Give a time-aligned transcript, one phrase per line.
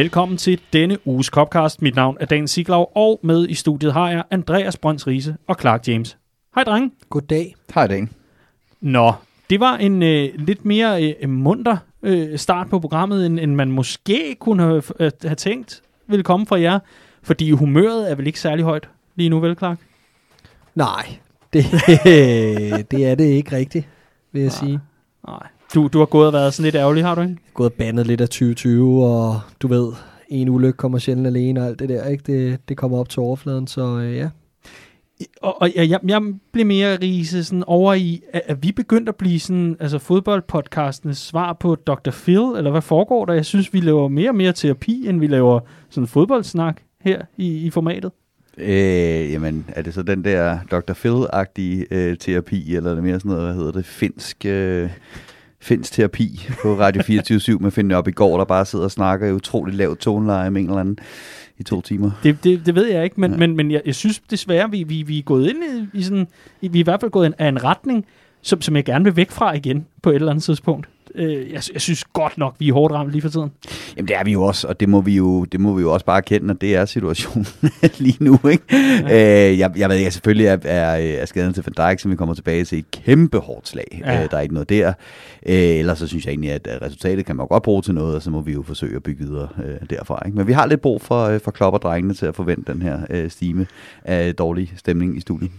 [0.00, 1.82] Velkommen til denne uges Copcast.
[1.82, 5.56] Mit navn er Dan Siglaug, og med i studiet har jeg Andreas Brøns Riese og
[5.60, 6.18] Clark James.
[6.54, 6.90] Hej drenge.
[7.10, 7.54] Goddag.
[7.74, 8.10] Hej, Dan.
[8.80, 9.12] Nå,
[9.50, 13.70] det var en øh, lidt mere øh, munter øh, start på programmet, end, end man
[13.70, 16.78] måske kunne have, øh, have tænkt ville komme fra jer.
[17.22, 19.78] Fordi humøret er vel ikke særlig højt lige nu, vel Clark?
[20.74, 21.18] Nej,
[21.52, 21.64] det,
[22.90, 23.88] det er det ikke rigtigt,
[24.32, 24.58] vil jeg Nej.
[24.66, 24.80] sige.
[25.26, 25.46] Nej.
[25.74, 27.36] Du, du har gået og været sådan lidt ærgerlig, har du ikke?
[27.54, 29.92] Gået og bandet lidt af 2020, og du ved,
[30.28, 32.24] en ulykke kommer sjældent alene og alt det der, ikke?
[32.32, 34.28] Det, det kommer op til overfladen, så øh, ja.
[35.42, 39.10] Og, og jeg, jeg, jeg blev mere rise sådan over i, at, at vi begyndte
[39.10, 42.10] at blive sådan, altså fodboldpodcastenes svar på Dr.
[42.10, 43.32] Phil, eller hvad foregår der?
[43.32, 47.66] Jeg synes, vi laver mere og mere terapi, end vi laver sådan fodboldsnak her i,
[47.66, 48.12] i formatet.
[48.58, 50.92] Øh, jamen, er det så den der Dr.
[50.92, 54.90] Phil-agtige øh, terapi, eller er det mere sådan noget, hvad hedder det, finsk, øh,
[55.60, 59.26] finsk terapi på Radio 24 med Finn op i går, der bare sidder og snakker
[59.26, 60.98] i utroligt lavt toneleje med en eller anden
[61.58, 62.10] i to timer.
[62.22, 63.36] Det, det, det ved jeg ikke, men, ja.
[63.36, 66.26] Men, men jeg, jeg synes desværre, vi, vi, vi er gået ind i, i sådan,
[66.60, 68.06] vi er i hvert fald gået af en retning,
[68.42, 70.88] som, som jeg gerne vil væk fra igen på et eller andet tidspunkt.
[71.14, 73.50] Øh, jeg, jeg synes godt nok, vi er hårdt ramt lige for tiden.
[73.96, 75.92] Jamen det er vi jo også, og det må vi jo, det må vi jo
[75.92, 77.46] også bare erkende, at det er situationen
[77.98, 78.38] lige nu.
[78.50, 78.64] Ikke?
[78.70, 79.50] Ja.
[79.50, 82.16] Øh, jeg, jeg ved ikke, selvfølgelig er, er, er skaden til Van Dijk, som vi
[82.16, 84.02] kommer tilbage til, et kæmpe hårdt slag.
[84.04, 84.12] Ja.
[84.12, 84.22] Ja.
[84.22, 84.92] Øh, der er ikke noget der.
[85.46, 88.16] Øh, ellers så synes jeg egentlig, at, at resultatet kan man godt bruge til noget,
[88.16, 90.22] og så må vi jo forsøge at bygge videre øh, derfra.
[90.26, 90.38] Ikke?
[90.38, 92.82] Men vi har lidt brug for, øh, for Klopp og drengene til at forvente den
[92.82, 93.66] her øh, stime
[94.04, 95.50] af dårlig stemning i studiet.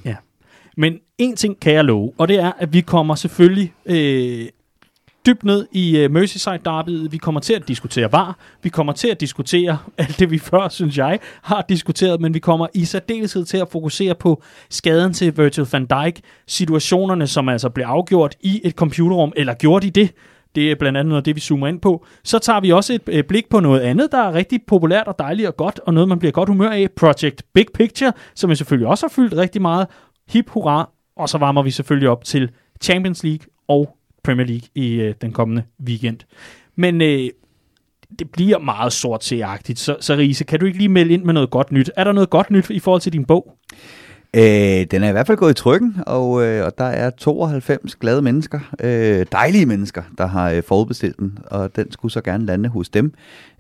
[0.78, 4.48] Men en ting kan jeg love, og det er, at vi kommer selvfølgelig øh,
[5.26, 7.08] dybt ned i øh, Merseyside Derby.
[7.12, 8.38] Vi kommer til at diskutere VAR.
[8.64, 12.22] Vi kommer til at diskutere alt det, vi før, synes jeg, har diskuteret.
[12.22, 16.20] Men vi kommer i særdeleshed til at fokusere på skaden til Virgil van Dijk.
[16.48, 20.14] Situationerne, som altså blev afgjort i et computerrum, eller gjorde i det?
[20.56, 22.06] Det er blandt andet noget det, vi zoomer ind på.
[22.24, 25.16] Så tager vi også et øh, blik på noget andet, der er rigtig populært og
[25.20, 26.92] dejligt og godt, og noget, man bliver godt humør af.
[26.92, 29.88] Project Big Picture, som vi selvfølgelig også har fyldt rigtig meget.
[30.30, 32.52] Hip hurra, og så varmer vi selvfølgelig op til
[32.82, 36.18] Champions League og Premier League i øh, den kommende weekend.
[36.76, 37.30] Men øh,
[38.20, 41.34] det bliver meget sort agtigt så, så Riese, kan du ikke lige melde ind med
[41.34, 41.92] noget godt nyt?
[41.96, 43.58] Er der noget godt nyt i forhold til din bog?
[44.36, 47.96] Øh, den er i hvert fald gået i trykken, og, øh, og der er 92
[47.96, 52.46] glade mennesker, øh, dejlige mennesker, der har øh, forudbestilt den, og den skulle så gerne
[52.46, 53.14] lande hos dem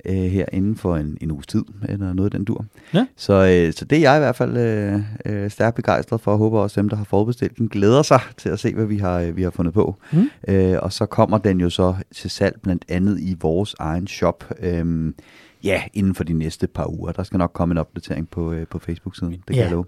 [0.05, 2.65] øh, her inden for en, en uges tid, eller noget af den dur.
[2.93, 3.05] Ja.
[3.15, 6.37] Så, øh, så det er jeg i hvert fald øh, øh, stærkt begejstret for, og
[6.37, 9.19] håber også dem, der har forudbestilt den, glæder sig til at se, hvad vi har,
[9.19, 9.95] øh, vi har fundet på.
[10.13, 10.29] Mm.
[10.47, 14.53] Øh, og så kommer den jo så til salg blandt andet i vores egen shop,
[14.59, 15.13] øh,
[15.63, 17.11] ja, inden for de næste par uger.
[17.11, 19.61] Der skal nok komme en opdatering på, øh, på Facebook-siden, det kan Ja.
[19.61, 19.85] jeg love.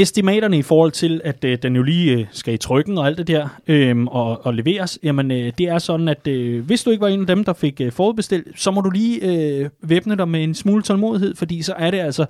[0.00, 3.18] Estimaterne i forhold til, at øh, den jo lige øh, skal i trykken og alt
[3.18, 6.90] det der, øh, og, og leveres, jamen øh, det er sådan, at øh, hvis du
[6.90, 10.16] ikke var en af dem, der fik øh, forudbestilt, så må du lige øh, væbne
[10.16, 12.26] dig med en smule tålmodighed, fordi så er det altså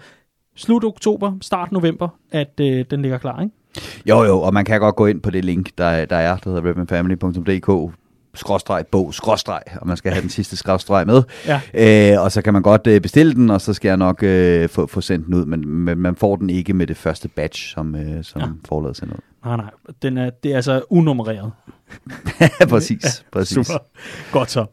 [0.57, 3.55] slut oktober, start november, at øh, den ligger klar, ikke?
[4.07, 6.51] Jo, jo, og man kan godt gå ind på det link, der, der er, der
[6.51, 7.95] hedder redmanfamily.dk,
[8.35, 11.23] skråstreg, bog, skråstreg, og man skal have den sidste skråstreg med.
[11.47, 11.61] Ja.
[12.15, 14.69] Øh, og så kan man godt øh, bestille den, og så skal jeg nok øh,
[14.69, 17.75] få, få sendt den ud, men, men man får den ikke med det første batch,
[17.75, 18.47] som, øh, som Ja.
[18.47, 18.53] ja.
[18.69, 19.21] forladet sender ud.
[19.45, 19.71] Nej, nej,
[20.03, 21.53] den er, det er altså unummereret.
[22.69, 23.67] præcis, præcis.
[23.67, 23.79] Super.
[24.33, 24.67] Godt så.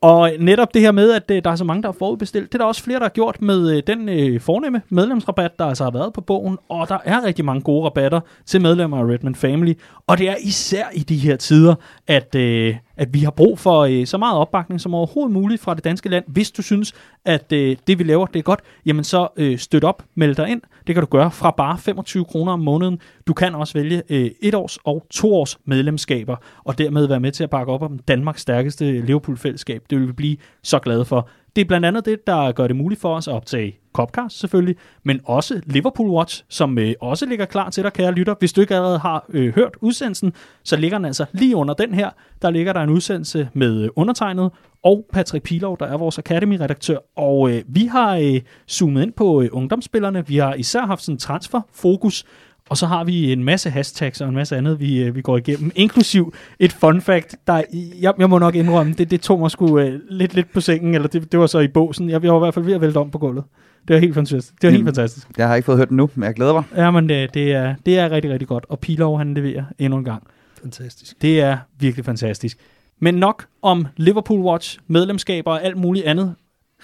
[0.00, 2.54] Og netop det her med, at øh, der er så mange, der har forudbestilt, det
[2.54, 5.84] er der også flere, der har gjort med øh, den øh, fornemme medlemsrabat, der altså
[5.84, 6.58] har været på bogen.
[6.68, 9.72] Og der er rigtig mange gode rabatter til medlemmer af Redman Family.
[10.06, 11.74] Og det er især i de her tider,
[12.06, 15.74] at, øh, at vi har brug for øh, så meget opbakning som overhovedet muligt fra
[15.74, 16.24] det danske land.
[16.28, 16.92] Hvis du synes,
[17.24, 20.48] at øh, det vi laver, det er godt, jamen så øh, støt op, meld dig
[20.48, 20.62] ind.
[20.86, 22.98] Det kan du gøre fra bare 25 kroner om måneden.
[23.26, 27.32] Du kan også vælge øh, et års og to års medlemskaber, og dermed være med
[27.32, 29.82] til at bakke op om Danmarks stærkeste Liverpool-fællesskab.
[29.90, 31.28] Det vil vi blive så glade for.
[31.56, 34.76] Det er blandt andet det, der gør det muligt for os at optage Copcast selvfølgelig,
[35.02, 38.34] men også Liverpool Watch, som øh, også ligger klar til dig, kære lytter.
[38.38, 40.32] Hvis du ikke allerede har øh, hørt udsendelsen,
[40.64, 42.10] så ligger den altså lige under den her.
[42.42, 44.50] Der ligger der en udsendelse med øh, undertegnet
[44.84, 46.98] og Patrick Pilov, der er vores Academy-redaktør.
[47.16, 48.40] Og øh, vi har øh,
[48.70, 50.26] zoomet ind på øh, ungdomsspillerne.
[50.26, 52.24] Vi har især haft sådan transfer-fokus,
[52.70, 55.36] og så har vi en masse hashtags og en masse andet, vi, øh, vi går
[55.36, 57.62] igennem, inklusiv et fun fact, der,
[58.00, 60.94] jeg, jeg må nok indrømme, det, det tog mig sgu øh, lidt, lidt på sengen,
[60.94, 62.10] eller det, det var så i båsen.
[62.10, 63.44] Jeg, jeg var i hvert fald ved at vælte om på gulvet.
[63.88, 64.54] Det var helt fantastisk.
[64.62, 64.86] Det var helt Mm.
[64.86, 65.28] fantastisk.
[65.38, 66.62] Jeg har ikke fået hørt den nu, men jeg glæder mig.
[66.76, 68.66] Ja, men det, det, er, det er rigtig, rigtig godt.
[68.68, 70.22] Og Pilov, han leverer endnu en gang.
[70.62, 71.22] Fantastisk.
[71.22, 72.58] Det er virkelig fantastisk.
[73.00, 76.34] Men nok om Liverpool Watch, medlemskaber og alt muligt andet.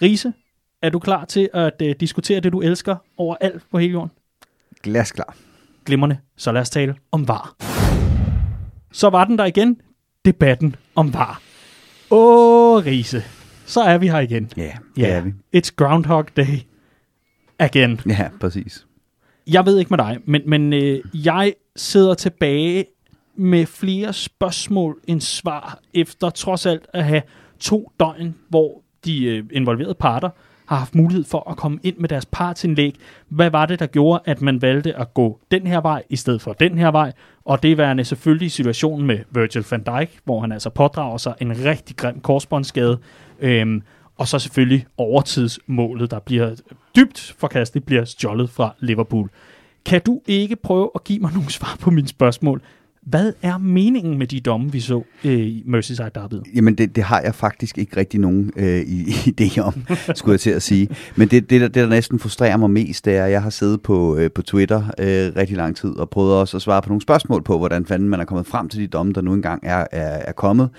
[0.02, 0.32] Riese,
[0.82, 4.10] er du klar til at uh, diskutere det, du elsker over alt på hele jorden?
[4.82, 5.36] Glasklar.
[5.84, 6.18] Glimrende.
[6.36, 7.54] Så lad os tale om var.
[8.92, 9.80] Så var den der igen.
[10.24, 11.40] Debatten om var.
[12.10, 13.22] Åh, Riese.
[13.66, 14.50] så er vi her igen.
[14.56, 14.62] Ja,
[14.96, 15.30] det Ja, er vi.
[15.56, 16.58] it's Groundhog Day
[17.58, 18.00] again.
[18.06, 18.86] Ja, præcis.
[19.46, 22.84] Jeg ved ikke med dig, men, men øh, jeg sidder tilbage
[23.36, 27.22] med flere spørgsmål end svar, efter trods alt at have
[27.60, 30.30] to døgn, hvor de øh, involverede parter
[30.70, 32.94] har haft mulighed for at komme ind med deres partsindlæg.
[33.28, 36.42] Hvad var det, der gjorde, at man valgte at gå den her vej, i stedet
[36.42, 37.12] for den her vej?
[37.44, 41.64] Og det værende selvfølgelig situationen med Virgil van Dijk, hvor han altså pådrager sig en
[41.64, 42.98] rigtig grim korsbåndsskade.
[43.40, 43.82] Øhm,
[44.18, 46.54] og så selvfølgelig overtidsmålet, der bliver
[46.96, 49.30] dybt forkastet, bliver stjålet fra Liverpool.
[49.86, 52.62] Kan du ikke prøve at give mig nogle svar på mine spørgsmål?
[53.02, 56.34] Hvad er meningen med de domme, vi så øh, i Merseyside Derby?
[56.54, 58.80] Jamen, det, det har jeg faktisk ikke rigtig nogen øh,
[59.40, 59.74] idé om,
[60.14, 60.88] skulle jeg til at sige.
[61.16, 63.50] Men det, det, der, det, der næsten frustrerer mig mest, det er, at jeg har
[63.50, 66.88] siddet på, øh, på Twitter øh, rigtig lang tid og prøvet også at svare på
[66.88, 69.60] nogle spørgsmål på, hvordan fanden man er kommet frem til de domme, der nu engang
[69.64, 70.70] er, er, er kommet.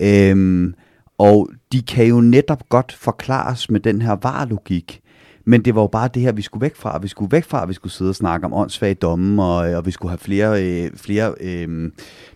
[0.00, 0.72] Øh,
[1.18, 5.00] og de kan jo netop godt forklares med den her varlogik.
[5.48, 6.98] Men det var jo bare det her, vi skulle væk fra.
[6.98, 9.76] Vi skulle væk fra, at vi skulle sidde og snakke om åndssvage domme, og, øh,
[9.76, 11.90] og vi skulle have flere, øh, flere øh,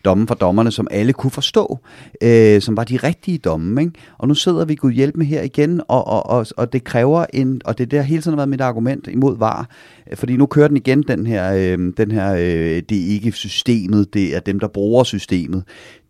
[0.05, 1.79] domme fra dommerne, som alle kunne forstå,
[2.23, 3.81] øh, som var de rigtige domme.
[3.81, 3.93] Ikke?
[4.19, 7.27] Og nu sidder vi Gud hjælp med her igen, og, og, og, og det kræver
[7.35, 9.69] en, og det er der hele tiden har været mit argument imod var,
[10.15, 14.15] fordi nu kører den igen, den her, øh, den her øh, det er ikke systemet,
[14.15, 15.65] det er dem, der bruger systemet.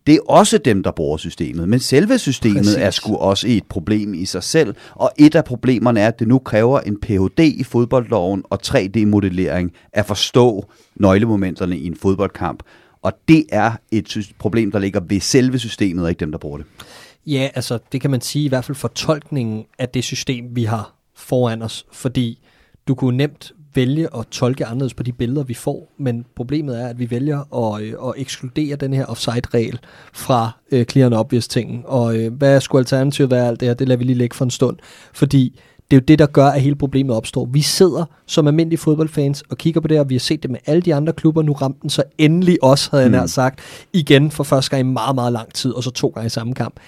[0.07, 2.77] Det er også dem, der bruger systemet, men selve systemet Præcis.
[2.77, 6.29] er sgu også et problem i sig selv, og et af problemerne er, at det
[6.29, 7.41] nu kræver en Ph.D.
[7.41, 12.63] i fodboldloven og 3D-modellering at forstå nøglemomenterne i en fodboldkamp.
[13.03, 16.59] Og det er et problem, der ligger ved selve systemet, og ikke dem, der bruger
[16.59, 16.67] det.
[17.27, 20.95] Ja, altså det kan man sige i hvert fald fortolkningen af det system, vi har
[21.15, 22.39] foran os, fordi
[22.89, 26.87] du kunne nemt vælge at tolke anderledes på de billeder, vi får, men problemet er,
[26.89, 29.79] at vi vælger at, øh, at ekskludere den her offside-regel
[30.13, 31.83] fra øh, clear and obvious tingen.
[31.85, 33.75] Og øh, hvad skulle alternativet være alt det her?
[33.75, 34.77] Det lader vi lige ligge for en stund,
[35.13, 37.45] fordi det er jo det, der gør, at hele problemet opstår.
[37.53, 40.59] Vi sidder som almindelige fodboldfans og kigger på det og vi har set det med
[40.67, 41.43] alle de andre klubber.
[41.43, 43.17] Nu ramte den så endelig os, havde jeg Mm.
[43.17, 43.61] nær sagt,
[43.93, 46.55] igen for første gang i meget, meget lang tid, og så to gange i samme
[46.55, 46.81] kamp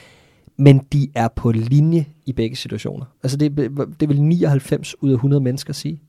[0.59, 3.05] men de er på linje i begge situationer.
[3.23, 3.57] Altså det,
[4.01, 6.01] det vil 99 ud af 100 mennesker sige,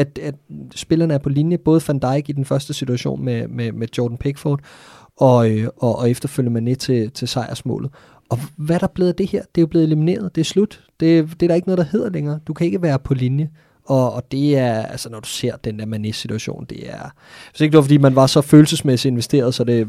[0.00, 0.34] at, at
[0.74, 4.18] spillerne er på linje, både Van Dijk i den første situation med, med, med Jordan
[4.18, 4.60] Pickford,
[5.16, 7.90] og, øh, og, og efterfølgende Mané til, til sejrsmålet.
[8.28, 9.42] Og hvad er der blevet af det her?
[9.42, 10.84] Det er jo blevet elimineret, det er slut.
[11.00, 12.40] Det, det er der ikke noget, der hedder længere.
[12.46, 13.50] Du kan ikke være på linje.
[13.84, 17.14] Og, og det er, altså når du ser den der Mané-situation, det er,
[17.50, 19.86] hvis ikke det var fordi man var så følelsesmæssigt investeret, så det er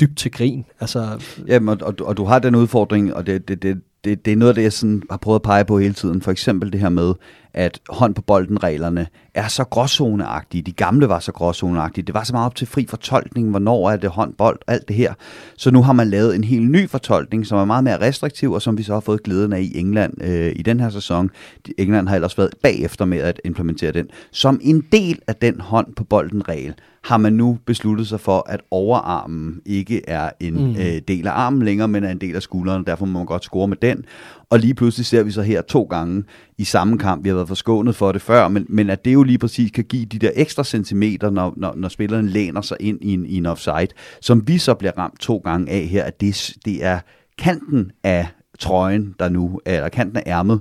[0.00, 0.64] dybt til grin.
[0.80, 4.32] Altså, Jamen, og, og, og du har den udfordring, og det, det, det, det, det
[4.32, 6.22] er noget af det, jeg sådan har prøvet at pege på hele tiden.
[6.22, 7.14] For eksempel det her med,
[7.54, 10.62] at hånd på bolden-reglerne er så gråzoneagtige.
[10.62, 12.04] De gamle var så gråzoneagtige.
[12.04, 14.96] Det var så meget op til fri fortolkning, hvornår er det hånd, bold, alt det
[14.96, 15.14] her.
[15.56, 18.62] Så nu har man lavet en helt ny fortolkning, som er meget mere restriktiv, og
[18.62, 21.30] som vi så har fået glæden af i England øh, i den her sæson.
[21.78, 24.08] England har ellers været bagefter med at implementere den.
[24.30, 26.74] Som en del af den hånd på bolden-regel,
[27.04, 30.70] har man nu besluttet sig for, at overarmen ikke er en Mm.
[30.76, 32.84] øh, del af armen længere, men er en del af skulderen.
[32.86, 34.04] Derfor må man godt score med den.
[34.50, 36.24] Og lige pludselig ser vi så her to gange
[36.58, 37.24] i samme kamp.
[37.24, 39.84] Vi har været forskånet for det før, men, men at det jo lige præcis kan
[39.84, 43.36] give de der ekstra centimeter, når, når, når spilleren læner sig ind i en, i
[43.36, 43.88] en offside,
[44.20, 46.98] som vi så bliver ramt to gange af her, at det, det er
[47.38, 48.26] kanten af
[48.58, 50.60] trøjen, der nu, eller kanten af ærmet,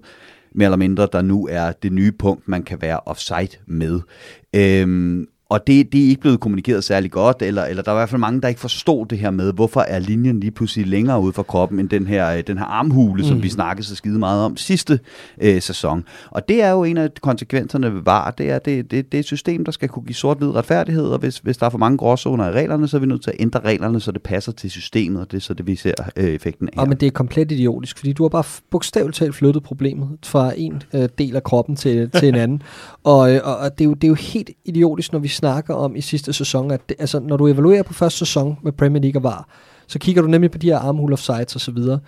[0.56, 4.00] mere eller mindre, der nu er det nye punkt, man kan være offside med.
[4.56, 8.00] Øhm, og det, det er ikke blevet kommunikeret særlig godt, eller, eller der er i
[8.00, 11.22] hvert fald mange, der ikke forstod det her med, hvorfor er linjen lige pludselig længere
[11.22, 13.27] ude fra kroppen, end den her, øh, den her armhule, mm.
[13.27, 15.00] som vi snakkede så skide meget om sidste
[15.41, 16.03] øh, sæson.
[16.29, 19.20] Og det er jo en af konsekvenserne ved VAR, det er, det, det, det er
[19.20, 21.98] et system, der skal kunne give sort-hvid retfærdighed, og hvis, hvis der er for mange
[21.98, 24.72] gråzoner i reglerne, så er vi nødt til at ændre reglerne, så det passer til
[24.72, 26.81] systemet, og det er så det, vi ser øh, effekten af.
[26.81, 30.51] Ja, men det er komplet idiotisk, fordi du har bare bogstaveligt talt flyttet problemet fra
[30.58, 32.62] en øh, del af kroppen til, til en anden.
[33.03, 35.74] Og, øh, og og det, er jo, det er jo helt idiotisk, når vi snakker
[35.74, 39.02] om i sidste sæson, at det, altså, når du evaluerer på første sæson med Premier
[39.02, 39.50] League og VAR,
[39.88, 42.00] så kigger du nemlig på de her armhole offsides og så videre.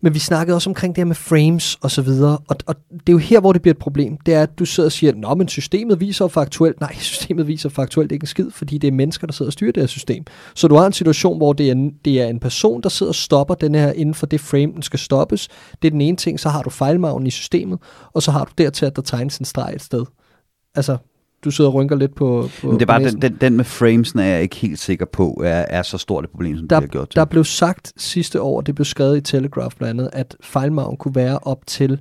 [0.00, 3.08] Men vi snakkede også omkring det her med frames og så videre, og, og det
[3.08, 4.16] er jo her, hvor det bliver et problem.
[4.26, 6.80] Det er, at du sidder og siger, Nå, men systemet viser jo faktuelt.
[6.80, 9.72] Nej, systemet viser faktuelt ikke en skid, fordi det er mennesker, der sidder og styrer
[9.72, 10.24] det her system.
[10.54, 13.14] Så du har en situation, hvor det er det er en person, der sidder og
[13.14, 15.48] stopper den her inden for det frame, den skal stoppes.
[15.82, 17.78] Det er den ene ting, så har du fejlmagen i systemet,
[18.12, 20.04] og så har du dertil, at der tegnes en streg et sted.
[20.74, 20.96] Altså,
[21.44, 23.64] du sidder og rynker lidt på, på Men det er bare den, den, den med
[23.64, 26.80] framesene er jeg ikke helt sikker på, er, er så stort et problem, som der,
[26.80, 27.16] det har gjort til.
[27.16, 31.14] der blev sagt sidste år, det blev skrevet i Telegraph blandt andet, at fejlmagen kunne
[31.14, 32.00] være op til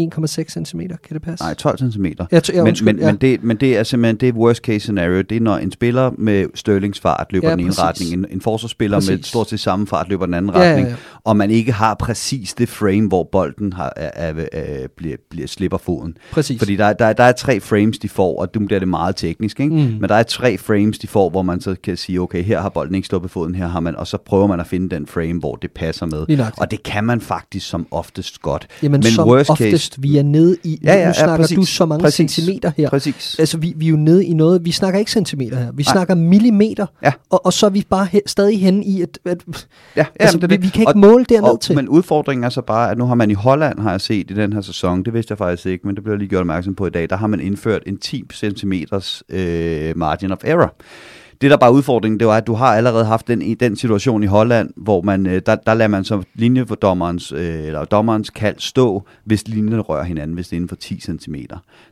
[0.00, 0.80] 1,6 cm.
[0.80, 1.44] Kan det passe?
[1.44, 2.04] Nej, 12 cm.
[2.04, 3.06] Jeg, t- jeg, men, undskyld, men, ja.
[3.06, 5.22] men, det, men det er simpelthen det er worst case scenario.
[5.22, 7.82] Det er, når en spiller med Sterlings fart løber Ja, ja, den ene præcis.
[7.82, 9.26] retning, en, en forsvarsspiller med Præcis.
[9.26, 10.94] stort set samme fart løber den anden Ja, ja, retning, ja.
[11.24, 15.46] Og man ikke har præcis det frame, hvor bolden har, er, er, er, bliver, bliver
[15.48, 16.16] slipper foden.
[16.32, 16.58] Præcis.
[16.58, 19.60] Fordi der, der, der er tre frames, de får, og nu bliver det meget teknisk,
[19.60, 19.74] ikke?
[19.74, 19.80] Mm.
[19.80, 22.68] men der er tre frames, de får, hvor man så kan sige, okay, her har
[22.68, 25.38] bolden ikke sluppet foden, her har man, og så prøver man at finde den frame,
[25.40, 26.50] hvor det passer med.
[26.58, 28.66] Og det kan man faktisk som oftest godt.
[28.82, 31.36] Jamen, men som worst oftest, case, vi er nede i, Ja, ja, nu ja, snakker
[31.36, 31.56] præcis.
[31.56, 32.32] du så mange Præcis.
[32.32, 32.88] centimeter her.
[32.90, 33.36] Præcis.
[33.38, 35.92] Altså, vi, vi er jo nede i noget, vi snakker ikke centimeter her, vi Nej.
[35.92, 37.12] snakker millimeter, Ja.
[37.30, 39.38] og, og så er vi bare he, stadig henne i, at, at
[39.96, 41.74] Ja, altså, jamen, det vi, vi kan ikke Og- måle derned og, til.
[41.74, 44.34] Men udfordringen er så bare, at nu har man i Holland, har jeg set i
[44.34, 46.74] den her sæson, det vidste jeg faktisk ikke, men det blev jeg lige gjort opmærksom
[46.74, 48.72] på i dag, der har man indført en 10 cm
[49.28, 50.74] øh, margin of error.
[51.40, 54.22] Det der bare er udfordringen, det var, at du har allerede haft den, den situation
[54.22, 57.84] i Holland, hvor man, øh, der, der lader man så linje for dommerens, øh, eller
[57.84, 61.34] dommerens kald stå, hvis linjen rører hinanden, hvis det er inden for 10 cm.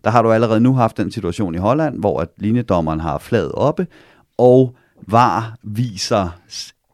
[0.04, 3.52] Der har du allerede nu haft den situation i Holland, hvor at linjedommeren har flaget
[3.52, 3.86] oppe,
[4.38, 4.74] og
[5.08, 6.38] VAR viser,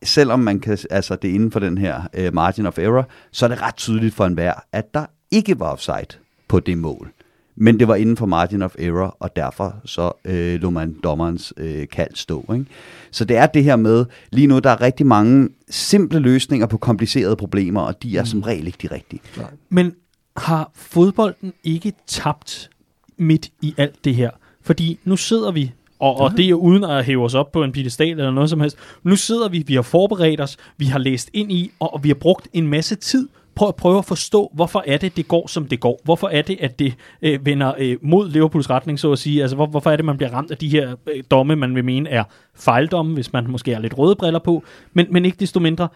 [0.03, 3.47] selvom man kan, altså det er inden for den her øh, margin of error, så
[3.47, 7.13] er det ret tydeligt for enhver, at der ikke var offside på det mål.
[7.61, 11.53] Men det var inden for margin of error, og derfor så øh, lå man dommerens
[11.57, 12.53] øh, kald stå.
[12.53, 12.67] Ikke?
[13.11, 16.79] Så det er det her med, lige nu der er rigtig mange simple løsninger på
[16.79, 19.21] komplicerede problemer, og de er som regel ikke de rigtige.
[19.69, 19.95] Men
[20.37, 22.71] har fodbolden ikke tabt
[23.17, 24.31] midt i alt det her?
[24.63, 27.73] Fordi nu sidder vi, og, og det er uden at hæve os op på en
[27.73, 28.77] piedestal eller noget som helst.
[29.03, 32.09] Nu sidder vi, vi har forberedt os, vi har læst ind i, og, og vi
[32.09, 35.47] har brugt en masse tid på at prøve at forstå, hvorfor er det, det går,
[35.47, 36.01] som det går.
[36.05, 39.43] Hvorfor er det, at det øh, vender øh, mod Liverpools retning, så at sige.
[39.43, 41.85] Altså, hvor, hvorfor er det, man bliver ramt af de her øh, domme, man vil
[41.85, 42.25] mene er
[42.55, 44.65] fejldomme, hvis man måske har lidt røde briller på.
[44.93, 45.89] Men, men ikke desto mindre,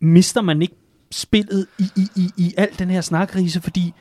[0.00, 0.74] mister man ikke
[1.12, 3.92] spillet i, i, i, i al den her snakrise, fordi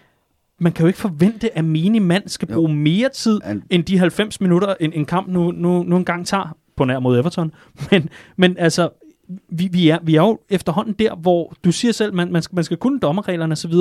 [0.59, 3.97] man kan jo ikke forvente, at menig mand skal bruge mere tid An- end de
[3.97, 7.51] 90 minutter, en, en kamp nu, nu, nu engang tager på nær mod Everton.
[7.91, 8.89] Men, men altså,
[9.49, 12.55] vi, vi, er, vi er jo efterhånden der, hvor du siger selv, man, man, skal,
[12.55, 13.73] man skal kunne dommerreglerne osv.,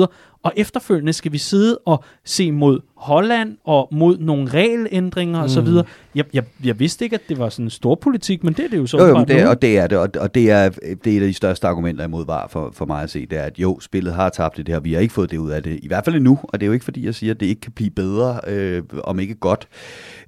[0.43, 5.45] og efterfølgende skal vi sidde og se mod Holland og mod nogle regelændringer mm.
[5.45, 5.67] osv.
[6.15, 8.69] Jeg, jeg, jeg vidste ikke, at det var sådan en stor politik, men det er
[8.69, 9.49] det jo så Jo, jo, det, nu.
[9.49, 10.69] og det er det, og, og det, er,
[11.03, 13.37] det er et af de største argumenter imod VAR for, for mig at se, det
[13.37, 15.63] er, at jo, spillet har tabt det her, vi har ikke fået det ud af
[15.63, 17.45] det, i hvert fald endnu, og det er jo ikke fordi, jeg siger, at det
[17.45, 19.67] ikke kan blive bedre, øh, om ikke godt,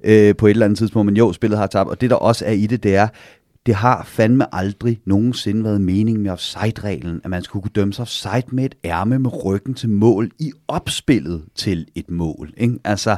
[0.04, 2.44] øh, på et eller andet tidspunkt, men jo, spillet har tabt, og det der også
[2.44, 3.08] er i det, det er,
[3.68, 8.02] det har fandme aldrig nogensinde været meningen med offside-reglen, at man skulle kunne dømme sig
[8.02, 12.52] offside med et ærme med ryggen til mål i opspillet til et mål.
[12.56, 12.78] Ikke?
[12.84, 13.16] Altså,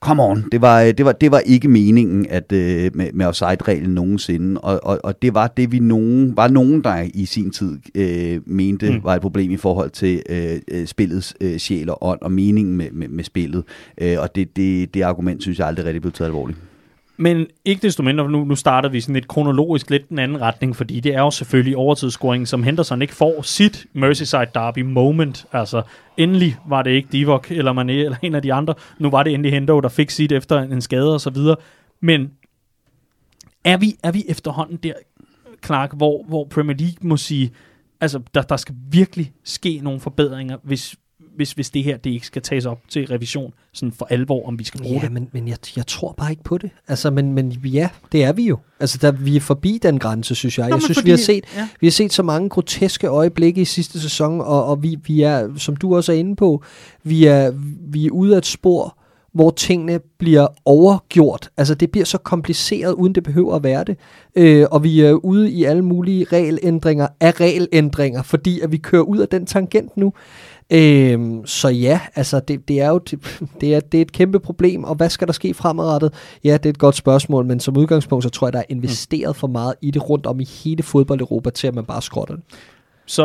[0.00, 3.90] Come on, det var, det var, det var ikke meningen at, øh, med, med offside-reglen
[3.90, 7.78] nogensinde, og, og, og det var det, vi nogen, var nogen, der i sin tid
[7.94, 9.04] øh, mente mm.
[9.04, 12.76] var et problem i forhold til øh, øh, spillets øh, sjæl og ånd og meningen
[12.76, 13.64] med, med, med spillet,
[13.98, 16.58] øh, og det, det, det argument synes jeg aldrig rigtig blev taget alvorligt.
[17.16, 20.76] Men ikke desto mindre, nu, nu starter vi sådan lidt kronologisk lidt den anden retning,
[20.76, 25.46] fordi det er jo selvfølgelig overtidsscoringen, som Henderson ikke får sit Merseyside Derby moment.
[25.52, 25.82] Altså,
[26.16, 28.74] endelig var det ikke Divock eller Mané eller en af de andre.
[28.98, 31.56] Nu var det endelig Hendo, der fik sit efter en skade og så videre.
[32.00, 32.30] Men
[33.64, 34.92] er vi, er vi efterhånden der,
[35.64, 37.50] Clark, hvor, hvor Premier League må sige,
[38.00, 40.96] altså, der, der skal virkelig ske nogle forbedringer, hvis,
[41.36, 44.58] hvis, hvis det her det ikke skal tages op til revision sådan for alvor, om
[44.58, 45.12] vi skal bruge Ja, det.
[45.12, 46.70] men, men jeg, jeg tror bare ikke på det.
[46.88, 48.58] Altså, men, men ja, det er vi jo.
[48.80, 50.68] Altså, der, vi er forbi den grænse, synes jeg.
[50.68, 51.68] Nå, jeg synes, fordi- vi har set ja.
[51.80, 55.48] vi har set så mange groteske øjeblikke i sidste sæson, og, og vi, vi er,
[55.56, 56.62] som du også er inde på,
[57.02, 57.52] vi er,
[57.92, 58.96] vi er ude af et spor,
[59.34, 61.50] hvor tingene bliver overgjort.
[61.56, 63.96] Altså, det bliver så kompliceret, uden det behøver at være det.
[64.36, 69.02] Øh, og vi er ude i alle mulige regelændringer af regelændringer, fordi at vi kører
[69.02, 70.12] ud af den tangent nu.
[70.70, 72.98] Øhm, så ja, altså det, det er jo
[73.60, 76.14] det, er, det er et kæmpe problem, og hvad skal der ske fremadrettet?
[76.44, 79.36] Ja, det er et godt spørgsmål, men som udgangspunkt, så tror jeg, der er investeret
[79.36, 82.44] for meget i det rundt om i hele fodbold-Europa, til at man bare skrotter det.
[83.08, 83.24] Så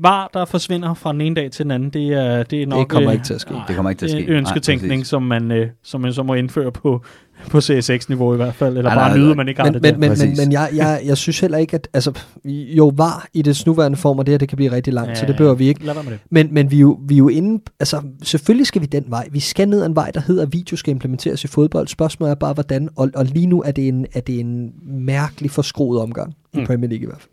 [0.00, 2.88] var der forsvinder fra den ene dag til den anden, det er, det er nok...
[2.88, 3.52] kommer øh, ikke til at ske.
[3.52, 4.26] nej, Det kommer ikke til at det er ske.
[4.26, 5.08] en Nej, ønsketænkning, præcis.
[5.08, 7.02] som man, øh, som man så må indføre på,
[7.50, 9.36] på CSX-niveau i hvert fald, eller Nej, bare nej, nyde, nej.
[9.36, 10.38] man ikke har Men, det men, men, men, Præcis.
[10.38, 12.12] men jeg, jeg, jeg synes heller ikke, at altså,
[12.44, 15.14] jo var i dets nuværende form, og det her det kan blive rigtig langt, der.
[15.14, 15.84] så det behøver vi ikke.
[15.84, 16.18] Lad med det.
[16.30, 19.28] Men, men vi, er jo, vi er jo inde, altså selvfølgelig skal vi den vej.
[19.32, 21.88] Vi skal ned ad en vej, der hedder, at video skal implementeres i fodbold.
[21.88, 25.50] Spørgsmålet er bare, hvordan, og, og lige nu er det en, er det en mærkelig
[25.50, 26.66] forskroet omgang i Mm.
[26.66, 27.28] Premier League i hvert fald.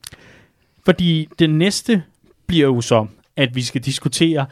[0.85, 2.03] Fordi det næste
[2.47, 4.45] bliver jo så, at vi skal diskutere,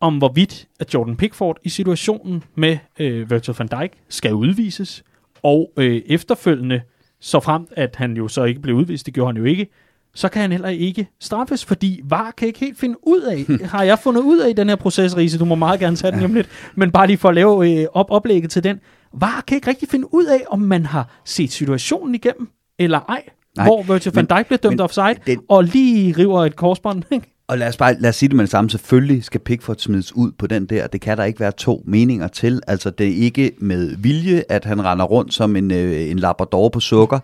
[0.00, 5.04] om hvorvidt at Jordan Pickford i situationen med øh, Virgil van Dijk skal udvises,
[5.42, 6.82] og øh, efterfølgende,
[7.20, 9.66] så frem at han jo så ikke blev udvist, det gjorde han jo ikke,
[10.14, 13.82] så kan han heller ikke straffes, fordi VAR kan ikke helt finde ud af, har
[13.82, 16.18] jeg fundet ud af i den her proces, Riese, du må meget gerne tage den
[16.18, 18.80] hjem lidt, men bare lige for at lave øh, op oplægget til den,
[19.12, 23.22] VAR kan ikke rigtig finde ud af, om man har set situationen igennem, eller ej.
[23.56, 27.02] Nej, hvor Virgil van Dijk bliver dømt offside, den- og lige river et korsbånd.
[27.12, 27.35] Ikke?
[27.48, 28.70] Og lad os bare lad os sige det med det samme.
[28.70, 30.86] Selvfølgelig skal Pickford smides ud på den der.
[30.86, 32.60] Det kan der ikke være to meninger til.
[32.66, 36.68] Altså, det er ikke med vilje, at han render rundt som en, øh, en labrador
[36.68, 37.18] på sukker.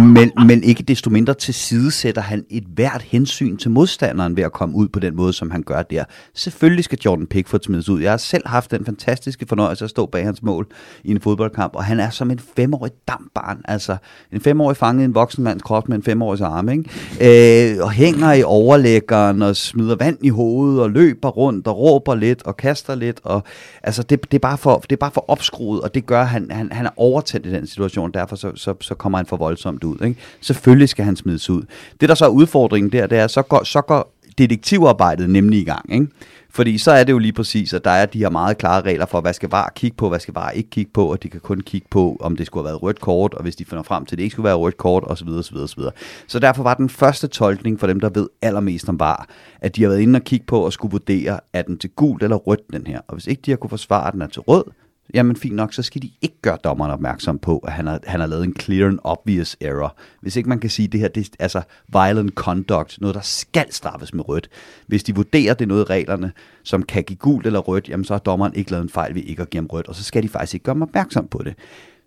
[0.00, 4.42] men, men ikke desto mindre til side sætter han et hvert hensyn til modstanderen ved
[4.42, 6.04] at komme ud på den måde, som han gør der.
[6.34, 8.00] Selvfølgelig skal Jordan Pickford smides ud.
[8.00, 10.66] Jeg har selv haft den fantastiske fornøjelse at stå bag hans mål
[11.04, 13.60] i en fodboldkamp, og han er som en femårig dampbarn.
[13.64, 13.96] Altså,
[14.32, 16.68] en femårig fanget i en voksen mands krop med en femårig arm.
[16.68, 17.74] ikke?
[17.76, 22.14] Øh, og hænger i overlæggeren og smider vand i hovedet og løber rundt og råber
[22.14, 23.20] lidt og kaster lidt.
[23.24, 23.42] Og,
[23.82, 26.28] altså, det, det, er bare for, det er bare for opskruet, og det gør, at
[26.28, 28.10] han, han, han er overtændt i den situation.
[28.10, 30.04] Derfor så, så, så kommer han for voldsomt ud.
[30.04, 30.20] Ikke?
[30.40, 31.62] Selvfølgelig skal han smides ud.
[32.00, 35.64] Det, der så er udfordringen der, det er, så går, så går detektivarbejdet nemlig i
[35.64, 35.92] gang.
[35.92, 36.06] Ikke?
[36.50, 39.06] Fordi så er det jo lige præcis, at der er de her meget klare regler
[39.06, 41.40] for, hvad skal VAR kigge på, hvad skal VAR ikke kigge på, og de kan
[41.40, 44.06] kun kigge på, om det skulle have været rødt kort, og hvis de finder frem
[44.06, 45.28] til, at det ikke skulle være rødt kort, osv.
[45.28, 45.82] osv., osv.
[46.26, 49.28] Så derfor var den første tolkning for dem, der ved allermest om VAR,
[49.60, 52.22] at de har været inde og kigge på og skulle vurdere, er den til gult
[52.22, 53.00] eller rødt, den her.
[53.08, 54.64] Og hvis ikke de har kunne forsvare, at den er til rød,
[55.14, 58.20] jamen fint nok, så skal de ikke gøre dommeren opmærksom på, at han har, han
[58.20, 59.96] har lavet en clear and obvious error.
[60.20, 63.20] Hvis ikke man kan sige, at det her det er altså violent conduct, noget der
[63.20, 64.48] skal straffes med rødt.
[64.86, 68.14] Hvis de vurderer, det er noget reglerne, som kan give gult eller rødt, jamen så
[68.14, 70.22] har dommeren ikke lavet en fejl ved ikke at give ham rødt, og så skal
[70.22, 71.54] de faktisk ikke gøre ham opmærksom på det.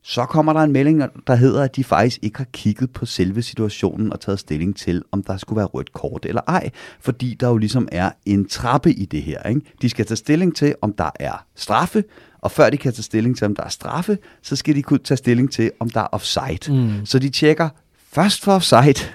[0.04, 3.42] Så kommer der en melding, der hedder, at de faktisk ikke har kigget på selve
[3.42, 6.70] situationen og taget stilling til, om der skulle være rødt kort eller ej.
[7.00, 9.44] Fordi der jo ligesom er en trappe i det her.
[9.44, 9.62] Ikke?
[9.82, 12.04] De skal tage stilling til, om der er straffe,
[12.42, 15.00] og før de kan tage stilling til, om der er straffe, så skal de kunne
[15.00, 16.74] tage stilling til, om der er offside.
[16.74, 17.06] Mm.
[17.06, 17.70] Så de tjekker
[18.12, 19.06] først for offside,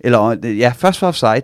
[0.00, 1.42] eller ja, først for offside,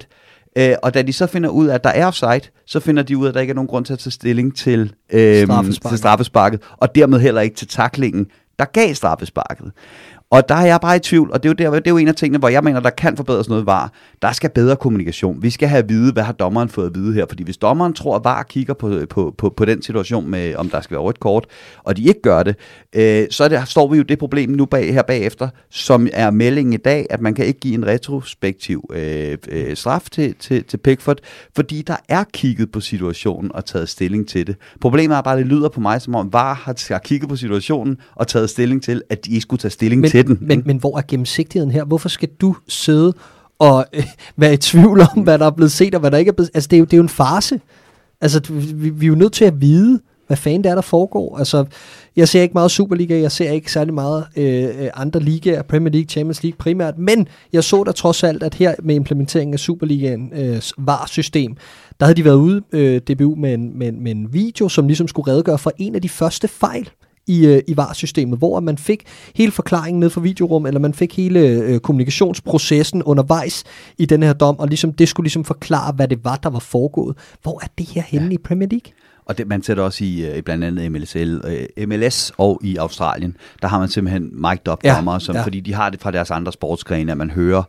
[0.57, 3.17] øh, og da de så finder ud af, at der er offside, så finder de
[3.17, 5.91] ud af, at der ikke er nogen grund til at tage stilling til, øh, Straffesparket.
[5.91, 8.27] til straffesparket, og dermed heller ikke til taklingen,
[8.59, 9.73] der gav straffesparket.
[10.33, 11.97] Og der er jeg bare i tvivl, og det er, jo der, det er jo
[11.97, 13.93] en af tingene, hvor jeg mener, der kan forbedres noget var.
[14.23, 15.43] Der skal bedre kommunikation.
[15.43, 17.27] Vi skal have at vide, hvad har dommeren fået at vide her.
[17.29, 20.71] Fordi hvis dommeren tror, at VAR kigger på, på, på, på den situation med, om
[20.71, 21.47] der skal være rødt kort,
[21.85, 22.57] og de ikke gør det,
[22.97, 26.73] øh, så det, står vi jo det problem nu bag, her bagefter, som er meldingen
[26.73, 30.77] i dag, at man kan ikke give en retrospektiv øh, øh, straf til, til, til
[30.77, 31.19] Pickford,
[31.57, 34.57] fordi der er kigget på situationen og taget stilling til det.
[34.81, 37.37] Problemet er bare, at det lyder på mig, som om VAR har, har kigget på
[37.37, 40.39] situationen og taget stilling til, at de ikke skulle tage stilling men, til den.
[40.41, 41.85] Men, men hvor er gennemsigtigheden her?
[41.85, 43.15] Hvorfor skal du sidde
[43.59, 44.07] og øh,
[44.37, 46.51] være i tvivl om, hvad der er blevet set, og hvad der ikke er blevet
[46.55, 47.61] Altså, det er jo, det er jo en farse.
[48.21, 51.39] Altså, vi, vi er jo nødt til at vide, hvad fanden det er, der foregår.
[51.39, 51.65] Altså,
[52.17, 55.93] jeg ser ikke meget Superliga, jeg ser ikke særlig meget øh, øh, andre ligaer, Premier
[55.93, 59.61] League, Champions League primært, men jeg så da trods alt, at her med implementeringen af
[59.61, 61.57] Superligaen øh, VAR-system,
[62.01, 64.87] der havde de været ude, øh, DBU, med en, med, en- med en video, som
[64.87, 66.89] ligesom skulle redegøre for en af de første fejl,
[67.31, 69.03] i, øh, i VAR-systemet, hvor man fik
[69.35, 73.65] hele forklaringen ned fra videorum, eller man fik hele øh, kommunikationsprocessen undervejs
[73.99, 76.59] i den her dom, og ligesom, det skulle ligesom forklare, hvad det var, der var
[76.59, 77.17] foregået.
[77.43, 78.33] Hvor er det her henne ja.
[78.33, 78.93] i Premier League?
[79.31, 82.77] Og det, man sætter også i, øh, i blandt andet MLSL, øh, MLS og i
[82.77, 85.43] Australien, der har man simpelthen mic'd up Ja, dommer, som, ja.
[85.43, 87.63] fordi de har det fra deres andre sportsgrene, at man hører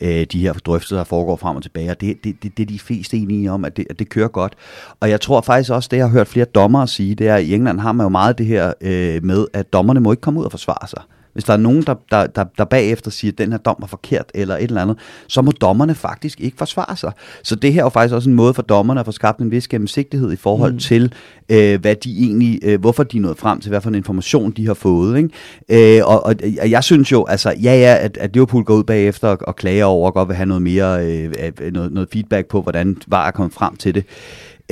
[0.00, 2.66] øh, de her drøftelser, der foregår frem og tilbage, og det, det, det, det er
[2.66, 4.52] de fleste enige om, at det, at det kører godt.
[5.00, 7.42] Og jeg tror faktisk også, det jeg har hørt flere dommere sige, det er, at
[7.42, 10.40] i England har man jo meget det her øh, med, at dommerne må ikke komme
[10.40, 11.02] ud og forsvare sig.
[11.34, 13.86] Hvis der er nogen, der, der, der, der bagefter siger, at den her dom var
[13.86, 17.12] forkert eller et eller andet, så må dommerne faktisk ikke forsvare sig.
[17.42, 19.50] Så det her er jo faktisk også en måde for dommerne at få skabt en
[19.50, 20.78] vis gennemsigtighed i forhold mm.
[20.78, 21.12] til,
[21.48, 24.50] øh, hvad de egentlig, øh, hvorfor de er nået frem til, hvad for en information
[24.50, 25.16] de har fået.
[25.16, 25.98] Ikke?
[25.98, 28.84] Øh, og, og og jeg synes jo, altså ja ja, at, at Liverpool går ud
[28.84, 32.08] bagefter og, og klager over og godt vil have noget mere, øh, øh, noget, noget
[32.12, 34.04] feedback på, hvordan VAR er kommet frem til det.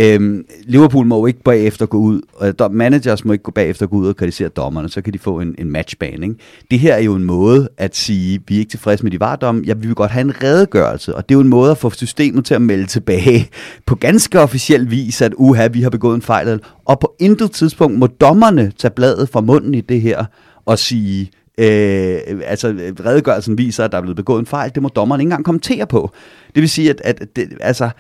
[0.01, 3.87] Øhm, Liverpool må jo ikke bagefter gå ud, og dom- managers må ikke gå bagefter
[3.87, 6.27] gå ud og kritisere dommerne, så kan de få en, en matchbane.
[6.27, 6.39] Ikke?
[6.71, 9.63] Det her er jo en måde at sige, vi er ikke tilfredse med de vardomme,
[9.67, 11.91] ja, vi vil godt have en redegørelse, og det er jo en måde at få
[11.91, 13.49] systemet til at melde tilbage
[13.87, 17.99] på ganske officiel vis, at uha, vi har begået en fejl, og på intet tidspunkt
[17.99, 20.25] må dommerne tage bladet fra munden i det her
[20.67, 24.89] og sige, Øh, altså redegørelsen viser, at der er blevet begået en fejl, det må
[24.89, 26.11] dommeren ikke engang kommentere på.
[26.55, 27.91] Det vil sige, at, at det, altså,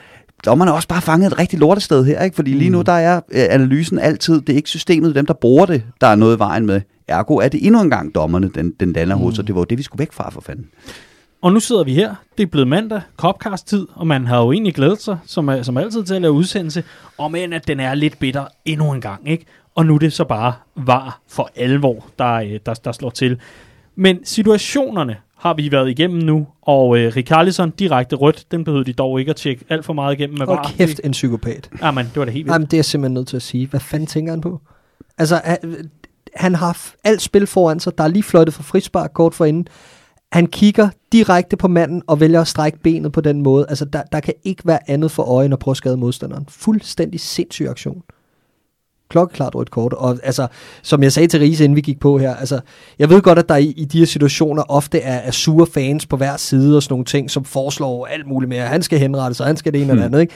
[0.46, 2.36] dommerne er også bare fanget et rigtig lortested her, ikke?
[2.36, 5.66] fordi lige nu der er øh, analysen altid, det er ikke systemet, dem der bruger
[5.66, 6.80] det, der er noget i vejen med.
[7.08, 9.64] Ergo er det endnu en gang dommerne, den, den lander hos, og det var jo
[9.64, 10.66] det, vi skulle væk fra for fanden.
[11.42, 12.14] Og nu sidder vi her.
[12.38, 15.76] Det er blevet mandag, Copcast-tid, og man har jo egentlig glædet sig, som, er- som
[15.76, 16.84] altid, til at lave udsendelse,
[17.18, 19.44] om end at den er lidt bitter endnu en gang, ikke?
[19.74, 23.40] Og nu er det så bare var for alvor, der, øh, der, der slår til.
[23.96, 28.92] Men situationerne har vi været igennem nu, og øh, Rikarlison direkte rødt, den behøvede de
[28.92, 30.72] dog ikke at tjekke alt for meget igennem med Og VAR.
[30.76, 31.70] kæft en psykopat.
[31.82, 32.52] Jamen, det var det helt vildt.
[32.54, 33.66] Jamen, det er jeg simpelthen nødt til at sige.
[33.66, 34.60] Hvad fanden tænker han på?
[35.18, 35.90] Altså, han,
[36.36, 37.98] han har alt spil foran sig.
[37.98, 39.66] Der er lige fløjtet for frispark kort for inden.
[40.32, 43.66] han kigger direkte på manden og vælger at strække benet på den måde.
[43.68, 46.46] Altså, der, der kan ikke være andet for øje, at prøve at skade modstanderen.
[46.48, 48.02] Fuldstændig sindssyg aktion.
[49.12, 49.92] Klokkeklart rødt kort.
[49.92, 50.46] Og altså,
[50.82, 52.60] som jeg sagde til Riese, inden vi gik på her, altså,
[52.98, 56.06] jeg ved godt, at der i, i de her situationer ofte er, er sure fans
[56.06, 58.62] på hver side og sådan nogle ting, som foreslår alt muligt mere.
[58.62, 59.92] Han skal henrettes, og han skal det ene hmm.
[59.92, 60.34] eller andet, ikke?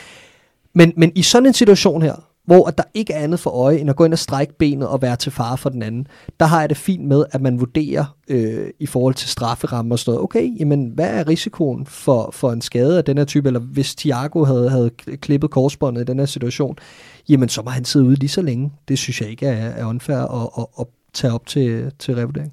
[0.75, 2.15] Men, men i sådan en situation her,
[2.47, 4.89] hvor at der ikke er andet for øje, end at gå ind og strække benet
[4.89, 6.07] og være til fare for den anden.
[6.41, 9.99] Der har jeg det fint med, at man vurderer øh, i forhold til strafferamme og
[9.99, 10.25] sådan noget.
[10.25, 13.95] Okay, jamen hvad er risikoen for, for en skade af den her type, eller hvis
[13.95, 16.77] Thiago havde, havde klippet korsbåndet i den her situation,
[17.29, 18.73] jamen så må han sidde ude lige så længe.
[18.89, 22.53] Det synes jeg ikke er, er unfair at, at, at tage op til, til revurdering.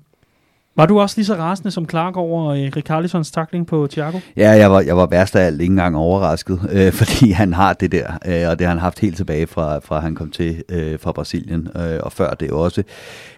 [0.75, 4.19] Var du også lige så rasende som Clark over øh, Rickarlisons takling på Thiago?
[4.37, 7.73] Ja, jeg var, jeg var værst af alt ikke engang overrasket, øh, fordi han har
[7.73, 10.63] det der, øh, og det har han haft helt tilbage fra, fra han kom til
[10.69, 12.83] øh, fra Brasilien, øh, og før det også.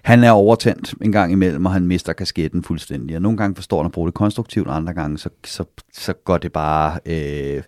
[0.01, 3.15] Han er overtændt en gang imellem, og han mister kasketten fuldstændig.
[3.15, 6.13] Og nogle gange forstår han at bruge det konstruktivt, og andre gange så, så, så
[6.13, 6.99] går det bare...
[7.05, 7.63] Øh,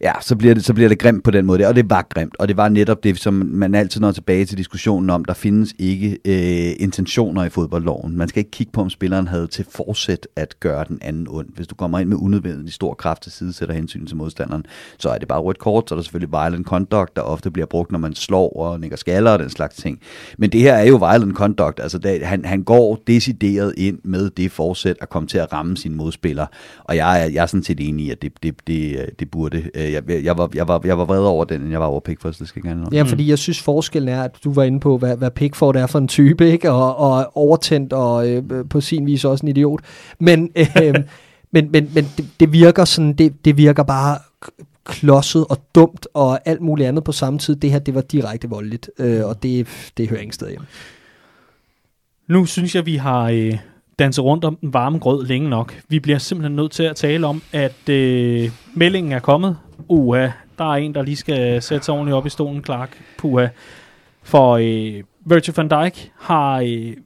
[0.00, 2.06] ja, så bliver, det, så bliver det grimt på den måde der, og det var
[2.08, 5.34] grimt, og det var netop det, som man altid når tilbage til diskussionen om, der
[5.34, 8.16] findes ikke øh, intentioner i fodboldloven.
[8.16, 11.48] Man skal ikke kigge på, om spilleren havde til forsæt at gøre den anden ond.
[11.54, 14.66] Hvis du kommer ind med unødvendig stor kraft til side, sætter hensyn til modstanderen,
[14.98, 17.66] så er det bare rødt kort, så er der selvfølgelig violent conduct, der ofte bliver
[17.66, 20.00] brugt, når man slår og nikker skaller og den slags ting.
[20.38, 24.30] Men det her er jo violent conduct, altså der, han, han går decideret ind med
[24.30, 26.46] det forsæt at komme til at ramme sin modspiller,
[26.84, 29.70] og jeg jeg er sådan set enig i, at det, det, det, øh, det burde
[29.74, 32.00] øh, jeg, jeg, var, jeg, var, jeg var vred over den, end jeg var over
[32.00, 34.98] Pickford, det skal ikke Ja, fordi jeg synes forskellen er, at du var inde på,
[34.98, 36.70] hvad, hvad Pickford er for en type, ikke?
[36.70, 39.80] Og, og overtændt og øh, på sin vis også en idiot.
[40.18, 40.50] Men,
[40.82, 40.94] øh,
[41.50, 44.18] men, men, men det, det virker sådan, det, det virker bare
[44.84, 47.56] klodset og dumt og alt muligt andet på samme tid.
[47.56, 50.62] Det her, det var direkte voldeligt, øh, og det, det hører ingen sted hjem.
[52.28, 53.58] Nu synes jeg, vi har øh,
[53.98, 55.80] danse rundt om den varme grød længe nok.
[55.88, 59.58] Vi bliver simpelthen nødt til at tale om, at øh, meldingen er kommet.
[59.88, 60.28] Uha,
[60.58, 63.02] der er en, der lige skal sætte sig ordentligt op i stolen, Clark.
[63.18, 63.46] Puha.
[64.22, 66.96] For øh, Virgil van Dijk har øh,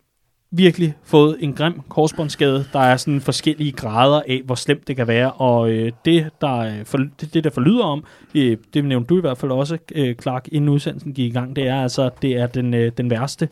[0.50, 2.64] virkelig fået en grim korsbåndsskade.
[2.72, 6.56] Der er sådan forskellige grader af, hvor slemt det kan være, og øh, det, der,
[6.58, 9.78] øh, for, det, det, der forlyder om, øh, det nævnte du i hvert fald også,
[9.94, 13.10] øh, Clark, inden udsendelsen gik i gang, det er altså, det er den, øh, den
[13.10, 13.48] værste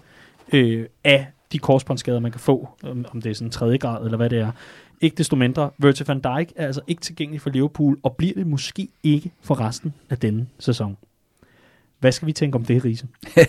[0.53, 4.30] øh, af de korsbåndsskader, man kan få, om det er sådan tredje grad eller hvad
[4.30, 4.52] det er.
[5.00, 8.46] Ikke desto mindre, Virgil van Dijk er altså ikke tilgængelig for Liverpool, og bliver det
[8.46, 10.96] måske ikke for resten af denne sæson.
[12.00, 13.06] Hvad skal vi tænke om det, Riese?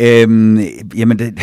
[0.00, 0.60] øhm,
[0.96, 1.38] jamen det...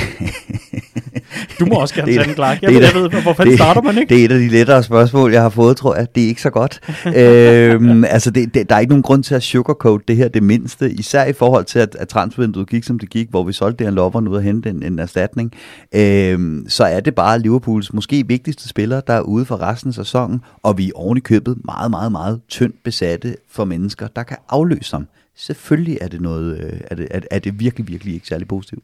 [1.59, 2.61] du må også gerne tage den, Clark.
[2.61, 4.15] Jeg, det, ved, jeg ved, hvorfor det, starter man ikke?
[4.15, 6.15] Det er et af de lettere spørgsmål, jeg har fået, tror jeg.
[6.15, 6.79] Det er ikke så godt.
[7.15, 10.43] øhm, altså, det, det, der er ikke nogen grund til at sugarcoat det her det
[10.43, 13.77] mindste, især i forhold til, at, at transfervinduet gik, som det gik, hvor vi solgte
[13.77, 15.51] det her loveren ud og hente en, en erstatning.
[15.95, 19.93] Øhm, så er det bare Liverpools måske vigtigste spiller, der er ude for resten af
[19.93, 24.23] sæsonen, og vi er oven i købet meget, meget, meget tyndt besatte for mennesker, der
[24.23, 28.13] kan afløse ham selvfølgelig er det noget, øh, er, det, er, er det virkelig, virkelig
[28.13, 28.83] ikke særlig positivt.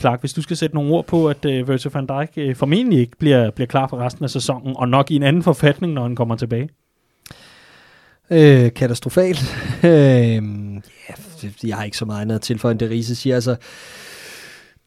[0.00, 2.98] Clark, hvis du skal sætte nogle ord på, at uh, Virgil van Dijk uh, formentlig
[2.98, 6.02] ikke bliver, bliver klar for resten af sæsonen, og nok i en anden forfatning, når
[6.02, 6.68] han kommer tilbage.
[8.30, 9.56] Øh, katastrofalt.
[9.84, 10.42] øh,
[11.08, 11.14] ja,
[11.64, 13.34] jeg har ikke så meget andet at tilføje, end det Riese siger.
[13.34, 13.56] Altså,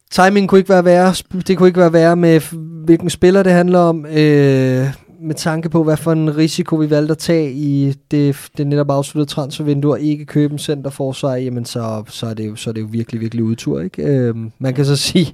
[0.09, 1.15] timing kunne ikke være værre.
[1.47, 2.41] Det kunne ikke være værre med,
[2.85, 4.05] hvilken spiller det handler om.
[4.05, 4.87] Øh,
[5.19, 8.89] med tanke på, hvad for en risiko vi valgte at tage i det, det netop
[8.89, 12.73] afsluttede transfervindue, og ikke købe en centerforsvar, jamen så, så, er det jo, så er
[12.73, 13.81] det jo virkelig, virkelig udtur.
[13.81, 14.03] Ikke?
[14.03, 15.33] Øh, man kan så sige,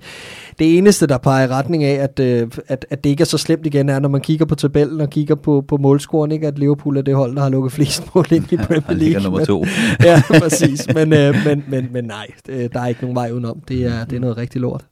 [0.60, 3.38] det eneste, der peger i retning af, at, øh, at, at det ikke er så
[3.38, 6.48] slemt igen, er, når man kigger på tabellen og kigger på, på målscoren, ikke?
[6.48, 9.14] at Liverpool er det hold, der har lukket flest mål ind i Premier League.
[9.14, 9.60] Ja, nummer to.
[9.60, 9.70] Men,
[10.10, 10.94] ja, præcis.
[10.94, 13.60] Men, øh, men, men, men nej, der er ikke nogen vej udenom.
[13.68, 14.86] Det er, det er noget rigtig lort.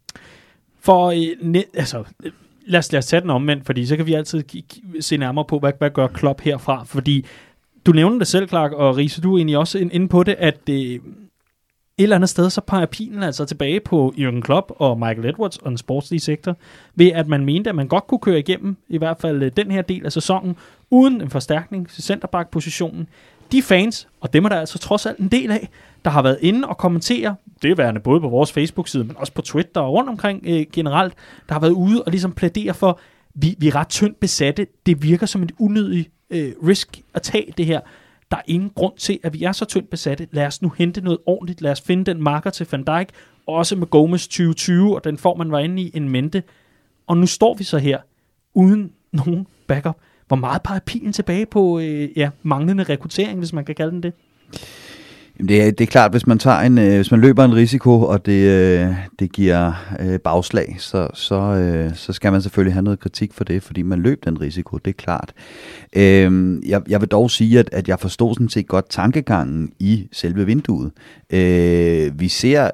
[0.81, 2.03] For øh, altså,
[2.67, 4.43] lad os, lad os tage den omvendt, fordi så kan vi altid
[4.99, 7.25] se nærmere på, hvad, hvad gør Klopp herfra, fordi
[7.85, 10.67] du nævner det selv, Clark, og Riese, du er egentlig også inde på det, at
[10.67, 11.01] det,
[11.99, 15.57] et eller andet sted, så peger pilen altså tilbage på Jürgen Klopp og Michael Edwards
[15.57, 16.57] og den sportslige sektor,
[16.95, 19.71] ved at man mente, at man godt kunne køre igennem, i hvert fald øh, den
[19.71, 20.55] her del af sæsonen,
[20.89, 23.07] uden en forstærkning til centerback-positionen.
[23.51, 25.69] De fans, og dem er der altså trods alt en del af,
[26.05, 29.33] der har været inde og kommentere, det er værende både på vores Facebook-side, men også
[29.33, 31.13] på Twitter og rundt omkring øh, generelt,
[31.47, 32.99] der har været ude og ligesom plædere for,
[33.35, 37.53] vi, vi er ret tyndt besatte, det virker som en unødig øh, risk at tage
[37.57, 37.79] det her.
[38.31, 40.27] Der er ingen grund til, at vi er så tyndt besatte.
[40.31, 41.61] Lad os nu hente noget ordentligt.
[41.61, 43.09] Lad os finde den marker til Van Dijk,
[43.47, 46.43] også med Gomes 2020, og den får man var inde i en mente.
[47.07, 47.97] Og nu står vi så her,
[48.53, 49.97] uden nogen backup.
[50.27, 54.03] Hvor meget peger pilen tilbage på øh, ja, manglende rekruttering, hvis man kan kalde den
[54.03, 54.13] det?
[55.47, 58.01] Det er, det er klart, hvis man tager en, øh, hvis man løber en risiko,
[58.01, 62.83] og det, øh, det giver øh, bagslag, så, så, øh, så skal man selvfølgelig have
[62.83, 65.33] noget kritik for det, fordi man løb den risiko, det er klart.
[65.95, 70.07] Øh, jeg, jeg vil dog sige, at, at jeg forstår sådan set godt tankegangen i
[70.11, 70.91] selve vinduet.
[71.29, 72.71] Øh, vi ser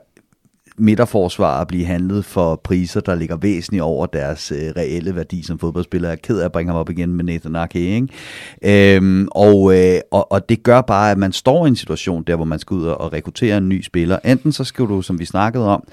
[0.77, 6.09] midterforsvarer blive handlet for priser, der ligger væsentligt over deres øh, reelle værdi som fodboldspiller.
[6.09, 8.95] Jeg er ked af at bringe ham op igen med Nathan Ake, ikke?
[8.95, 12.35] Øhm, og, øh, og, og det gør bare, at man står i en situation der,
[12.35, 14.19] hvor man skal ud og rekruttere en ny spiller.
[14.25, 15.83] Enten så skal du, som vi snakkede om,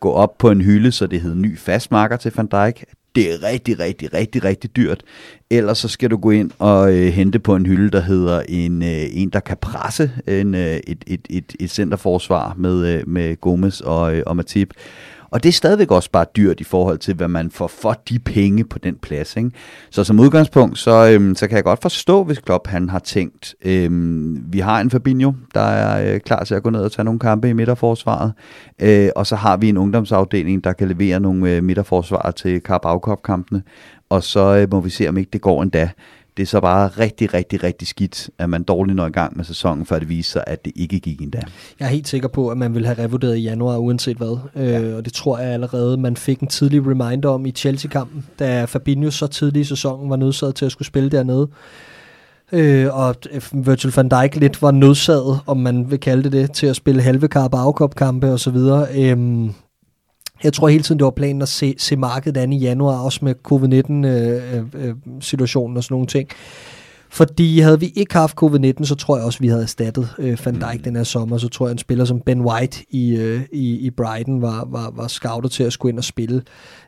[0.00, 3.42] gå op på en hylde, så det hedder ny fastmarker til Van Dijk det er
[3.42, 5.02] rigtig, rigtig, rigtig, rigtig dyrt.
[5.50, 8.82] Ellers så skal du gå ind og øh, hente på en hylde, der hedder en,
[8.82, 13.40] øh, en der kan presse en, øh, et, et, et, et centerforsvar med, øh, med
[13.40, 14.74] Gomes og, øh, og Matip.
[15.32, 18.18] Og det er stadigvæk også bare dyrt i forhold til, hvad man får for de
[18.18, 19.36] penge på den plads.
[19.36, 19.50] Ikke?
[19.90, 23.54] Så som udgangspunkt, så, øhm, så kan jeg godt forstå, hvis Klopp han har tænkt,
[23.64, 27.04] øhm, vi har en Fabinho, der er øh, klar til at gå ned og tage
[27.04, 28.32] nogle kampe i midterforsvaret.
[28.82, 33.62] Øh, og så har vi en ungdomsafdeling, der kan levere nogle øh, midterforsvarer til Carabao-kampene.
[34.10, 35.90] Og så øh, må vi se, om ikke det går endda.
[36.36, 39.44] Det er så bare rigtig, rigtig, rigtig skidt, at man dårligt når i gang med
[39.44, 41.42] sæsonen, før det viser sig, at det ikke gik endda.
[41.80, 44.38] Jeg er helt sikker på, at man vil have revurderet i januar, uanset hvad.
[44.56, 44.80] Øh, ja.
[44.80, 48.64] Øh, og det tror jeg allerede, man fik en tidlig reminder om i Chelsea-kampen, da
[48.64, 51.48] Fabinho så tidlig i sæsonen var nødsaget til at skulle spille dernede.
[52.52, 53.14] Øh, og
[53.52, 57.02] Virgil van Dijk lidt var nødsaget, om man vil kalde det det, til at spille
[57.02, 58.56] halve Carabao-kampe osv.
[58.96, 59.50] Øh,
[60.44, 63.18] jeg tror hele tiden, det var planen at se, se markedet an i januar, også
[63.22, 66.28] med covid-19-situationen øh, øh, og sådan nogle ting.
[67.12, 70.54] Fordi havde vi ikke haft covid-19, så tror jeg også, vi havde erstattet øh, Van
[70.54, 70.82] Dijk mm.
[70.82, 71.38] den her sommer.
[71.38, 74.92] Så tror jeg, en spiller som Ben White i, øh, i, i Brighton var, var,
[74.96, 76.42] var scoutet til at skulle ind og spille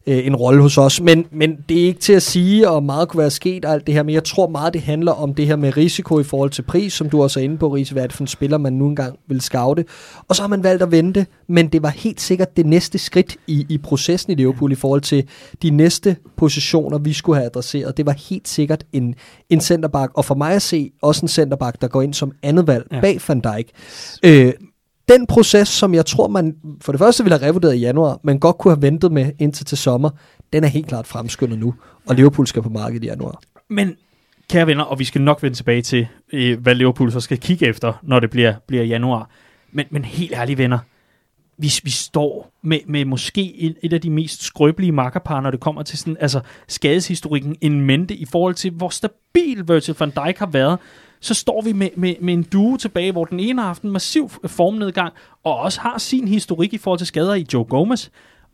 [0.07, 1.01] øh, en rolle hos os.
[1.01, 3.95] Men, men det er ikke til at sige, og meget kunne være sket alt det
[3.95, 6.63] her, men jeg tror meget, det handler om det her med risiko i forhold til
[6.63, 8.87] pris, som du også er inde på, Riese, hvad det for en spiller, man nu
[8.87, 9.85] engang vil scoute.
[10.29, 13.37] Og så har man valgt at vente, men det var helt sikkert det næste skridt
[13.47, 15.29] i, i processen i Liverpool i forhold til
[15.63, 17.97] de næste positioner, vi skulle have adresseret.
[17.97, 19.15] Det var helt sikkert en,
[19.51, 22.67] en centerback, og for mig at se, også en centerback, der går ind som andet
[22.67, 23.01] valg ja.
[23.01, 23.71] bag Van Dijk.
[24.25, 24.53] Øh,
[25.09, 28.41] den proces, som jeg tror, man for det første ville have revurderet i januar, men
[28.41, 30.11] godt kunne have ventet med indtil til sommer,
[30.53, 31.75] den er helt klart fremskyndet nu,
[32.07, 33.41] og Liverpool skal på markedet i januar.
[33.69, 33.97] Men
[34.51, 36.07] kære venner, og vi skal nok vende tilbage til,
[36.59, 39.31] hvad Liverpool så skal kigge efter, når det bliver, bliver januar.
[39.73, 40.79] Men, men helt ærlige venner,
[41.59, 45.61] vi, vi står med, med måske et, et af de mest skrøbelige makkerpar, når det
[45.61, 50.39] kommer til sådan, altså skadeshistorikken en mente i forhold til, hvor stabil Virgil van Dijk
[50.39, 50.79] har været
[51.25, 53.91] så står vi med, med, med en duo tilbage, hvor den ene har haft en
[53.91, 55.13] massiv formnedgang,
[55.45, 58.09] og også har sin historik i forhold til skader i Joe Gomez.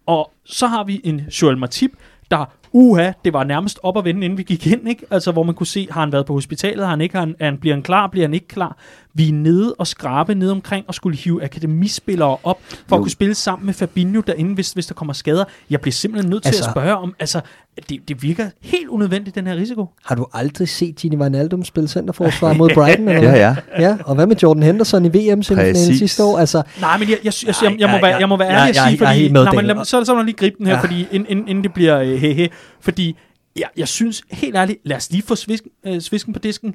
[0.07, 1.91] Og så har vi en Joel Matip,
[2.31, 5.07] der uha, det var nærmest op at vende, inden vi gik ind, ikke?
[5.11, 7.35] Altså, hvor man kunne se, har han været på hospitalet, har han ikke, har han,
[7.41, 8.77] han, bliver han klar, bliver han ikke klar?
[9.15, 12.95] Vi er nede og skrabe ned omkring og skulle hive akademispillere op, for jo.
[12.97, 15.45] at kunne spille sammen med Fabinho derinde, hvis, hvis der kommer skader.
[15.71, 17.41] Jeg bliver simpelthen nødt til altså, at spørge om, altså,
[17.89, 19.87] det, det virker helt unødvendigt, den her risiko.
[20.05, 23.09] Har du aldrig set Gini Wijnaldum spille centerforsvar mod Brighton?
[23.09, 23.83] Eller ja, ja.
[23.83, 23.97] ja.
[24.05, 26.39] Og hvad med Jordan Henderson i VM sidste år?
[26.39, 28.89] Altså, nej, men jeg, jeg, jeg, jeg, jeg, må, være, jeg må være ærlig at
[28.89, 30.81] sige, fordi, nej, men lad, så, så må lige gribe den her, ja.
[30.81, 32.49] fordi inden, inden det bliver øh, he, he,
[32.81, 33.17] fordi
[33.57, 36.75] jeg, jeg synes helt ærligt, lad os lige få svisken, øh, svisken på disken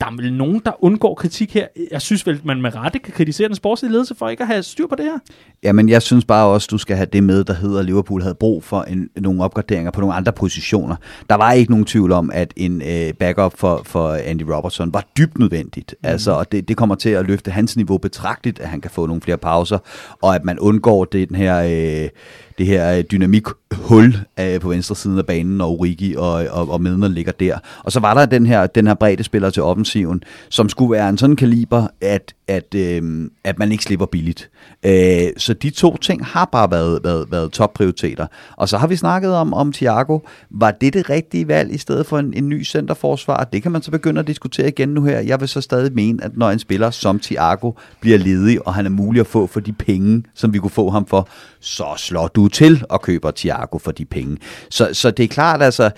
[0.00, 1.66] der er vel nogen, der undgår kritik her.
[1.90, 4.62] Jeg synes vel, man med rette kan kritisere den sportslige ledelse for ikke at have
[4.62, 5.18] styr på det her.
[5.62, 8.34] Jamen, jeg synes bare også, du skal have det med, der hedder, at Liverpool havde
[8.34, 10.96] brug for en, nogle opgraderinger på nogle andre positioner.
[11.30, 15.04] Der var ikke nogen tvivl om, at en øh, backup for, for Andy Robertson var
[15.18, 15.94] dybt nødvendigt.
[16.02, 16.08] Mm.
[16.08, 19.06] Altså, og det, det kommer til at løfte hans niveau betragteligt, at han kan få
[19.06, 19.78] nogle flere pauser,
[20.22, 22.02] og at man undgår det, den her...
[22.04, 22.08] Øh,
[22.58, 26.82] det her øh, dynamikhul øh, på venstre siden af banen, og Origi og, og, og
[26.82, 27.58] Midner ligger der.
[27.84, 31.08] Og så var der den her, den her bredde spiller til offensiven, som skulle være
[31.08, 34.50] en sådan kaliber, at, at, øh, at man ikke slipper billigt.
[34.82, 38.26] Øh, så de to ting har bare været, været, været topprioriteter.
[38.56, 40.18] Og så har vi snakket om, om Thiago.
[40.50, 43.44] Var det det rigtige valg i stedet for en, en ny centerforsvar?
[43.44, 45.20] Det kan man så begynde at diskutere igen nu her.
[45.20, 48.86] Jeg vil så stadig mene, at når en spiller som Thiago bliver ledig, og han
[48.86, 51.28] er mulig at få for de penge, som vi kunne få ham for,
[51.60, 54.36] så slår du til og køber Thiago for de penge.
[54.70, 55.90] Så, så det er klart, altså,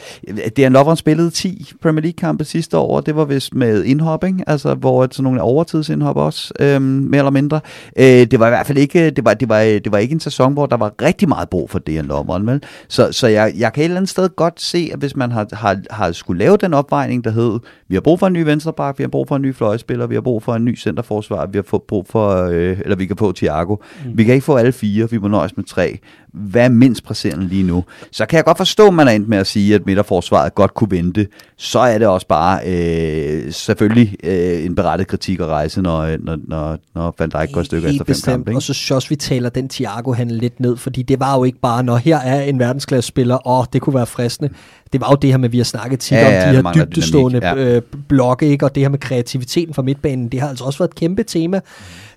[0.57, 4.75] det er Lovren spillede 10 Premier League-kampe sidste år, det var vist med indhopping, altså
[4.75, 7.61] hvor sådan nogle overtidsindhop også, øhm, mere eller mindre.
[7.97, 10.21] Øh, det var i hvert fald ikke, det var, det, var, det var ikke en
[10.21, 12.63] sæson, hvor der var rigtig meget brug for det, Lovren, vel?
[12.89, 15.47] Så, så jeg, jeg kan et eller andet sted godt se, at hvis man har,
[15.53, 18.99] har, har skulle lave den opvejning, der hed, vi har brug for en ny venstreback,
[18.99, 21.59] vi har brug for en ny fløjspiller, vi har brug for en ny centerforsvar, vi
[21.59, 23.77] har brug for, øh, eller vi kan få Thiago.
[24.05, 24.19] Mm.
[24.19, 25.99] Vi kan ikke få alle fire, vi må nøjes med tre.
[26.33, 27.85] Hvad er mindst presserende lige nu?
[28.13, 30.75] Så kan jeg godt forstå, at man er endt med at sige, at midterforsvaret godt
[30.75, 31.27] kunne vente.
[31.57, 36.39] Så er det også bare øh, selvfølgelig øh, en berettet kritik at rejse, når, når,
[36.49, 38.33] når, når Van Dijk går i stykker efter fem bestemt.
[38.33, 38.51] kampe.
[38.51, 38.59] Ikke?
[38.59, 41.83] Og så synes vi taler den Thiago-handel lidt ned, fordi det var jo ikke bare,
[41.83, 44.55] når her er en verdensklasse-spiller, og det kunne være fristende.
[44.93, 46.85] Det var jo det her med, vi har snakket tit Ja, om, ja, de her
[46.85, 47.77] dybdestående dynamik, ja.
[47.77, 48.65] øh, blokke, ikke?
[48.67, 51.61] og det her med kreativiteten fra midtbanen, det har altså også været et kæmpe tema.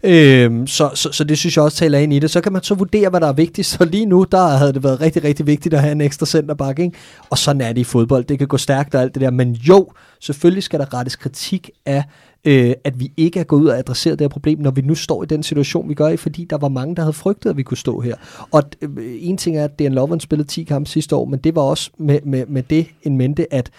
[0.04, 2.32] Øhm, så, så, så det synes jeg også taler ind i det.
[2.32, 3.68] Så kan man så vurdere, hvad der er vigtigt.
[3.68, 6.80] Så lige nu, der havde det været rigtig, rigtig vigtigt at have en ekstra centerback.
[6.80, 6.98] Ikke?
[7.30, 8.24] Og sådan er det i fodbold.
[8.26, 9.32] Det kan gå stærkt og alt det der.
[9.32, 12.04] Men jo, selvfølgelig skal der rettes kritik af,
[12.46, 14.96] øh, at vi ikke er gået ud og adresseret det her problem, når vi nu
[14.96, 17.58] står i den situation, vi gør i, fordi der var mange, der havde frygtet, at
[17.58, 18.16] vi kunne stå her.
[18.52, 21.56] Og øh, en ting er, at Dan Lovren spillede 10 kampe sidste år, men det
[21.56, 23.72] var også med, med, med det en mente, at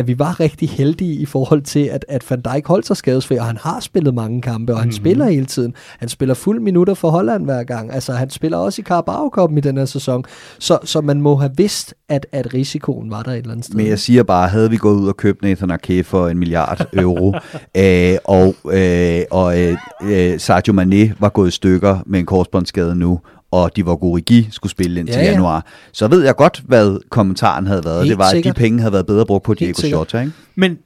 [0.00, 3.36] at vi var rigtig heldige i forhold til, at, at Van Dijk holdt sig skadesfri,
[3.36, 4.96] og han har spillet mange kampe, og han mm-hmm.
[4.96, 5.74] spiller hele tiden.
[5.98, 7.92] Han spiller fuld minutter for Holland hver gang.
[7.92, 10.24] Altså, han spiller også i Carabao i den her sæson.
[10.58, 13.76] Så, så man må have vidst, at, at risikoen var der et eller andet sted.
[13.76, 16.86] Men jeg siger bare, havde vi gået ud og købt Nathan Ake for en milliard
[16.92, 17.34] euro,
[17.76, 22.94] øh, og, øh, og øh, øh, Sadio Mane var gået i stykker med en korsbåndsskade
[22.96, 25.32] nu, og de var Gorigi skulle spille indtil Ja, ja, ja.
[25.32, 28.04] januar, så ved jeg godt, hvad kommentaren havde været.
[28.04, 28.56] Helt det var, at sikkert.
[28.56, 29.86] de penge havde været bedre brugt på Diego.
[29.86, 30.32] Jota, ikke?
[30.54, 30.78] Men,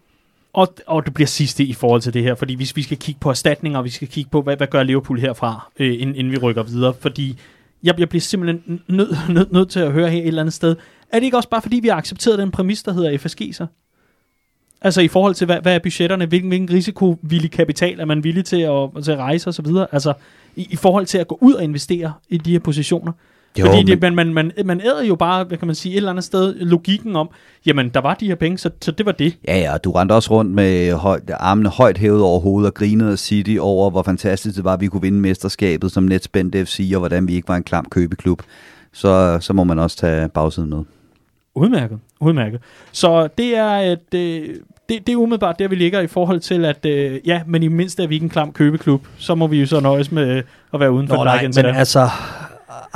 [0.53, 3.20] og, og det bliver sidste i forhold til det her, fordi hvis vi skal kigge
[3.20, 6.33] på erstatninger, og vi skal kigge på, hvad, hvad gør Liverpool herfra, øh, inden, inden
[6.33, 7.38] vi rykker videre, fordi
[7.83, 10.77] jeg, jeg bliver simpelthen nødt nød, nød til at høre her et eller andet sted.
[11.12, 13.66] Er det ikke også bare fordi, vi har accepteret den præmis, der hedder FSG så?
[14.84, 18.44] Altså i forhold til, hvad, hvad er budgetterne, hvilken, hvilken risikovillig kapital er man villig
[18.44, 19.66] til at, til at rejse osv.?
[19.92, 20.12] Altså
[20.56, 23.12] i, i forhold til at gå ud og investere i de her positioner.
[23.58, 25.92] Jo, Fordi det, men- man, man, man, man æder jo bare, hvad kan man sige,
[25.92, 27.28] et eller andet sted logikken om,
[27.66, 29.36] jamen der var de her penge, så, så det var det.
[29.48, 32.74] Ja, ja, og du rendte også rundt med høj, armene højt hævet over hovedet og
[32.74, 36.68] grinede af City over, hvor fantastisk det var, at vi kunne vinde mesterskabet som netspændt
[36.68, 38.42] FC, og hvordan vi ikke var en klam købeklub.
[38.92, 40.82] Så, så må man også tage bagsiden med.
[41.54, 42.60] Udmærket, udmærket.
[42.92, 44.48] Så det er, et, øh,
[44.88, 47.68] det, det er umiddelbart der, vi ligger i forhold til, at øh, ja, men i
[47.68, 50.42] mindst er vi ikke en klam købeklub, så må vi jo så nøjes med øh,
[50.74, 52.08] at være uden for Nå, nej, men altså,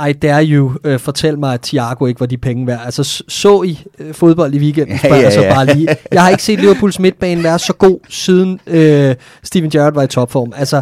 [0.09, 2.79] I dare you, øh, fortæl mig, at Thiago ikke var de penge værd.
[2.85, 4.99] Altså, så I øh, fodbold i weekenden?
[5.03, 5.53] Ja, ja, jeg så ja.
[5.53, 5.87] bare lige.
[6.11, 10.07] Jeg har ikke set Liverpools midtbane være så god, siden øh, Steven Gerrard var i
[10.07, 10.53] topform.
[10.55, 10.81] Altså,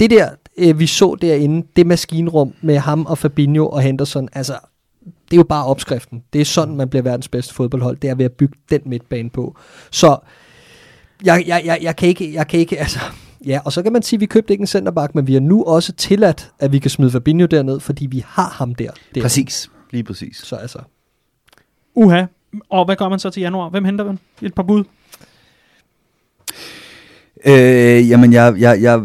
[0.00, 4.54] det der, øh, vi så derinde, det maskinrum med ham og Fabinho og Henderson, altså,
[5.30, 6.22] det er jo bare opskriften.
[6.32, 7.96] Det er sådan, man bliver verdens bedste fodboldhold.
[7.96, 9.56] Det er ved at bygge den midtbane på.
[9.90, 10.16] Så
[11.24, 13.00] jeg, jeg, jeg, jeg kan ikke, jeg kan ikke, altså,
[13.46, 15.40] ja, og så kan man sige, at vi købte ikke en centerback, men vi har
[15.40, 18.90] nu også tilladt, at vi kan smide Fabinho derned, fordi vi har ham der.
[19.14, 19.22] der.
[19.22, 20.36] Præcis, lige præcis.
[20.36, 20.78] Så altså,
[21.94, 22.24] Uha.
[22.68, 23.68] Og hvad gør man så til januar?
[23.68, 24.18] Hvem henter man?
[24.42, 24.84] Et par bud?
[27.46, 29.00] Øh, jamen, jeg, jeg, jeg,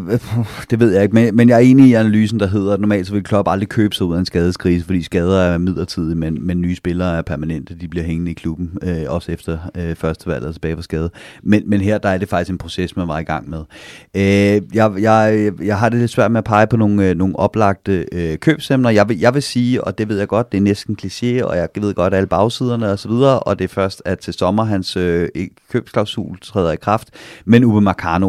[0.70, 3.06] det ved jeg ikke, men, men jeg er enig i analysen, der hedder, at normalt
[3.06, 6.46] så vil Klopp aldrig købe sig ud af en skadeskrise, fordi skader er midlertidige, men,
[6.46, 10.26] men nye spillere er permanente, de bliver hængende i klubben, øh, også efter øh, første
[10.26, 11.10] valg og tilbage for skade.
[11.42, 13.60] Men, men her der er det faktisk en proces, man var i gang med.
[14.14, 17.38] Øh, jeg, jeg, jeg har det lidt svært med at pege på nogle, øh, nogle
[17.38, 18.90] oplagte øh, købsemner.
[18.90, 21.56] Jeg vil, jeg vil sige, og det ved jeg godt, det er næsten kliché, og
[21.56, 24.64] jeg ved godt alle bagsiderne og så videre, og det er først, at til sommer
[24.64, 25.28] hans øh,
[25.72, 27.08] købsklausul træder i kraft,
[27.44, 27.80] men Uwe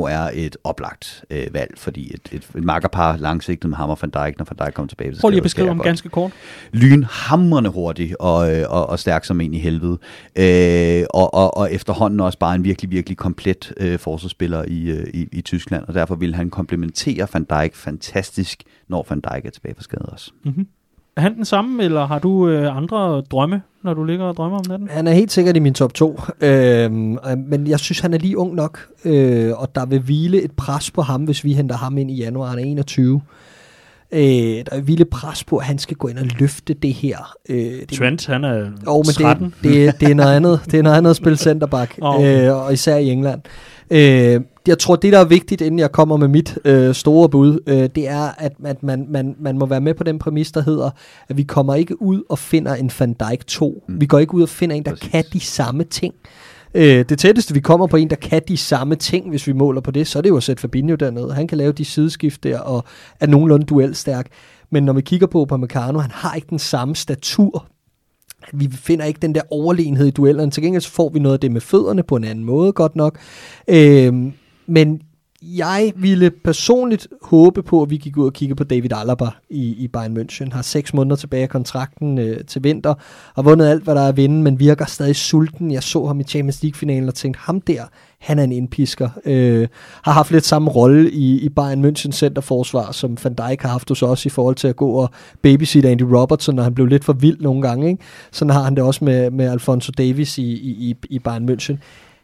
[0.06, 4.10] er et oplagt øh, valg, fordi et, et, et makkerpar langsigtet med ham og Van
[4.10, 5.12] Dijk, når Van Dijk kommer tilbage.
[5.12, 6.32] til Prøv lige at beskrive ham ganske kort.
[6.72, 9.98] Lynhamrende hurtig og, øh, og, og stærk som en i helvede.
[10.36, 15.08] Øh, og, og, og efterhånden også bare en virkelig, virkelig komplet øh, forsvarsspiller i, øh,
[15.14, 19.50] i, i Tyskland, og derfor vil han komplementere Van Dijk fantastisk, når Van Dijk er
[19.50, 20.32] tilbage for skade også.
[20.46, 20.68] Mm-hmm.
[21.18, 24.58] Er han den samme, eller har du øh, andre drømme, når du ligger og drømmer
[24.58, 24.90] om natten?
[24.92, 28.18] han er helt sikkert i min top 2, øhm, øh, men jeg synes, han er
[28.18, 31.76] lige ung nok, øh, og der vil hvile et pres på ham, hvis vi henter
[31.76, 33.22] ham ind i januar, han er 21.
[34.12, 36.94] Øh, der vil hvile et pres på, at han skal gå ind og løfte det
[36.94, 37.34] her.
[37.50, 39.54] Øh, det, Trent, han er Jo, men 13.
[39.64, 40.62] det, det, det, er noget andet.
[40.66, 42.48] Det er noget andet at spille centerback, okay.
[42.48, 43.42] øh, og især i England.
[43.46, 43.75] Øh,
[44.68, 47.90] jeg tror, det der er vigtigt, inden jeg kommer med mit øh, store bud, øh,
[47.96, 50.90] det er, at, at man, man, man må være med på den præmis, der hedder,
[51.30, 53.84] at vi kommer ikke ud og finder en Van Dijk 2.
[53.88, 54.02] Mm.
[54.02, 55.10] Vi går ikke ud og finder en, der Præcis.
[55.10, 56.14] kan de samme ting.
[56.74, 59.82] Øh, det tætteste, vi kommer på en, der kan de samme ting, hvis vi måler
[59.82, 61.34] på det, så er det jo at sætte Fabinho dernede.
[61.34, 62.84] Han kan lave de sideskift der, og
[63.20, 64.28] er nogenlunde duelstærk.
[64.70, 67.68] Men når vi kigger på Upamecano, han har ikke den samme statur
[68.54, 70.52] vi finder ikke den der overlegenhed i duellerne.
[70.52, 72.96] Til gengæld så får vi noget af det med fødderne på en anden måde, godt
[72.96, 73.18] nok.
[73.68, 74.14] Øh,
[74.68, 75.02] men
[75.42, 79.76] jeg ville personligt håbe på, at vi gik ud og kigge på David Alaba i,
[79.84, 80.54] i Bayern München.
[80.54, 82.94] Har seks måneder tilbage af kontrakten øh, til vinter.
[83.36, 85.72] Har vundet alt, hvad der er at vinde, men virker stadig sulten.
[85.72, 87.84] Jeg så ham i Champions League-finalen og tænkte, ham der,
[88.26, 89.10] han er en indpisker.
[89.26, 89.68] Øh,
[90.04, 93.90] har haft lidt samme rolle i, i Bayern München centerforsvar, som Van Dijk har haft
[93.90, 95.10] hos os i forhold til at gå og
[95.42, 97.88] babysitte Andy Robertson, når han blev lidt for vild nogle gange.
[97.90, 98.04] Ikke?
[98.32, 101.76] Sådan har han det også med, med Alfonso Davis i, i, i Bayern München.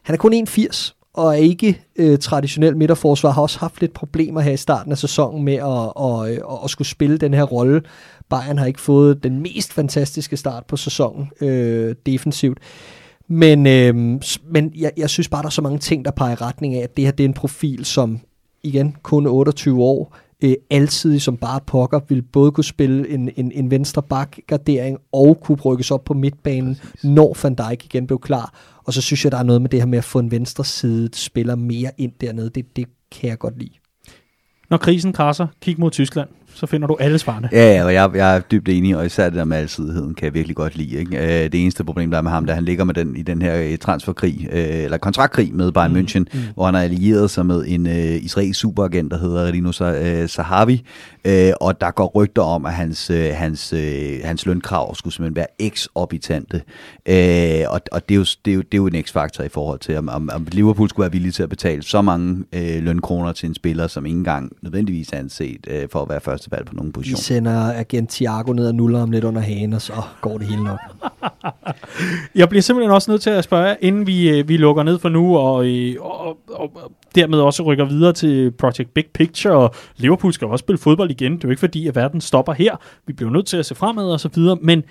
[0.02, 4.40] Han er kun 1,80 og er ikke øh, traditionel midterforsvar, har også haft lidt problemer
[4.40, 7.82] her i starten af sæsonen med at, at, at, at skulle spille den her rolle.
[8.28, 12.58] Bayern har ikke fået den mest fantastiske start på sæsonen øh, defensivt.
[13.32, 16.34] Men, øh, men jeg, jeg synes bare, der er så mange ting, der peger i
[16.34, 18.20] retning af, at det her det er en profil, som
[18.62, 23.52] igen kun 28 år, øh, altid som bare pokker, vil både kunne spille en, en,
[23.52, 27.04] en venstre bak-gardering og kunne rykkes op på midtbanen, Præcis.
[27.04, 28.54] når Van Dijk igen blev klar.
[28.84, 30.64] Og så synes jeg, der er noget med det her med at få en venstre
[30.64, 32.50] side spiller mere ind dernede.
[32.50, 33.72] Det, det kan jeg godt lide.
[34.70, 37.48] Når krisen krasser, kig mod Tyskland så finder du alle svarene.
[37.52, 40.24] Ja, ja og jeg, jeg er dybt enig, og især det der med alsidigheden kan
[40.24, 40.96] jeg virkelig godt lide.
[40.96, 41.16] Ikke?
[41.16, 43.42] Øh, det eneste problem, der er med ham, der han ligger med den, i den
[43.42, 45.98] her øh, transferkrig, øh, eller kontraktkrig med Bayern mm.
[45.98, 46.40] München, mm.
[46.54, 49.72] hvor han har allieret sig med en uh, israelsk superagent, der hedder Rino
[50.26, 50.84] Sahavi,
[51.28, 53.78] uh, og der går rygter om, at hans, uh, hans, uh,
[54.24, 56.62] hans lønkrav skulle simpelthen være x-orbitante.
[57.08, 59.48] Uh, og, og det, er jo, det, er jo, det er jo en x-faktor i
[59.48, 62.84] forhold til, om, om, om Liverpool skulle være villig til at betale så mange uh,
[62.84, 66.41] lønkroner til en spiller, som ikke engang nødvendigvis er anset uh, for at være først
[66.42, 67.18] første valg på nogle positioner.
[67.18, 70.46] Vi sender agent Thiago ned og nuller ham lidt under hagen, og så går det
[70.46, 70.78] hele nok.
[72.34, 75.08] Jeg bliver simpelthen også nødt til at spørge, inden vi, øh, vi lukker ned for
[75.08, 79.74] nu, og, øh, og, og, og dermed også rykker videre til Project Big Picture, og
[79.96, 81.32] Liverpool skal også spille fodbold igen.
[81.32, 82.76] Det er jo ikke fordi, at verden stopper her.
[83.06, 84.82] Vi bliver nødt til at se fremad og så videre, men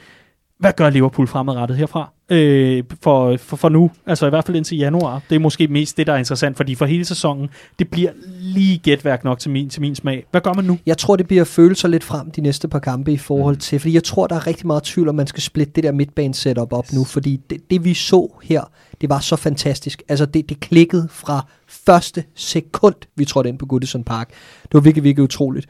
[0.61, 3.91] hvad gør Liverpool fremadrettet herfra øh, for, for, for nu?
[4.05, 5.21] Altså i hvert fald indtil januar.
[5.29, 7.49] Det er måske mest det, der er interessant, fordi for hele sæsonen,
[7.79, 10.25] det bliver lige gætværk nok til min, til min smag.
[10.31, 10.79] Hvad gør man nu?
[10.85, 13.59] Jeg tror, det bliver følelser lidt frem de næste par kampe i forhold mm.
[13.59, 15.91] til, fordi jeg tror, der er rigtig meget tvivl, om man skal splitte det der
[15.91, 18.61] midtbane setup op nu, fordi det, det vi så her,
[19.01, 20.03] det var så fantastisk.
[20.09, 24.29] Altså det, det klikkede fra første sekund, vi trådte ind på Goodison Park.
[24.63, 25.67] Det var virkelig, virkelig utroligt.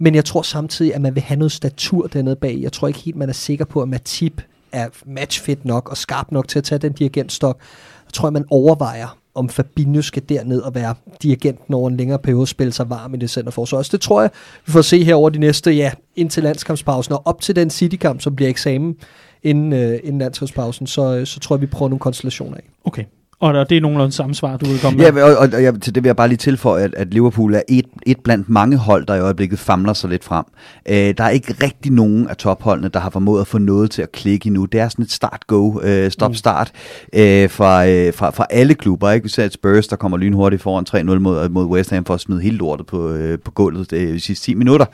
[0.00, 2.58] Men jeg tror samtidig, at man vil have noget statur dernede bag.
[2.60, 6.32] Jeg tror ikke helt, man er sikker på, at Matip er matchfit nok og skarp
[6.32, 7.60] nok til at tage den dirigentstok.
[8.06, 12.18] Jeg tror, at man overvejer, om Fabinho skal derned og være dirigenten over en længere
[12.18, 13.82] periode, spille sig varm i det centerforsvar.
[13.82, 14.30] Så det tror jeg,
[14.66, 18.20] vi får se her over de næste, ja, indtil landskampspausen, og op til den City-kamp,
[18.20, 18.96] som bliver eksamen
[19.42, 22.62] inden, øh, inden landskampspausen, så, øh, så tror jeg, vi prøver nogle konstellationer af.
[22.84, 23.04] Okay.
[23.42, 25.12] Og det er nogenlunde samme svar, du vil komme med.
[25.12, 27.62] Ja, og, og, og til det vil jeg bare lige tilføje, at, at Liverpool er
[27.68, 30.44] et, et blandt mange hold, der i øjeblikket famler sig lidt frem.
[30.88, 34.02] Øh, der er ikke rigtig nogen af topholdene, der har formået at få noget til
[34.02, 34.64] at klikke endnu.
[34.64, 36.72] Det er sådan et start-go, øh, stop-start
[37.12, 39.10] øh, fra, øh, fra, fra alle klubber.
[39.10, 39.24] Ikke?
[39.24, 42.20] Vi ser et Spurs, der kommer lynhurtigt foran 3-0 mod, mod West Ham for at
[42.20, 44.86] smide hele lortet på, øh, på gulvet øh, de sidste 10 minutter.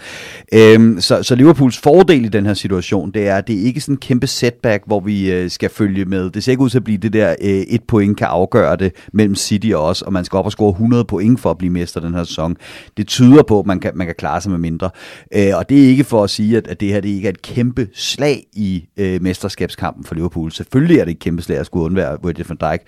[0.52, 3.80] Øh, så, så Liverpools fordel i den her situation, det er, at det er ikke
[3.80, 6.30] sådan en kæmpe setback, hvor vi øh, skal følge med.
[6.30, 8.92] Det ser ikke ud til at blive det der øh, et point kan afgøre det
[9.12, 11.72] mellem City og os, og man skal op og score 100 point for at blive
[11.72, 12.56] mester den her sæson.
[12.96, 14.90] Det tyder på, at man kan, man kan klare sig med mindre.
[15.34, 17.32] Øh, og det er ikke for at sige, at, at det her det ikke er
[17.32, 20.52] et kæmpe slag i øh, mesterskabskampen for Liverpool.
[20.52, 22.82] Selvfølgelig er det et kæmpe slag at skulle undvære Virgil van Dijk.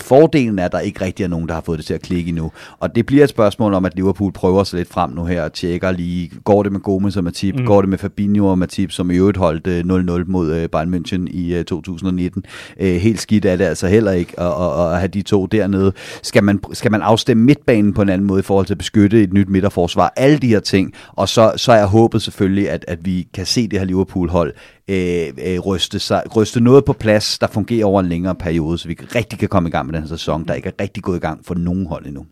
[0.00, 2.28] Fordelen er, at der ikke rigtig er nogen, der har fået det til at klikke
[2.28, 2.52] endnu.
[2.78, 5.52] Og det bliver et spørgsmål om, at Liverpool prøver sig lidt frem nu her og
[5.52, 7.66] tjekker lige, går det med Gomez og Matip, mm.
[7.66, 10.94] går det med Fabinho og Matip, som i øvrigt holdt øh, 0-0 mod øh, Bayern
[10.94, 12.44] München i øh, 2019.
[12.80, 15.92] Øh, helt skidt er det altså heller ikke at, at, at have de to dernede.
[16.22, 19.22] Skal man, skal man afstemme midtbanen på en anden måde i forhold til at beskytte
[19.22, 20.12] et nyt midterforsvar?
[20.16, 20.92] Alle de her ting.
[21.12, 24.54] Og så, så er jeg håbet selvfølgelig, at, at vi kan se det her Liverpool-hold
[24.88, 28.88] øh, øh, ryste, sig, ryste noget på plads, der fungerer over en længere periode, så
[28.88, 31.16] vi rigtig kan komme i gang med den her sæson, der ikke er rigtig gået
[31.16, 32.26] i gang for nogen hold endnu.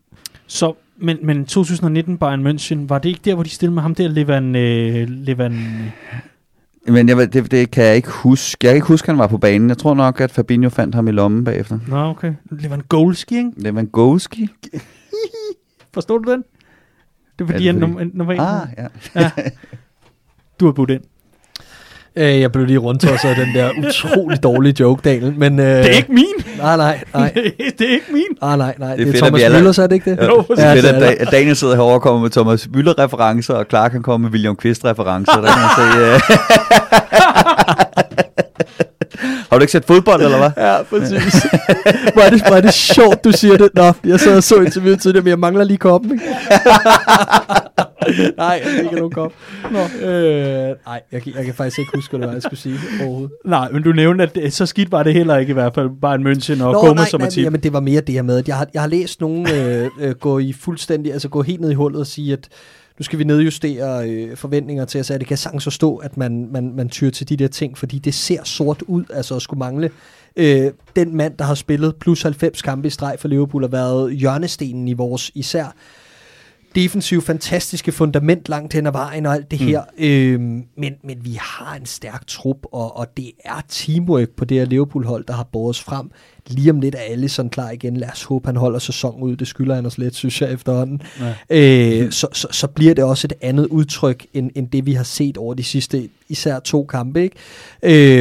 [0.47, 3.95] Så men, men 2019 Bayern München, var det ikke der, hvor de stillede med ham
[3.95, 5.53] der, Levan, øh, Levan
[6.87, 8.67] men jeg, det, det kan jeg ikke huske.
[8.67, 9.69] Jeg kan ikke huske, at han var på banen.
[9.69, 11.79] Jeg tror nok, at Fabinho fandt ham i lommen bagefter.
[11.89, 12.33] Nå, okay.
[12.51, 13.51] Lewandowski, ikke?
[13.57, 14.49] Lewandowski?
[15.95, 16.45] Forstår du den?
[17.39, 17.99] Det er fordi, er det fordi?
[17.99, 18.87] han nummer Ah, ja.
[19.15, 19.31] ja.
[20.61, 21.03] Du har budt ind.
[22.21, 25.35] Øh, jeg blev lige rundt af den der utrolig dårlige joke, Daniel.
[25.37, 26.25] Men, øh, det er ikke min.
[26.59, 27.33] Nej, nej, nej.
[27.79, 28.23] det er ikke min.
[28.43, 28.97] Ah, nej, nej.
[28.97, 30.19] Det er, det er Thomas Müller, så er det ikke det?
[30.19, 33.55] Ja, jo, det er fedt, at, at Daniel sidder herovre og kommer med Thomas Müller-referencer,
[33.55, 35.41] og Clark kan komme med William Quist-referencer.
[35.41, 36.15] der kan man se...
[36.15, 36.21] Uh...
[39.51, 40.51] Har du ikke set fodbold, eller hvad?
[40.67, 41.35] Ja, præcis.
[42.15, 43.69] hvor, er det, hvor er det sjovt, du siger det.
[43.75, 46.25] Nå, jeg sad og så interviewet tidligere, men jeg mangler lige koppen, ikke?
[48.37, 49.33] nej, jeg ikke nogen kop.
[49.71, 52.61] Nå, øh, nej, jeg, kan- jeg kan faktisk ikke huske, hvad det var, jeg skulle
[52.61, 53.31] sige overhovedet.
[53.45, 55.89] Nej, men du nævnte, at det, så skidt var det heller ikke i hvert fald.
[56.03, 57.45] Bare en München og Koma som nej, tip.
[57.45, 59.89] jamen, det var mere det her med, at jeg har, jeg har læst nogen øh,
[60.01, 62.49] øh, gå i fuldstændig, altså gå helt ned i hullet og sige, at
[63.01, 66.73] nu skal vi nedjustere øh, forventninger til at det kan sagtens forstå, at man, man,
[66.77, 69.91] man tyrer til de der ting, fordi det ser sort ud, altså at skulle mangle
[70.37, 74.17] øh, den mand, der har spillet plus 90 kampe i streg for Liverpool, har været
[74.17, 75.77] hjørnestenen i vores især
[76.75, 79.83] defensiv fantastiske fundament langt hen ad vejen og alt det her.
[79.99, 80.05] Mm.
[80.05, 84.59] Øhm, men, men vi har en stærk trup, og, og det er teamwork på det
[84.59, 86.11] her Liverpool-hold, der har båret os frem.
[86.47, 87.97] Lige om lidt er Alisson klar igen.
[87.97, 89.37] Lad os håbe, han holder sæsonen ud.
[89.37, 91.03] Det skylder han os lidt, synes jeg, efterhånden.
[91.21, 91.35] Ja.
[91.51, 95.05] Øh, så, så, så bliver det også et andet udtryk, end, end det vi har
[95.05, 97.23] set over de sidste især to kampe.
[97.23, 97.37] Ikke?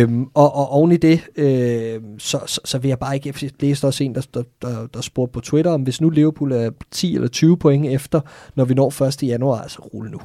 [0.01, 3.33] Øhm, og, og oven i det, øh, så, så, så vil jeg bare ikke...
[3.41, 6.51] Jeg læste også en, der, der, der, der spurgte på Twitter, om hvis nu Liverpool
[6.51, 8.21] er 10 eller 20 point efter,
[8.55, 9.23] når vi når 1.
[9.23, 10.19] januar, altså rulle nu.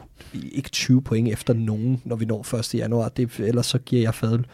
[0.52, 2.74] Ikke 20 point efter nogen, når vi når 1.
[2.74, 3.08] januar.
[3.08, 4.46] Det, ellers så giver jeg fadel.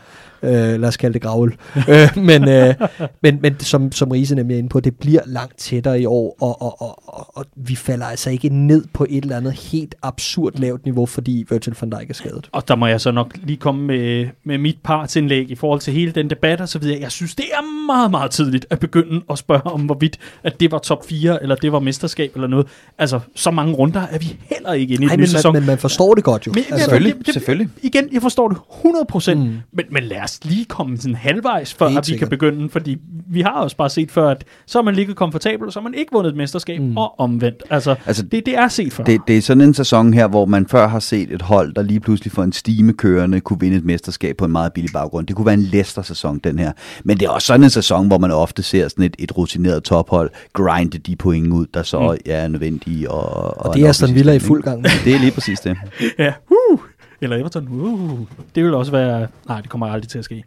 [0.42, 1.56] Øh, lad os kalde det gravl.
[1.88, 2.74] øh, men, øh,
[3.22, 6.36] men, men som, som Riese nemlig er inde på, det bliver langt tættere i år,
[6.40, 9.94] og, og, og, og, og vi falder altså ikke ned på et eller andet helt
[10.02, 12.48] absurd lavt niveau, fordi Virgil van Dijk er skadet.
[12.52, 15.92] Og der må jeg så nok lige komme med, med mit partsindlæg i forhold til
[15.92, 16.98] hele den debat og så videre.
[17.00, 20.70] Jeg synes, det er meget, meget tidligt at begynde at spørge om, hvorvidt at det
[20.72, 22.66] var top 4, eller det var mesterskab eller noget.
[22.98, 25.38] Altså, så mange runder er vi heller ikke inde i Nej, den men, nye man,
[25.38, 25.52] sæson.
[25.54, 26.52] men man forstår det godt jo.
[26.54, 27.68] Men, altså, Selvfølgelig, det- det- selvfølgelig.
[27.82, 29.40] Igen, jeg forstår det 100%, mm.
[29.40, 29.56] Mm.
[29.72, 32.96] men, men lad os lige komme sådan halvvejs, før at vi kan begynde, fordi
[33.28, 35.84] vi har også bare set før, at så har man ligget komfortabelt, og så har
[35.84, 36.96] man ikke vundet et mesterskab, mm.
[36.96, 37.62] og omvendt.
[37.70, 39.04] Altså, Altså, det, det er set før.
[39.04, 41.82] Det, det er sådan en sæson her, hvor man før har set et hold, der
[41.82, 45.26] lige pludselig for en stime kørende kunne vinde et mesterskab på en meget billig baggrund.
[45.26, 46.72] Det kunne være en Leicester-sæson, den her.
[47.04, 49.82] Men det er også sådan en sæson, hvor man ofte ser sådan et, et rutineret
[49.82, 52.18] tophold grinde de point ud, der så mm.
[52.26, 53.10] er nødvendige.
[53.10, 55.04] Og, og, og det er Aston Villa i fuld fuld gang.
[55.04, 55.76] Det er lige præcis det.
[56.18, 56.80] Ja, uh,
[57.20, 58.20] eller Everton, uh,
[58.54, 60.44] det vil også være, nej, det kommer aldrig til at ske.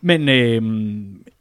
[0.00, 0.62] Men øh,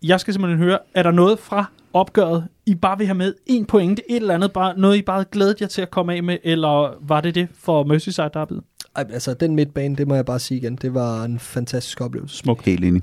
[0.03, 3.65] jeg skal simpelthen høre, er der noget fra opgøret, I bare vil have med en
[3.65, 6.37] pointe, et eller andet, bare, noget I bare glæder jer til at komme af med,
[6.43, 8.61] eller var det det for Merseyside derbyet?
[8.95, 12.37] Ej, altså, den midtbane, det må jeg bare sige igen, det var en fantastisk oplevelse.
[12.37, 12.65] Smukt.
[12.65, 13.01] Helt enig.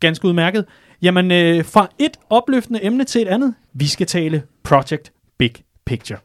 [0.00, 0.64] Ganske udmærket.
[1.02, 5.52] Jamen, øh, fra et opløftende emne til et andet, vi skal tale Project Big
[5.86, 6.18] Picture.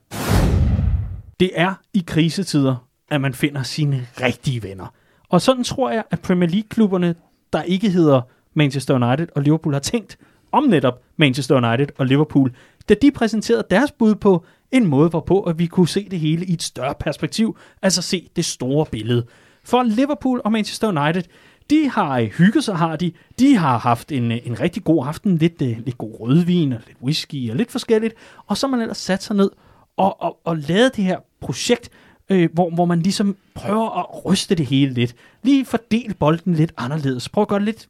[1.39, 4.93] Det er i krisetider, at man finder sine rigtige venner.
[5.29, 7.15] Og sådan tror jeg, at Premier League-klubberne,
[7.53, 8.21] der ikke hedder
[8.53, 10.17] Manchester United og Liverpool, har tænkt
[10.51, 12.55] om netop Manchester United og Liverpool,
[12.89, 16.45] da de præsenterede deres bud på en måde, hvorpå at vi kunne se det hele
[16.45, 19.25] i et større perspektiv, altså se det store billede.
[19.63, 21.23] For Liverpool og Manchester United,
[21.69, 23.11] de har hygget sig, har de.
[23.39, 26.97] De har haft en, en rigtig god aften, lidt, øh, lidt god rødvin og lidt
[27.03, 28.13] whisky og lidt forskelligt,
[28.47, 29.49] og så har man ellers sat sig ned
[29.97, 31.89] og, og, og lavet det her projekt,
[32.29, 35.15] øh, hvor, hvor man ligesom prøver at ryste det hele lidt.
[35.43, 37.29] Lige fordel bolden lidt anderledes.
[37.29, 37.89] Prøv at gøre det lidt...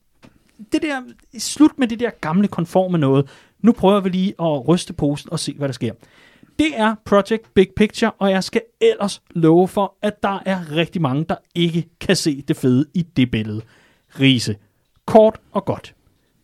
[0.72, 1.02] Det der,
[1.38, 3.30] slut med det der gamle konforme noget.
[3.62, 5.94] Nu prøver vi lige at ryste posen og se, hvad der sker.
[6.60, 11.02] Det er Project Big Picture, og jeg skal ellers love for, at der er rigtig
[11.02, 13.62] mange, der ikke kan se det fede i det billede.
[14.20, 14.56] Rise.
[15.06, 15.96] Kort og godt.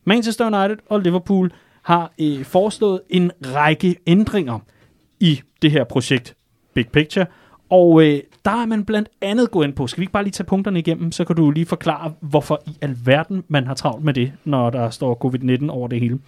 [0.06, 4.60] Manchester United og Liverpool har øh, foreslået en række ændringer
[5.20, 6.36] i det her projekt
[6.74, 7.26] Big Picture,
[7.74, 10.32] og øh, der er man blandt andet gået ind på, skal vi ikke bare lige
[10.32, 14.14] tage punkterne igennem, så kan du lige forklare, hvorfor i alverden man har travlt med
[14.14, 16.20] det, når der står covid-19 over det hele.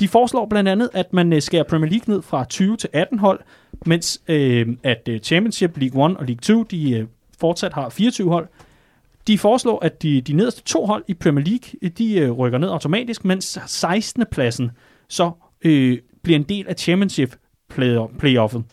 [0.00, 3.18] De foreslår blandt andet, at man øh, skærer Premier League ned fra 20 til 18
[3.18, 3.40] hold,
[3.86, 7.06] mens øh, at øh, Championship, League 1 og League 2, de øh,
[7.40, 8.48] fortsat har 24 hold.
[9.26, 12.68] De foreslår, at de, de nederste to hold i Premier League, de øh, rykker ned
[12.68, 14.24] automatisk, mens 16.
[14.30, 14.70] pladsen
[15.08, 15.30] så
[15.64, 17.36] øh, bliver en del af Championship
[17.72, 18.64] play- playoffet.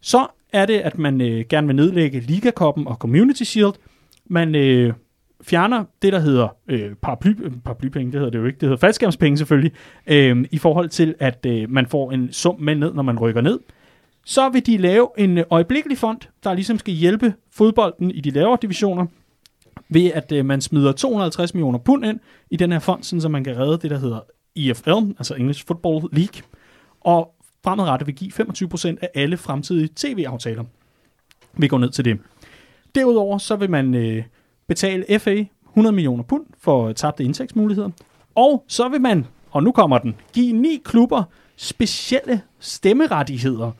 [0.00, 3.72] Så er det, at man øh, gerne vil nedlægge Liga-koppen og Community Shield.
[4.26, 4.92] Man øh,
[5.42, 8.76] fjerner det, der hedder øh, paraply, øh, paraplypenge, det hedder det jo ikke, det hedder
[8.76, 9.72] faldskærmspenge selvfølgelig,
[10.06, 13.40] øh, i forhold til, at øh, man får en sum med ned, når man rykker
[13.40, 13.60] ned.
[14.24, 18.30] Så vil de lave en øh, øjeblikkelig fond, der ligesom skal hjælpe fodbolden i de
[18.30, 19.06] lavere divisioner,
[19.88, 22.20] ved at øh, man smider 250 millioner pund ind
[22.50, 24.20] i den her fond, sådan, så man kan redde det, der hedder
[24.56, 26.42] EFL, altså English Football League,
[27.00, 27.35] og
[27.66, 30.64] fremadrettet vil give 25% af alle fremtidige tv-aftaler.
[31.52, 32.18] Vi går ned til det.
[32.94, 34.24] Derudover så vil man øh,
[34.66, 37.90] betale FA 100 millioner pund for tabte indtægtsmuligheder,
[38.34, 41.24] og så vil man, og nu kommer den, give ni klubber
[41.56, 43.72] specielle stemmerettigheder,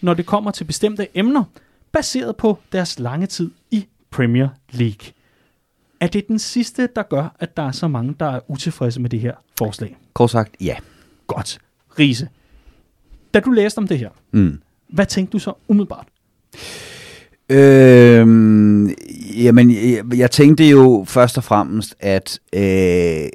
[0.00, 1.44] når det kommer til bestemte emner,
[1.92, 5.12] baseret på deres lange tid i Premier League.
[6.00, 9.10] Er det den sidste, der gør, at der er så mange, der er utilfredse med
[9.10, 9.96] det her forslag?
[10.14, 10.76] Kort sagt, ja.
[11.26, 11.58] Godt.
[11.98, 12.28] Riese,
[13.34, 14.58] da du læste om det her, Mm.
[14.88, 16.06] hvad tænkte du så umiddelbart?
[17.48, 18.88] Øhm,
[19.36, 23.28] jamen, jeg, jeg tænkte jo først og fremmest, at øh,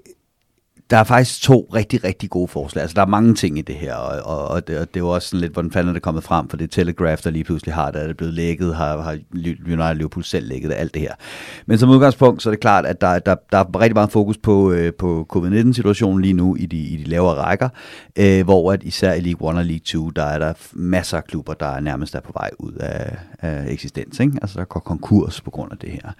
[0.89, 2.81] der er faktisk to rigtig, rigtig gode forslag.
[2.81, 4.99] Altså, der er mange ting i det her, og, og, og, det, og det er
[4.99, 7.43] jo også sådan lidt, hvordan fanden er det kommet frem, for det Telegraph, der lige
[7.43, 9.17] pludselig har det, er det blevet lækket, har, har
[9.65, 11.13] United Liverpool selv lækket alt det her.
[11.65, 14.37] Men som udgangspunkt, så er det klart, at der, der, der er rigtig meget fokus
[14.37, 17.69] på, øh, på covid-19-situationen lige nu i de, i de lavere rækker,
[18.15, 21.23] øh, hvor at især i League 1 og League 2, der er der masser af
[21.23, 24.19] klubber, der er nærmest er på vej ud af, af eksistens.
[24.19, 24.33] Ikke?
[24.41, 26.11] Altså, der går konkurs på grund af det her.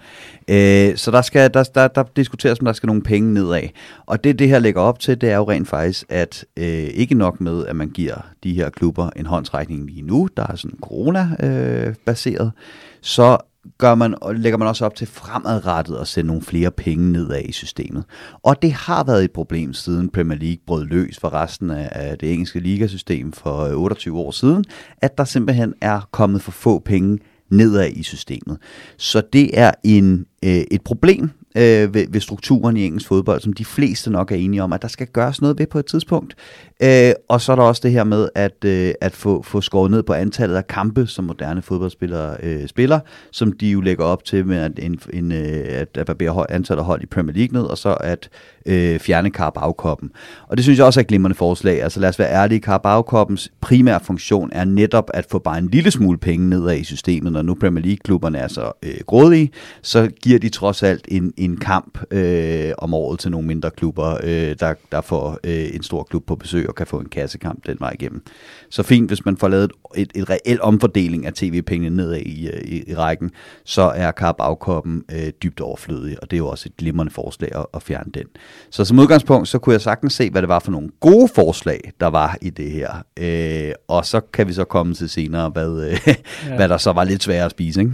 [0.48, 3.62] Øh, så der, skal, der, der, der diskuteres, om der skal nogle penge nedad.
[4.06, 7.14] Og det, det her lægger op til, det er jo rent faktisk, at øh, ikke
[7.14, 10.78] nok med, at man giver de her klubber en håndtrækning lige nu, der er sådan
[10.82, 12.62] corona-baseret, øh,
[13.00, 13.38] så
[13.78, 17.42] gør man, og lægger man også op til fremadrettet at sende nogle flere penge nedad
[17.44, 18.04] i systemet.
[18.42, 22.32] Og det har været et problem siden Premier League brød løs for resten af, det
[22.32, 24.64] engelske ligasystem for øh, 28 år siden,
[25.02, 27.18] at der simpelthen er kommet for få penge
[27.50, 28.58] nedad i systemet.
[28.96, 33.52] Så det er en, øh, et problem øh, ved, ved strukturen i engelsk fodbold, som
[33.52, 36.34] de fleste nok er enige om, at der skal gøres noget ved på et tidspunkt.
[36.82, 39.90] Øh, og så er der også det her med at, øh, at få, få skåret
[39.90, 43.00] ned på antallet af kampe, som moderne fodboldspillere øh, spiller,
[43.30, 46.80] som de jo lægger op til med at, en, en, øh, at, at barbere antallet
[46.80, 48.28] af hold i Premier League ned, og så at
[48.66, 50.10] øh, fjerne Carabao-koppen.
[50.48, 51.82] Og det synes jeg også er et glimrende forslag.
[51.82, 55.90] Altså lad os være ærlige, Carabao-koppens primære funktion er netop at få bare en lille
[55.90, 57.32] smule penge nedad i systemet.
[57.32, 59.50] Når nu Premier League-klubberne er så øh, grådige,
[59.82, 64.16] så giver de trods alt en, en kamp øh, om året til nogle mindre klubber,
[64.24, 67.66] øh, der, der får øh, en stor klub på besøg og kan få en kassekamp
[67.66, 68.22] den vej igennem.
[68.70, 72.90] Så fint, hvis man får lavet et, et reelt omfordeling af tv-pengene nedad i, i,
[72.90, 73.30] i rækken,
[73.64, 77.66] så er Carabao-koppen øh, dybt overflødig, og det er jo også et glimrende forslag at,
[77.74, 78.26] at fjerne den.
[78.70, 81.92] Så som udgangspunkt, så kunne jeg sagtens se, hvad det var for nogle gode forslag,
[82.00, 83.02] der var i det her.
[83.16, 86.56] Øh, og så kan vi så komme til senere, hvad, øh, ja.
[86.56, 87.92] hvad der så var lidt sværere at spise, ikke?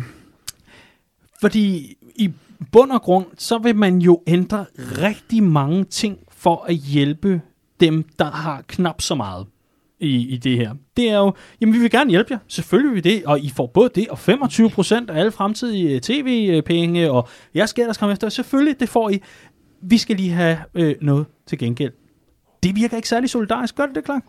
[1.41, 2.33] Fordi i
[2.73, 7.41] bund og grund, så vil man jo ændre rigtig mange ting for at hjælpe
[7.81, 9.47] dem, der har knap så meget
[10.01, 10.75] i, i det her.
[10.97, 13.51] Det er jo, jamen vi vil gerne hjælpe jer, selvfølgelig vil vi det, og I
[13.57, 18.13] får både det, og 25% af alle fremtidige øh, tv-penge, og jeg skal ellers komme
[18.13, 19.23] efter, selvfølgelig, det får I.
[19.83, 21.93] Vi skal lige have øh, noget til gengæld.
[22.63, 24.23] Det virker ikke særlig solidarisk, gør det det, klart?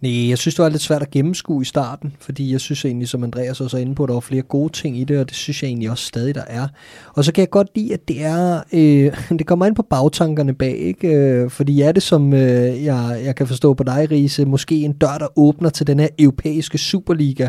[0.00, 3.08] Nej, jeg synes, det var lidt svært at gennemskue i starten, fordi jeg synes egentlig,
[3.08, 5.28] som Andreas også er inde på, at der var flere gode ting i det, og
[5.28, 6.68] det synes jeg egentlig også stadig, der er.
[7.14, 10.54] Og så kan jeg godt lide, at det er, øh, det kommer ind på bagtankerne
[10.54, 11.08] bag, ikke?
[11.08, 14.92] Øh, fordi er det, som øh, jeg, jeg kan forstå på dig, Riese, måske en
[14.92, 17.48] dør, der åbner til den her europæiske Superliga,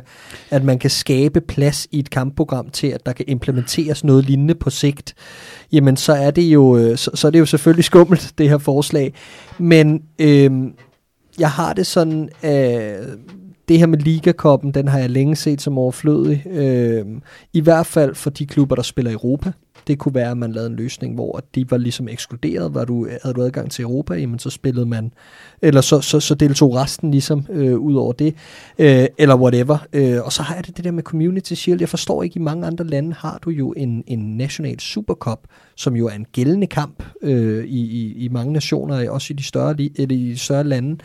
[0.50, 4.56] at man kan skabe plads i et kampprogram til, at der kan implementeres noget lignende
[4.56, 5.16] på sigt,
[5.72, 8.58] jamen så er det jo, øh, så, så er det jo selvfølgelig skummelt, det her
[8.58, 9.14] forslag.
[9.58, 10.52] Men øh,
[11.40, 13.18] jeg har det sådan, øh,
[13.70, 16.48] det her med Ligakoppen, den har jeg længe set som overflødig.
[16.48, 17.06] Øh,
[17.54, 19.52] I hvert fald for de klubber, der spiller i Europa.
[19.88, 22.74] Det kunne være, at man lavede en løsning, hvor de var ligesom ekskluderet.
[22.74, 25.12] Var du, havde du adgang til Europa, jamen så spillede man,
[25.62, 28.36] eller så, så, så deltog resten ligesom øh, ud over det,
[28.80, 29.78] øh, eller whatever.
[29.94, 31.82] Øh, og så har jeg det, det der med Community Shield.
[31.82, 35.40] Jeg forstår ikke, i mange andre lande har du jo en, en national supercup,
[35.80, 39.44] som jo er en gældende kamp øh, i, i, i mange nationer, også i de
[39.44, 40.98] større, eller i de større lande.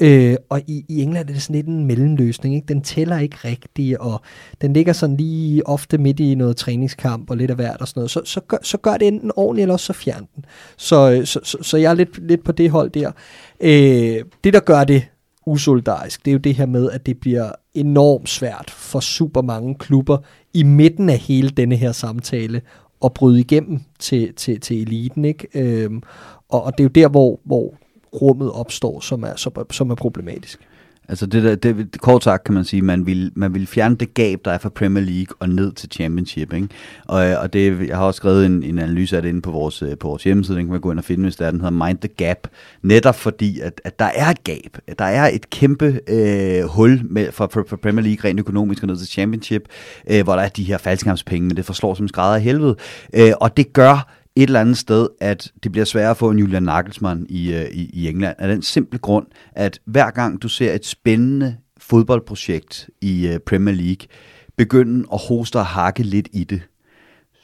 [0.00, 2.54] Øh, og i, i England er det sådan lidt en mellemløsning.
[2.54, 2.66] Ikke?
[2.66, 4.20] Den tæller ikke rigtigt, og
[4.60, 8.00] den ligger sådan lige ofte midt i noget træningskamp og lidt af hvert og sådan
[8.00, 8.10] noget.
[8.10, 10.44] Så, så, gør, så gør det enten ordentligt, eller også så fjern den.
[10.76, 13.12] Så, øh, så, så, så jeg er lidt, lidt på det hold der.
[13.60, 15.08] Øh, det, der gør det
[15.46, 19.74] usolidarisk, det er jo det her med, at det bliver enormt svært for super mange
[19.74, 20.18] klubber
[20.54, 22.62] i midten af hele denne her samtale
[23.04, 25.24] at bryde igennem til, til, til eliten.
[25.24, 25.48] Ikke?
[25.54, 26.02] Øhm,
[26.48, 27.74] og, og det er jo der, hvor, hvor
[28.20, 30.67] rummet opstår, som er, som, som er problematisk.
[31.08, 34.14] Altså det der, det, kort sagt kan man sige, man vil, man vil fjerne det
[34.14, 36.52] gab, der er fra Premier League og ned til Championship.
[36.52, 36.68] Ikke?
[37.04, 39.82] Og, og det, jeg har også skrevet en, en analyse af det inde på vores,
[39.82, 41.60] øh, på vores hjemmeside, den kan man gå ind og finde, hvis der er, den
[41.60, 42.48] hedder Mind the Gap.
[42.82, 44.78] Netop fordi, at, at der er et gab.
[44.98, 48.96] Der er et kæmpe øh, hul med, fra, fra Premier League rent økonomisk og ned
[48.96, 49.62] til Championship,
[50.10, 52.76] øh, hvor der er de her faldskampspenge, men det forslår som skrædder af helvede.
[53.14, 56.38] Øh, og det gør et eller andet sted, at det bliver sværere at få en
[56.38, 60.48] Julian Nagelsmann i, øh, i, i England, af den simple grund, at hver gang du
[60.48, 64.06] ser et spændende fodboldprojekt i øh, Premier League
[64.56, 66.60] begynde at hoste og hakke lidt i det,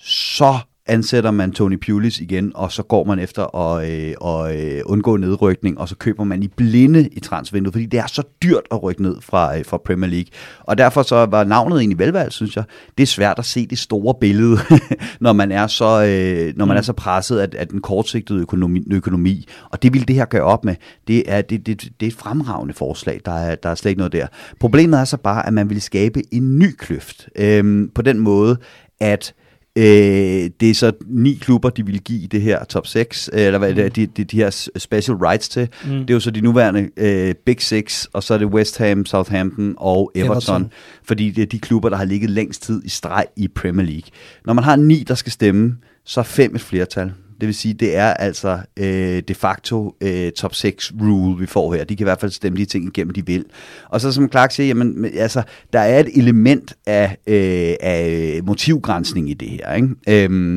[0.00, 4.82] så ansætter man Tony Pulis igen, og så går man efter at, øh, og, øh,
[4.86, 8.62] undgå nedrykning, og så køber man i blinde i transvinduet, fordi det er så dyrt
[8.70, 10.30] at rykke ned fra, øh, fra Premier League.
[10.60, 12.64] Og derfor så var navnet egentlig velvalgt, synes jeg.
[12.98, 14.58] Det er svært at se det store billede,
[15.20, 16.78] når man er så, øh, når man mm.
[16.78, 19.46] er så presset af, af den kortsigtede økonomi, økonomi.
[19.70, 20.74] Og det vil det her gøre op med.
[21.08, 23.20] Det er, det, det, det er et fremragende forslag.
[23.24, 24.26] Der er, der er slet ikke noget der.
[24.60, 27.28] Problemet er så bare, at man vil skabe en ny kløft.
[27.36, 28.56] Øh, på den måde,
[29.00, 29.34] at
[29.78, 33.58] Øh, det er så ni klubber, de vil give det her top 6, øh, eller
[33.58, 33.76] hvad mm.
[33.76, 35.68] det de, de, de her special rights til.
[35.84, 35.90] Mm.
[35.90, 39.06] Det er jo så de nuværende øh, Big Six, og så er det West Ham,
[39.06, 40.70] Southampton og Everton, Everton,
[41.04, 44.10] fordi det er de klubber, der har ligget længst tid i streg i Premier League.
[44.44, 47.12] Når man har ni, der skal stemme, så er fem et flertal.
[47.40, 51.74] Det vil sige, det er altså øh, de facto øh, top 6 rule, vi får
[51.74, 51.84] her.
[51.84, 53.44] De kan i hvert fald stemme de ting igennem, de vil.
[53.88, 59.30] Og så som Clark siger, jamen, altså, der er et element af, øh, af motivgrænsning
[59.30, 59.74] i det her.
[59.74, 59.88] Ikke?
[60.08, 60.54] Øhm,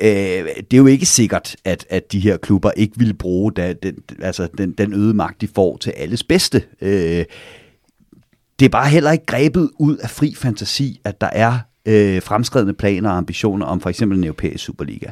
[0.00, 0.10] øh,
[0.70, 3.94] det er jo ikke sikkert, at, at de her klubber ikke vil bruge da, den,
[4.22, 6.62] altså den, den øgede magt, de får til alles bedste.
[6.80, 7.24] Øh,
[8.58, 12.74] det er bare heller ikke grebet ud af fri fantasi, at der er øh, fremskredende
[12.74, 15.10] planer og ambitioner om for eksempel en europæisk Superliga.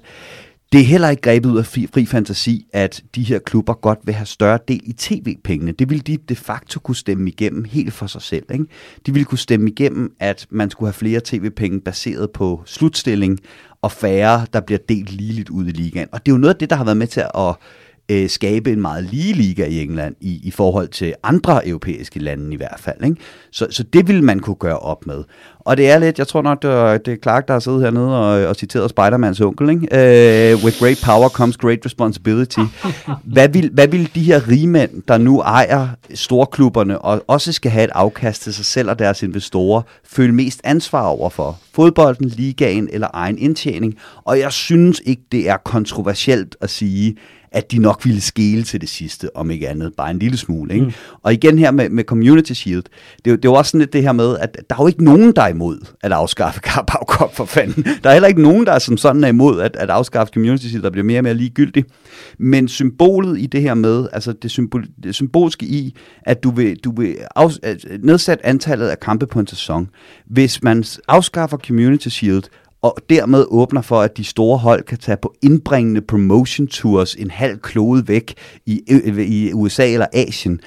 [0.73, 3.99] Det er heller ikke grebet ud af fri, fri fantasi, at de her klubber godt
[4.05, 5.73] vil have større del i tv-pengene.
[5.73, 8.45] Det vil de de facto kunne stemme igennem helt for sig selv.
[8.53, 8.65] Ikke?
[9.07, 13.41] De ville kunne stemme igennem, at man skulle have flere tv-penge baseret på slutstilling,
[13.83, 16.09] og færre, der bliver delt ligeligt ud i ligaen.
[16.13, 17.55] Og det er jo noget af det, der har været med til at
[18.13, 22.53] øh, skabe en meget lige liga i England i, i forhold til andre europæiske lande
[22.53, 23.05] i hvert fald.
[23.05, 23.17] Ikke?
[23.51, 25.25] Så, så det vil man kunne gøre op med.
[25.59, 27.83] Og det er lidt, jeg tror nok, det er, det er Clark, der har siddet
[27.83, 29.71] hernede og, og citeret Spidermans onkel.
[29.71, 30.55] Ikke?
[30.55, 32.61] Uh, with great power comes great responsibility.
[33.35, 37.85] Hvad vil, hvad vil de her rigmænd, der nu ejer storklubberne og også skal have
[37.85, 41.59] et afkast til sig selv og deres investorer, føle mest ansvar over for?
[41.75, 43.95] Fodbolden, ligaen eller egen indtjening?
[44.25, 47.17] Og jeg synes ikke, det er kontroversielt at sige,
[47.53, 50.75] at de nok ville skele til det sidste, om ikke andet, bare en lille smule.
[50.75, 50.87] Ikke?
[50.87, 50.93] Mm.
[51.23, 52.83] Og igen her med, med Community Shield,
[53.17, 55.05] det, det er jo også sådan lidt det her med, at der er jo ikke
[55.05, 57.87] nogen, der er imod at afskaffe Carabao Cup for fanden.
[58.03, 60.67] Der er heller ikke nogen, der er som sådan er imod at, at afskaffe Community
[60.67, 61.89] Shield, der bliver mere og mere ligegyldigt.
[62.39, 66.77] Men symbolet i det her med, altså det, symbol, det symbolske i, at du vil,
[66.77, 69.89] du vil af, nedsætte antallet af kampe på en sæson.
[70.27, 72.43] Hvis man afskaffer Community Shield,
[72.83, 77.31] og dermed åbner for, at de store hold kan tage på indbringende promotion tours en
[77.31, 78.35] halv klode væk
[78.67, 78.81] i,
[79.19, 80.61] i USA eller Asien,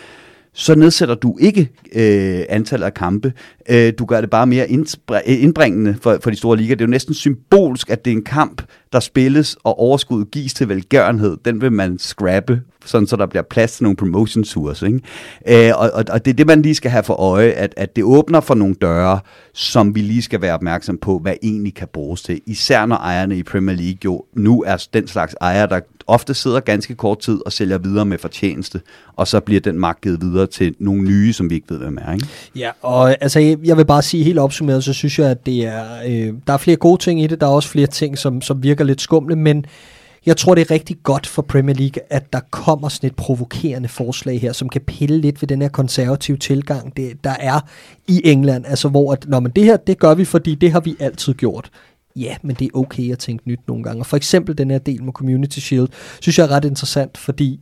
[0.58, 3.34] så nedsætter du ikke øh, antallet af kampe.
[3.70, 6.76] Øh, du gør det bare mere øh, indbringende for, for de store ligaer.
[6.76, 8.62] Det er jo næsten symbolsk, at det er en kamp,
[8.94, 11.38] der spilles, og overskud gives til velgørenhed.
[11.46, 14.82] Den vil man scrappe, sådan så der bliver plads til nogle promotion tours.
[14.82, 15.00] Ikke?
[15.48, 17.96] Øh, og, og, og det er det, man lige skal have for øje, at, at
[17.96, 19.20] det åbner for nogle døre,
[19.54, 22.42] som vi lige skal være opmærksom på, hvad egentlig kan bruges til.
[22.46, 26.60] Især når ejerne i Premier League jo nu er den slags ejer, der ofte sidder
[26.60, 28.82] ganske kort tid og sælger videre med fortjeneste,
[29.16, 31.98] og så bliver den magt givet videre til nogle nye, som vi ikke ved, hvem
[32.02, 32.14] er.
[32.14, 32.28] Ikke?
[32.56, 35.86] Ja, og altså, jeg vil bare sige helt opsummeret, så synes jeg, at det er,
[36.08, 38.64] øh, der er flere gode ting i det, der er også flere ting, som, som
[38.64, 39.66] virker lidt skumle, men
[40.26, 43.90] jeg tror, det er rigtig godt for Premier League, at der kommer sådan et provokerende
[43.90, 47.60] forslag her, som kan pille lidt ved den her konservative tilgang, det, der er
[48.08, 48.66] i England.
[48.68, 51.34] Altså hvor, at, når man det her, det gør vi, fordi det har vi altid
[51.34, 51.70] gjort
[52.16, 54.02] ja, men det er okay at tænke nyt nogle gange.
[54.02, 55.88] Og for eksempel den her del med Community Shield,
[56.22, 57.60] synes jeg er ret interessant, fordi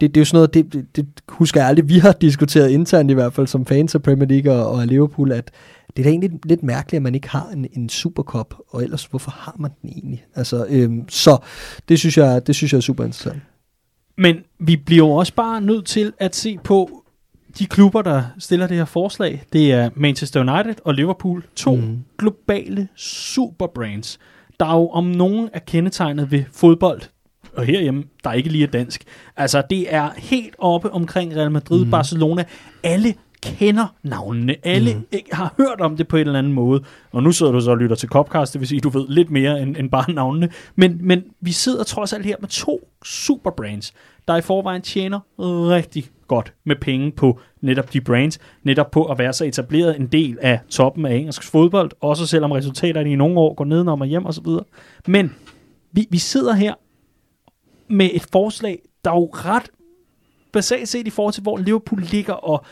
[0.00, 2.70] det, det er jo sådan noget, det, det, det husker jeg aldrig, vi har diskuteret
[2.70, 5.50] internt i hvert fald som fans af Premier League og, og Liverpool, at
[5.96, 9.04] det er da egentlig lidt mærkeligt, at man ikke har en, en Supercup, og ellers
[9.04, 10.24] hvorfor har man den egentlig?
[10.34, 11.38] Altså, øhm, så
[11.88, 13.42] det synes, jeg, det synes jeg er super interessant.
[14.18, 17.04] Men vi bliver jo også bare nødt til at se på,
[17.58, 21.44] de klubber, der stiller det her forslag, det er Manchester United og Liverpool.
[21.56, 21.98] To mm.
[22.18, 24.18] globale superbrands,
[24.60, 27.02] der jo om nogen er kendetegnet ved fodbold,
[27.56, 29.04] og herhjemme, der ikke lige er dansk.
[29.36, 31.90] Altså, det er helt oppe omkring Real Madrid, mm.
[31.90, 32.44] Barcelona.
[32.82, 34.56] Alle kender navnene.
[34.62, 35.06] Alle mm.
[35.32, 36.82] har hørt om det på en eller anden måde.
[37.12, 39.08] Og nu sidder du så og lytter til Copcast, det vil sige, at du ved
[39.08, 40.48] lidt mere end, end bare navnene.
[40.76, 43.92] Men, men vi sidder trods alt her med to superbrands,
[44.28, 49.18] der i forvejen tjener rigtig godt med penge på netop de brands, netop på at
[49.18, 53.40] være så etableret en del af toppen af engelsk fodbold, også selvom resultaterne i nogle
[53.40, 54.46] år går nedenom og hjem osv.
[55.06, 55.34] Men
[55.92, 56.74] vi, vi sidder her
[57.88, 59.70] med et forslag, der er jo ret
[60.52, 62.64] basalt set i forhold til, hvor Liverpool ligger, og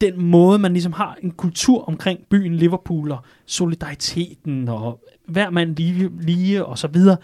[0.00, 5.76] den måde, man ligesom har en kultur omkring byen Liverpool, og solidariteten, og hver mand
[5.76, 7.16] lige, lige og så videre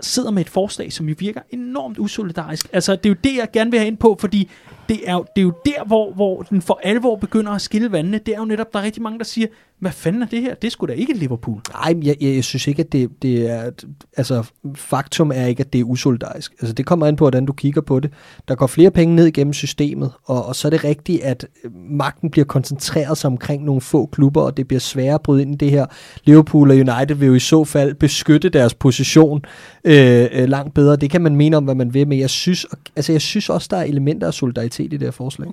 [0.00, 2.68] sidder med et forslag, som jo virker enormt usolidarisk.
[2.72, 4.50] Altså, det er jo det, jeg gerne vil have ind på, fordi
[4.88, 7.92] det er, jo, det er jo der, hvor, hvor den for alvor begynder at skille
[7.92, 8.18] vandene.
[8.18, 9.46] Det er jo netop, der er rigtig mange, der siger,
[9.80, 10.54] hvad fanden er det her?
[10.54, 11.60] Det skulle da ikke Liverpool.
[11.72, 13.70] Nej, jeg, jeg, jeg synes ikke, at det, det er...
[14.16, 16.52] Altså, faktum er ikke, at det er usolidarisk.
[16.60, 18.12] Altså, det kommer an på, hvordan du kigger på det.
[18.48, 21.70] Der går flere penge ned igennem systemet, og, og så er det rigtigt, at øh,
[21.90, 25.54] magten bliver koncentreret sig omkring nogle få klubber, og det bliver sværere at bryde ind
[25.54, 25.86] i det her.
[26.24, 29.44] Liverpool og United vil jo i så fald beskytte deres position
[29.84, 30.96] øh, øh, langt bedre.
[30.96, 32.66] Det kan man mene om, hvad man vil, men jeg synes,
[32.96, 35.48] altså, jeg synes også, der er elementer af solidaritet i det her forslag.
[35.48, 35.52] Ja.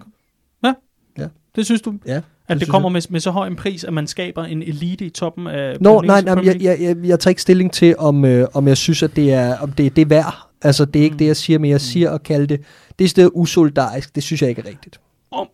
[1.56, 1.94] Det synes du?
[2.06, 5.06] Ja, At det kommer med, med så høj en pris, at man skaber en elite
[5.06, 8.26] i toppen af Nå, nej, nej jeg, jeg, jeg, jeg tager ikke stilling til, om,
[8.26, 10.36] øh, om jeg synes, at det er, om det, det er værd.
[10.62, 11.18] Altså, det er ikke Mm.
[11.18, 12.62] det, jeg siger, men jeg siger at kalde det,
[13.00, 15.00] det er stedet usolidarisk, det synes jeg ikke er rigtigt.
[15.32, 15.48] Og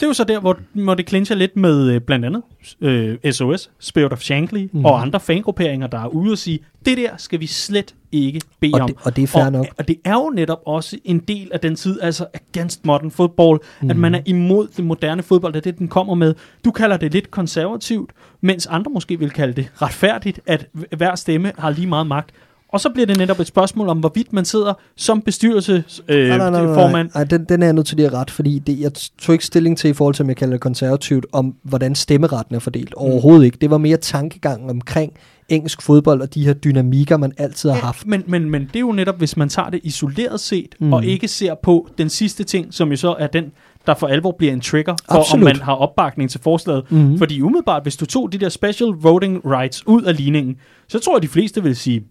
[0.00, 2.42] det er jo så der, hvor, hvor det clincher lidt med øh, blandt andet
[2.80, 4.68] øh, SOS, Spirit of Shankly Mhm.
[4.72, 4.84] mm.
[4.84, 8.72] og andre fangrupperinger, der er ude og sige, det der skal vi slet ikke bede
[8.74, 8.88] Og om.
[8.88, 9.66] det- og det er fair og, nok.
[9.78, 13.58] Og det er jo netop også en del af den tid, altså against modern football,
[13.82, 13.90] mm.
[13.90, 16.34] at man er imod det moderne fodbold, det er det, den kommer med.
[16.64, 20.66] Du kalder det lidt konservativt, mens andre måske vil kalde det retfærdigt, at
[20.96, 22.30] hver stemme har lige meget magt.
[22.72, 26.20] Og så bliver det netop et spørgsmål om, hvorvidt man sidder som bestyrelsesformand.
[26.20, 27.10] Øh, nej, nej, nej, nej, formand.
[27.14, 29.44] nej den, den er jeg nødt til lige at ret, fordi det, jeg tog ikke
[29.44, 32.94] stilling til i forhold til, om jeg kalder det konservativt, om hvordan stemmeretten er fordelt.
[32.94, 33.58] Overhovedet ikke.
[33.60, 35.12] Det var mere tankegangen omkring
[35.48, 38.06] engelsk fodbold og de her dynamikker, man altid har haft.
[38.06, 40.86] Men, men, men det er jo netop, hvis man tager det isoleret set, Mm.
[40.86, 40.92] mm.
[40.92, 43.44] og ikke ser på den sidste ting, som jo så er den,
[43.86, 45.42] der for alvor bliver en trigger, for Absolut.
[45.42, 46.84] om man har opbakning til forslaget.
[46.90, 47.18] Mhm.
[47.18, 50.56] Fordi umiddelbart, hvis du tog de der special voting rights ud af ligningen,
[50.88, 52.02] så tror jeg, de fleste vil sige,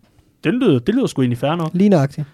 [0.46, 1.70] det lyder, det lyder sgu egentlig fair nok.
[1.74, 2.28] Lige nøjagtigt.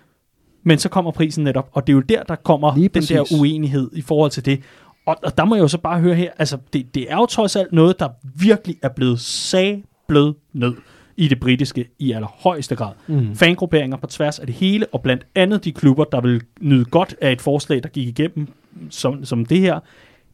[0.63, 3.21] Men så kommer prisen netop, og det er jo der, der kommer Lige den der
[3.21, 3.39] præcis.
[3.39, 4.61] uenighed i forhold til det.
[5.05, 7.25] Og, og der må jeg jo så bare høre her, altså det, det er jo
[7.25, 10.73] trods alt noget, der virkelig er blevet sablet ned
[11.17, 12.93] i det britiske i allerhøjeste grad.
[13.07, 13.35] Mm.
[13.35, 17.15] Fangrupperinger på tværs af det hele, og blandt andet de klubber, der vil nyde godt
[17.21, 18.47] af et forslag, der gik igennem
[18.89, 19.79] som, som det her,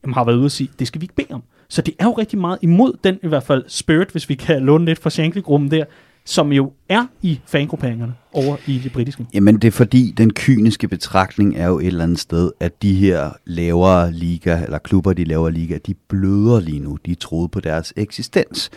[0.04, 1.44] jamen, har været ude og sige, det skal vi ikke bede om.
[1.70, 4.62] Så det er jo rigtig meget imod den i hvert fald spirit, hvis vi kan
[4.62, 5.86] låne lidt fra Shankly-gruppen der,
[6.28, 9.26] som jo er i fangrupperingerne over i det britiske.
[9.34, 12.94] Jamen det er fordi, den kyniske betragtning er jo et eller andet sted, at de
[12.94, 16.98] her lavere liga, eller klubber, de lavere liga, de bløder lige nu.
[17.06, 18.70] De troede på deres eksistens.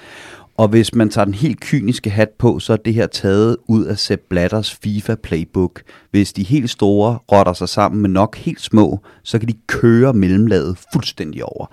[0.57, 3.85] Og hvis man tager den helt kyniske hat på, så er det her taget ud
[3.85, 5.83] af Sepp Blatters FIFA-playbook.
[6.11, 10.13] Hvis de helt store rotter sig sammen med nok helt små, så kan de køre
[10.13, 11.67] mellemlaget fuldstændig over.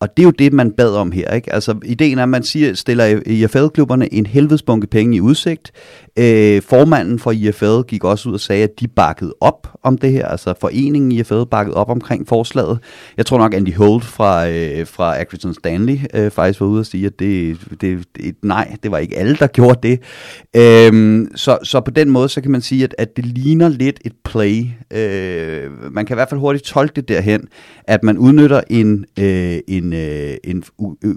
[0.00, 1.30] Og det er jo det, man bad om her.
[1.30, 1.52] Ikke?
[1.52, 5.72] Altså, ideen er, at man siger, stiller IFL-klubberne en helvedes bunke penge i udsigt.
[6.18, 10.12] Øh, formanden for IFL gik også ud og sagde, at de bakkede op om det
[10.12, 10.26] her.
[10.26, 12.78] Altså foreningen IFL bakkede op omkring forslaget.
[13.16, 16.86] Jeg tror nok, Andy Holt fra, øh, fra Accrington Stanley øh, faktisk var ude og
[16.86, 20.00] sige, at det, det, det, nej, det var ikke alle, der gjorde det.
[20.56, 24.00] Øh, så, så på den måde, så kan man sige, at, at det ligner lidt
[24.04, 24.64] et play.
[24.90, 27.48] Øh, man kan i hvert fald hurtigt tolke det derhen,
[27.84, 30.64] at man udnytter en, øh, en, øh, en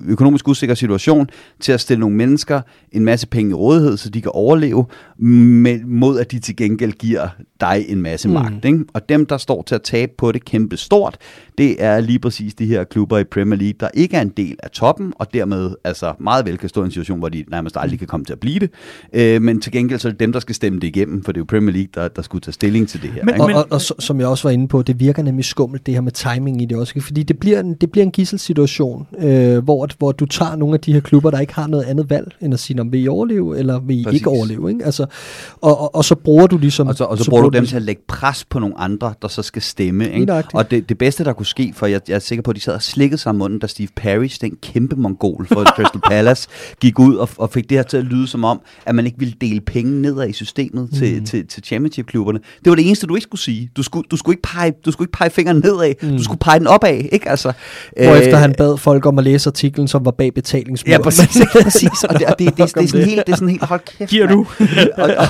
[0.07, 2.61] økonomisk usikker situation til at stille nogle mennesker
[2.91, 4.85] en masse penge i rådighed, så de kan overleve,
[5.17, 7.27] med, mod at de til gengæld giver
[7.59, 8.33] dig en masse Mm.
[8.33, 8.41] mm.
[8.41, 8.65] magt.
[8.65, 8.79] Ikke?
[8.93, 11.17] Og dem, der står til at tabe på det kæmpe stort,
[11.57, 14.55] det er lige præcis de her klubber i Premier League, der ikke er en del
[14.63, 17.77] af toppen, og dermed altså meget vel kan stå i en situation, hvor de nærmest
[17.79, 18.69] aldrig kan komme til at blive det.
[19.13, 21.37] Øh, men til gengæld så er det dem, der skal stemme det igennem, for det
[21.37, 23.23] er jo Premier League, der, der skulle tage stilling til det her.
[23.25, 23.43] Men- ikke?
[23.43, 25.93] Og, og, og, så- som jeg også var inde på, det virker nemlig skummelt, det
[25.93, 26.93] her med timing i det også.
[27.01, 30.79] Fordi det bliver en, det bliver en gisselsituation, øh, hvor, hvor du tager nogle af
[30.79, 33.07] de her klubber, der ikke har noget andet valg, end at sige, om vil I
[33.07, 34.19] overleve, eller vil I Præcis.
[34.19, 34.69] ikke overleve?
[34.69, 34.85] Ikke?
[34.85, 35.05] Altså,
[35.61, 36.87] og, og, og så bruger du ligesom...
[36.87, 38.79] Og så, og så, så bruger du dem ligesom- til at lægge pres på nogle
[38.79, 40.09] andre, der så skal stemme.
[40.11, 40.33] Ikke?
[40.53, 42.61] Og det, det bedste, der kunne ske, for jeg, jeg er sikker på, at de
[42.61, 46.47] sad og slikkede sig om munden, da Steve Parrish, den kæmpe mongol for Crystal Palace,
[46.81, 49.19] gik ud og, og fik det her til at lyde som om, at man ikke
[49.19, 50.97] ville dele penge nedad i systemet mm.
[50.97, 52.39] til, til, til championship-klubberne.
[52.63, 53.69] Det var det eneste, du ikke skulle sige.
[53.77, 56.17] Du skulle, du skulle, ikke, pege, du skulle ikke pege fingeren nedad, mm.
[56.17, 57.01] du skulle pege den opad.
[57.11, 57.29] Ikke?
[57.29, 57.53] Altså,
[58.03, 60.91] Hvorefter øh, han bad folk om at læse artiklen, som var bag betalingsmuren.
[60.91, 61.41] Ja, præcis.
[61.63, 62.03] præcis.
[62.03, 63.97] Og det, og det, det, det, det, er sådan helt, det er sådan helt, hold
[63.97, 64.45] kæft, Giver du?
[64.97, 65.27] og, og,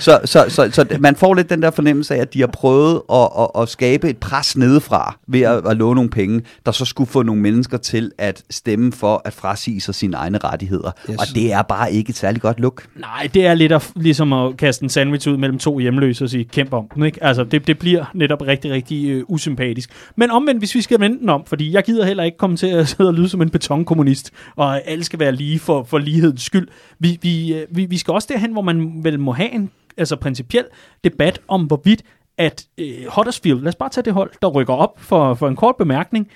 [0.00, 3.02] så, så, så, så man får lidt den der fornemmelse af, at de har prøvet
[3.12, 6.84] at, at, at skabe et pres nedefra ved at, at låne nogle penge, der så
[6.84, 10.90] skulle få nogle mennesker til at stemme for at frasige sig sine egne rettigheder.
[11.10, 11.16] Yes.
[11.18, 12.86] Og det er bare ikke et særligt godt look.
[13.00, 16.30] Nej, det er lidt at, ligesom at kaste en sandwich ud mellem to hjemløse og
[16.30, 17.24] sige, kæmpe om den, ikke?
[17.24, 19.90] Altså, det, det bliver netop rigtig, rigtig øh, usympatisk.
[20.16, 22.66] Men omvendt, hvis vi skal vende den om, fordi jeg gider heller ikke komme til
[22.66, 26.42] at sidde og lyde som en betonkommunist, og alle skal være lige for, for lighedens
[26.42, 26.68] skyld.
[26.98, 30.16] Vi, vi, øh, vi, vi skal også derhen, hvor man vel må have en altså
[30.16, 30.64] principiel
[31.04, 32.02] debat om, hvorvidt
[32.38, 35.56] at øh, Huddersfield, lad os bare tage det hold, der rykker op for, for en
[35.56, 36.28] kort bemærkning,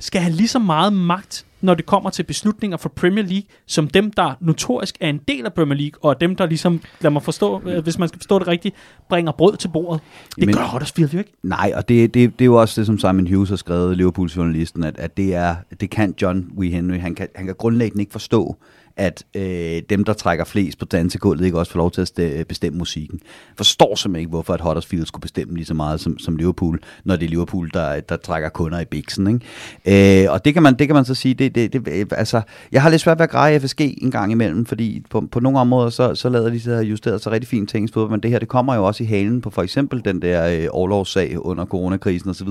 [0.00, 3.88] skal have lige så meget magt når det kommer til beslutninger for Premier League, som
[3.88, 7.22] dem, der notorisk er en del af Premier League, og dem, der ligesom, lad mig
[7.22, 8.74] forstå, øh, hvis man skal forstå det rigtigt,
[9.08, 10.00] bringer brød til bordet.
[10.36, 11.32] Det Men- gør Huddersfield jo ikke.
[11.42, 14.36] Nej, og det, det, det er jo også det, som Simon Hughes har skrevet, Liverpools
[14.36, 16.62] journalisten, at, at det, er, det kan John W.
[16.70, 16.98] Henry.
[16.98, 18.56] Han kan, han kan grundlæggende ikke forstå,
[18.96, 22.44] at øh, dem, der trækker flest på dansegulvet, ikke også får lov til at st-
[22.44, 23.20] bestemme musikken.
[23.56, 27.16] Forstår simpelthen ikke, hvorfor at Huddersfield skulle bestemme lige så meget som, som Liverpool, når
[27.16, 29.40] det er Liverpool, der, der trækker kunder i biksen.
[29.86, 30.24] Ikke?
[30.24, 32.42] Øh, og det kan, man, det kan man så sige, det, det, det, øh, altså,
[32.72, 35.58] jeg har lidt svært ved at greje FSG en gang imellem, fordi på, på nogle
[35.58, 38.30] områder, så, så lader de sig justeret sig rigtig fint ting, i fodbold, men det
[38.30, 41.64] her, det kommer jo også i halen på for eksempel den der øh, overlovssag under
[41.64, 42.48] coronakrisen osv.,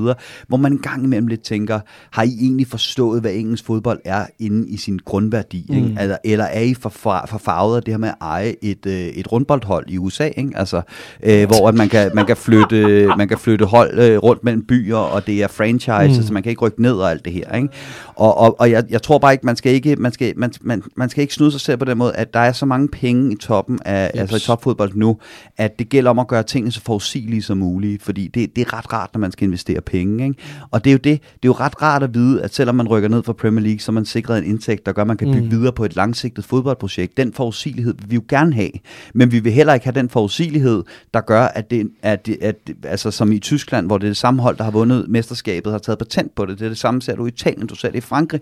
[0.47, 1.79] hvor man en gang imellem lidt tænker,
[2.11, 5.65] har I egentlig forstået, hvad engelsk fodbold er inde i sin grundværdi?
[5.69, 5.87] Ikke?
[5.87, 5.97] Mm.
[5.99, 8.85] Eller, eller er I for, for, for farvet af det her med at eje et,
[8.85, 10.51] øh, et rundboldhold i USA, ikke?
[10.55, 10.81] Altså,
[11.23, 14.65] øh, hvor at man, kan, man, kan flytte, man kan flytte hold øh, rundt mellem
[14.65, 16.27] byer, og det er franchise, mm.
[16.27, 17.55] så man kan ikke rykke ned og alt det her.
[17.55, 17.69] Ikke?
[18.15, 20.83] Og, og, og jeg, jeg tror bare ikke, man skal ikke, man skal, man, man,
[20.95, 23.33] man skal ikke snyde sig selv på den måde, at der er så mange penge
[23.33, 25.17] i toppen af, altså i topfodbold nu,
[25.57, 28.77] at det gælder om at gøre tingene så forudsigelige som muligt, fordi det, det er
[28.77, 30.23] ret rart, når man skal investere penge.
[30.23, 30.35] Ikke?
[30.71, 32.87] Og det er jo det, det er jo ret rart at vide, at selvom man
[32.87, 35.17] rykker ned fra Premier League, så er man sikret en indtægt, der gør, at man
[35.17, 35.51] kan bygge Mm.
[35.51, 37.17] videre på et langsigtet fodboldprojekt.
[37.17, 38.71] Den forudsigelighed vil vi jo gerne have,
[39.13, 42.55] men vi vil heller ikke have den forudsigelighed, der gør, at det, at det at,
[42.83, 45.79] altså som i Tyskland, hvor det er det samme hold, der har vundet mesterskabet, har
[45.79, 46.59] taget patent på det.
[46.59, 48.41] Det er det samme, ser du i Italien, du ser det i Frankrig.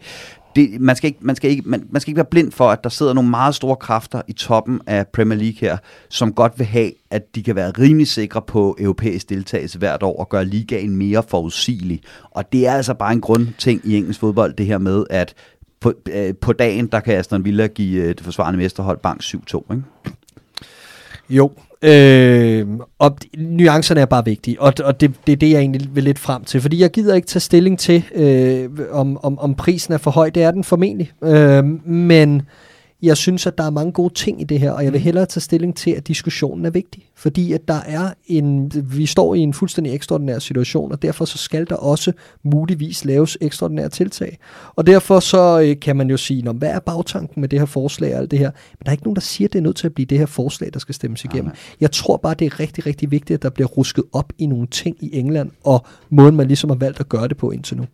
[0.56, 2.84] Det, man, skal ikke, man, skal ikke, man, man skal ikke være blind for, at
[2.84, 5.78] der sidder nogle meget store kræfter i toppen af Premier League her,
[6.10, 10.20] som godt vil have, at de kan være rimelig sikre på europæisk deltagelse hvert år
[10.20, 12.02] og gøre ligaen mere forudsigelig.
[12.32, 15.34] Og det er altså bare en grundting i engelsk fodbold, det her med, at
[15.80, 19.34] på, øh, på dagen, der kan Aston Villa give øh, det forsvarende mesterhold bank 7-2.
[19.72, 19.84] Ikke?
[21.30, 21.52] Jo,
[21.82, 22.68] øh,
[23.00, 26.20] og nuancerne er bare vigtige, og, og det, det er det, jeg egentlig vil lidt
[26.20, 29.98] frem til, fordi jeg gider ikke tage stilling til, øh, om, om, om prisen er
[29.98, 32.42] for høj, det er den formentlig, øh, men
[33.02, 35.26] jeg synes, at der er mange gode ting i det her, og jeg vil hellere
[35.26, 39.40] tage stilling til, at diskussionen er vigtig, fordi at der er en, vi står i
[39.40, 42.12] en fuldstændig ekstraordinær situation, og derfor så skal der også
[42.44, 44.38] muligvis laves ekstraordinære tiltag.
[44.76, 48.14] Og derfor så øh, kan man jo sige, hvad er bagtanken med det her forslag
[48.14, 48.52] og alt det her?
[48.52, 50.18] Men der er ikke nogen, der siger, at det er nødt til at blive det
[50.18, 51.46] her forslag, der skal stemmes igennem.
[51.46, 51.56] nej.
[51.82, 54.68] Jeg tror bare, det er rigtig, rigtig vigtigt, at der bliver rusket op i nogle
[54.68, 57.86] ting i England, og måden man ligesom har valgt at gøre det på indtil nu.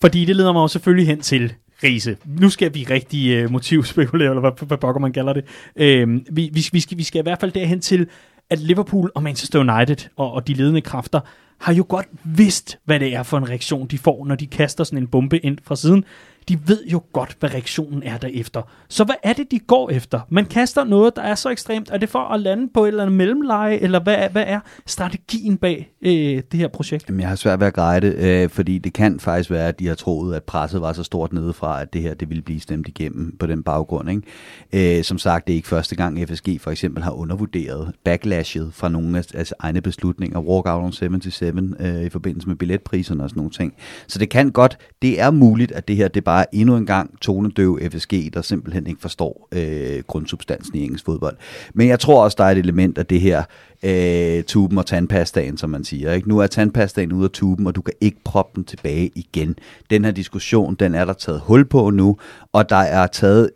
[0.00, 1.52] Fordi det leder mig jo selvfølgelig hen til
[1.82, 2.16] Riese.
[2.26, 5.44] Nu skal vi rigtig øh, motivspekulere, eller hvad, hvad pokker man kalder det.
[5.76, 8.06] Øh, vi, vi, vi, skal, vi skal i hvert fald derhen til,
[8.50, 11.20] at Liverpool og Manchester United og, og de ledende kræfter
[11.58, 14.84] har jo godt vidst, hvad det er for en reaktion, de får, når de kaster
[14.84, 16.04] sådan en bombe ind fra siden.
[16.48, 18.62] De ved jo godt, hvad reaktionen er derefter.
[18.88, 20.20] Så hvad er det, de går efter?
[20.30, 21.90] Man kaster noget, der er så ekstremt.
[21.92, 24.60] Er det for at lande på et eller andet mellemleje, eller hvad, er- hvad er
[24.86, 26.12] strategien bag øh,
[26.52, 27.04] det her projekt?
[27.08, 29.78] Jamen, jeg har svært ved at greje det, øh, fordi det kan faktisk være, at
[29.78, 32.60] de har troet, at presset var så stort nedefra, at det her det ville blive
[32.60, 34.10] stemt igennem på den baggrund.
[34.10, 34.98] Ikke?
[34.98, 38.88] Øh, som sagt, det er ikke første gang, FSG for eksempel har undervurderet backlashet fra
[38.88, 43.38] nogle af altså, egne beslutninger, walkout on 77 øh, i forbindelse med billetpriserne og sådan
[43.40, 43.74] nogle ting.
[44.06, 46.86] Så det kan godt, det er muligt, at det her det bare bare endnu en
[46.86, 51.36] gang tonedøv FSG, der simpelthen ikke forstår øh, grundsubstansen i engelsk fodbold.
[51.74, 53.42] Men jeg tror også, der er et element af det her
[53.82, 56.12] øh, tuben og tandpastaen, som man siger.
[56.12, 56.28] Ikke?
[56.28, 59.56] Nu er tandpastaen ude af tuben, og du kan ikke proppe den tilbage igen.
[59.90, 62.16] Den her diskussion, den er der taget hul på nu,
[62.52, 63.50] og der er taget,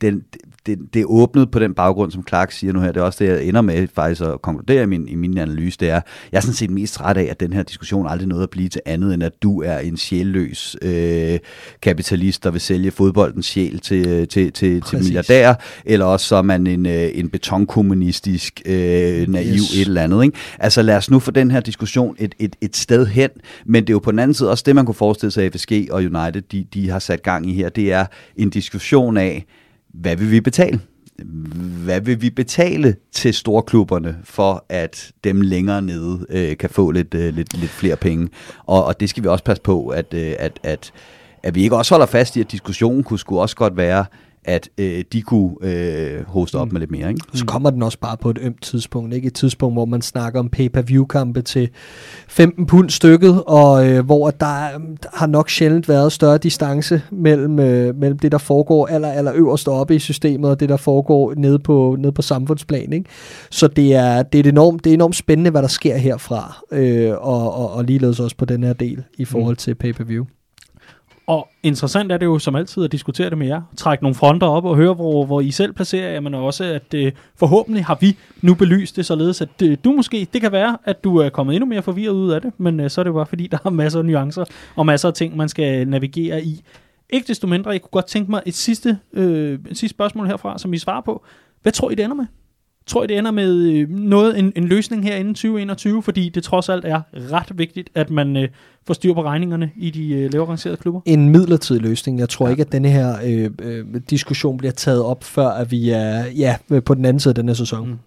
[0.00, 0.24] den,
[0.66, 2.92] det, det er åbnet på den baggrund, som Clark siger nu her.
[2.92, 5.78] Det er også det, jeg ender med faktisk at konkludere i min, i min analyse.
[5.80, 6.00] Det er,
[6.32, 8.68] jeg er sådan set mest træt af, at den her diskussion aldrig nåede at blive
[8.68, 11.38] til andet, end at du er en sjælløs øh,
[11.82, 15.04] kapitalist, der vil sælge fodboldens sjæl til, til, til, til Præcis.
[15.04, 15.54] milliardærer,
[15.84, 19.74] eller også så er man en, øh, en betonkommunistisk øh, naiv yes.
[19.74, 20.24] et eller andet.
[20.24, 20.38] Ikke?
[20.58, 23.30] Altså lad os nu få den her diskussion et, et, et sted hen,
[23.66, 25.52] men det er jo på den anden side også det, man kunne forestille sig, at
[25.52, 28.06] FSG og United de, de har sat gang i her, det er
[28.36, 29.44] en diskussion af,
[30.00, 30.80] hvad vil vi betale?
[31.84, 37.14] Hvad vil vi betale til storklubberne for, at dem længere nede øh, kan få lidt,
[37.14, 38.28] øh, lidt, lidt flere penge?
[38.66, 40.92] Og, og det skal vi også passe på, at, øh, at, at,
[41.42, 44.04] at vi ikke også holder fast i, at diskussionen kunne sgu også godt være,
[44.48, 47.08] at øh, de kunne øh, hoste op med lidt mere.
[47.08, 47.20] Ikke?
[47.34, 49.26] Så kommer den også bare på et ømt tidspunkt, ikke?
[49.26, 51.68] Et tidspunkt, hvor man snakker om pay-per-view-kampe til
[52.28, 54.78] 15 pund stykket, og øh, hvor der, er-
[55.14, 59.68] har nok sjældent været større distance mellem, øh, mellem det, der foregår aller, aller øverst
[59.68, 63.10] oppe i systemet, og det, der foregår nede på, nede på samfundsplan, ikke?
[63.50, 66.62] Så det er, det, er et enormt, det er enormt spændende, hvad der sker herfra,
[66.72, 70.24] øh, og, og, og ligeledes også på den her del i forhold til pay-per-view.
[71.26, 73.62] Og interessant er det jo som altid at diskutere det med jer.
[73.76, 76.94] Trække nogle fronter op og høre, hvor, hvor I selv placerer jer, men også at
[76.94, 80.78] øh, forhåbentlig har vi nu belyst det således, at øh, du måske, det kan være,
[80.84, 83.08] at du er kommet endnu mere forvirret ud af det, men øh, så er det
[83.08, 84.44] jo bare fordi, der er masser af nuancer
[84.76, 86.62] og masser af ting, man skal navigere i.
[87.10, 90.58] Ikke desto mindre, jeg kunne godt tænke mig et sidste, øh, et sidste spørgsmål herfra,
[90.58, 91.24] som I svarer på.
[91.62, 92.26] Hvad tror I, det ender med?
[92.86, 96.02] Tror I, det ender med øh, noget, en, en løsning her inden 2021?
[96.02, 98.48] Fordi det trods alt er ret vigtigt, at man øh,
[98.86, 101.00] får styr på regningerne i de øh, lavere rangerede klubber.
[101.04, 102.18] En midlertidig løsning.
[102.18, 102.50] Jeg tror ja.
[102.50, 106.56] ikke, at denne her øh, øh, diskussion bliver taget op, før at vi er ja,
[106.84, 107.88] på den anden side af denne sæson.
[107.88, 107.98] Mm.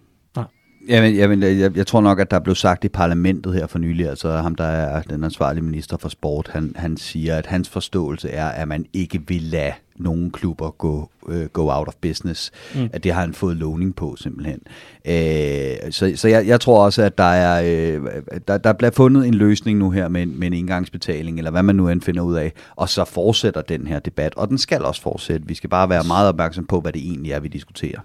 [0.88, 4.08] Jamen, jamen jeg, jeg tror nok, at der blev sagt i parlamentet her for nylig,
[4.08, 8.30] altså ham, der er den ansvarlige minister for sport, han, han siger, at hans forståelse
[8.30, 12.50] er, at man ikke vil lade nogen klubber gå, uh, go out of business.
[12.74, 12.88] Mm.
[12.92, 14.60] At det har han fået lovning på, simpelthen.
[15.04, 18.06] Uh, så så jeg, jeg tror også, at der er uh,
[18.48, 21.76] der, der bliver fundet en løsning nu her med, med en engangsbetaling, eller hvad man
[21.76, 25.02] nu end finder ud af, og så fortsætter den her debat, og den skal også
[25.02, 25.46] fortsætte.
[25.46, 28.00] Vi skal bare være meget opmærksom på, hvad det egentlig er, vi diskuterer.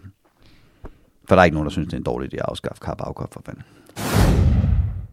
[1.27, 3.27] For der er ikke nogen, der synes, det er en dårlig idé at afskaffe Carabao
[3.31, 3.63] for fanden.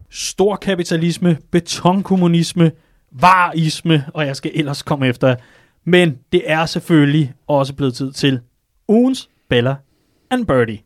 [0.09, 2.71] Stor kapitalisme, betonkommunisme,
[3.11, 5.35] varisme, og jeg skal ellers komme efter.
[5.85, 8.39] Men det er selvfølgelig også blevet tid til
[8.87, 9.75] ugens Bella
[10.29, 10.79] and Birdie.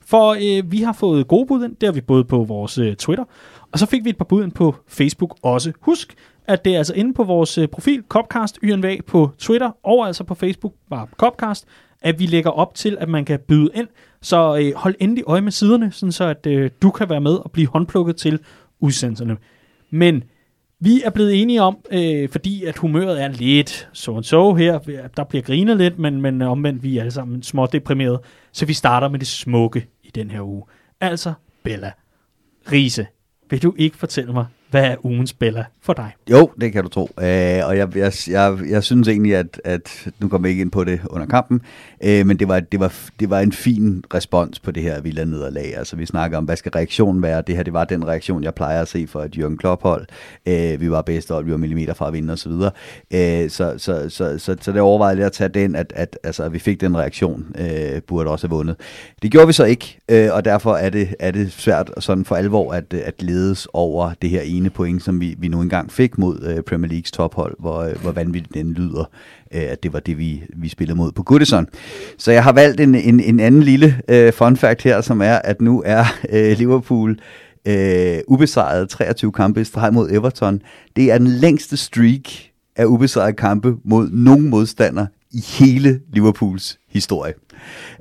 [0.00, 2.96] For øh, vi har fået gode bud ind, det har vi både på vores øh,
[2.96, 3.24] Twitter,
[3.72, 5.72] og så fik vi et par bud ind på Facebook også.
[5.80, 6.14] Husk,
[6.46, 10.24] at det er altså inde på vores øh, profil, Copcast YNV på Twitter, og altså
[10.24, 11.66] på Facebook, bare Copcast,
[12.00, 13.88] at vi lægger op til, at man kan byde ind.
[14.22, 17.34] Så øh, hold endelig øje med siderne, sådan så at øh, du kan være med
[17.34, 18.38] og blive håndplukket til
[18.80, 19.36] udsendelserne.
[19.90, 20.24] Men
[20.84, 24.78] vi er blevet enige om, øh, fordi at humøret er lidt så and so her,
[25.16, 28.22] der bliver grinet lidt, men, men omvendt vi er alle sammen små deprimerede,
[28.52, 30.62] så vi starter med det smukke i den her uge.
[31.00, 31.92] Altså Bella.
[32.72, 33.06] Riese,
[33.50, 36.10] vil du ikke fortælle mig, hvad er ugens Bella for dig?
[36.30, 37.02] Jo, det kan du tro.
[37.02, 40.70] Uh, og jeg, jeg, jeg, jeg synes egentlig, at, at nu kommer jeg ikke ind
[40.70, 41.60] på det under kampen,
[42.04, 45.26] øh, men det var, det, var, det var en fin respons på det her vilde
[45.26, 45.76] nederlag.
[45.76, 47.42] Altså vi snakker om, hvad skal reaktionen være?
[47.46, 50.06] Det her, det var den reaktion, jeg plejer at se for et Jørgen Klopp-hold.
[50.46, 52.50] Uh, vi var bedste hold, vi var millimeter fra at vinde osv.
[52.50, 52.70] Uh, så,
[53.12, 56.42] øh, så, så, så, så, så det overvejede jeg at tage den, at, at, altså,
[56.42, 58.76] at vi fik den reaktion, øh, burde også have vundet.
[59.22, 62.36] Det gjorde vi så ikke, øh, og derfor er det, er det svært sådan for
[62.36, 66.18] alvor at, at ledes over det her ene point, som vi, vi nu engang fik
[66.18, 69.04] mod øh, Premier Leagues tophold, hvor, øh, hvor vanvittigt den lyder,
[69.54, 71.66] øh, at det var det, vi, vi spillede mod på Goodison.
[72.18, 75.34] Så jeg har valgt en, en, en anden lille øh, fun fact her, som er,
[75.34, 77.18] at nu er øh, Liverpool
[77.68, 80.62] øh, ubesejret 23 kampe i streg mod Everton.
[80.96, 87.34] Det er den længste streak af ubesejrede kampe mod nogen modstander i hele Liverpools historie.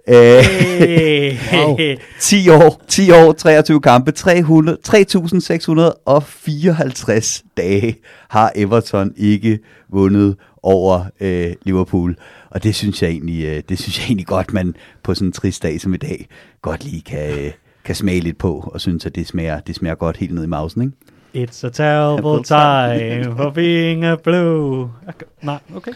[0.08, 1.38] Hey.
[1.54, 1.78] wow.
[2.20, 7.96] 10 år, 10 år, 23 kampe, 300, 3.654 dage
[8.30, 9.60] har Everton ikke
[9.90, 12.16] vundet over øh, Liverpool.
[12.50, 15.32] Og det synes jeg egentlig, øh, det synes jeg egentlig godt, man på sådan en
[15.32, 16.28] trist dag som i dag,
[16.62, 17.52] godt lige kan, øh,
[17.84, 20.48] kan smage lidt på, og synes, at det smager, det smager godt helt ned i
[20.48, 20.94] mausen, ikke?
[21.36, 24.92] It's a terrible time for being a blue.
[25.08, 25.26] Okay.
[25.42, 25.92] Nej, okay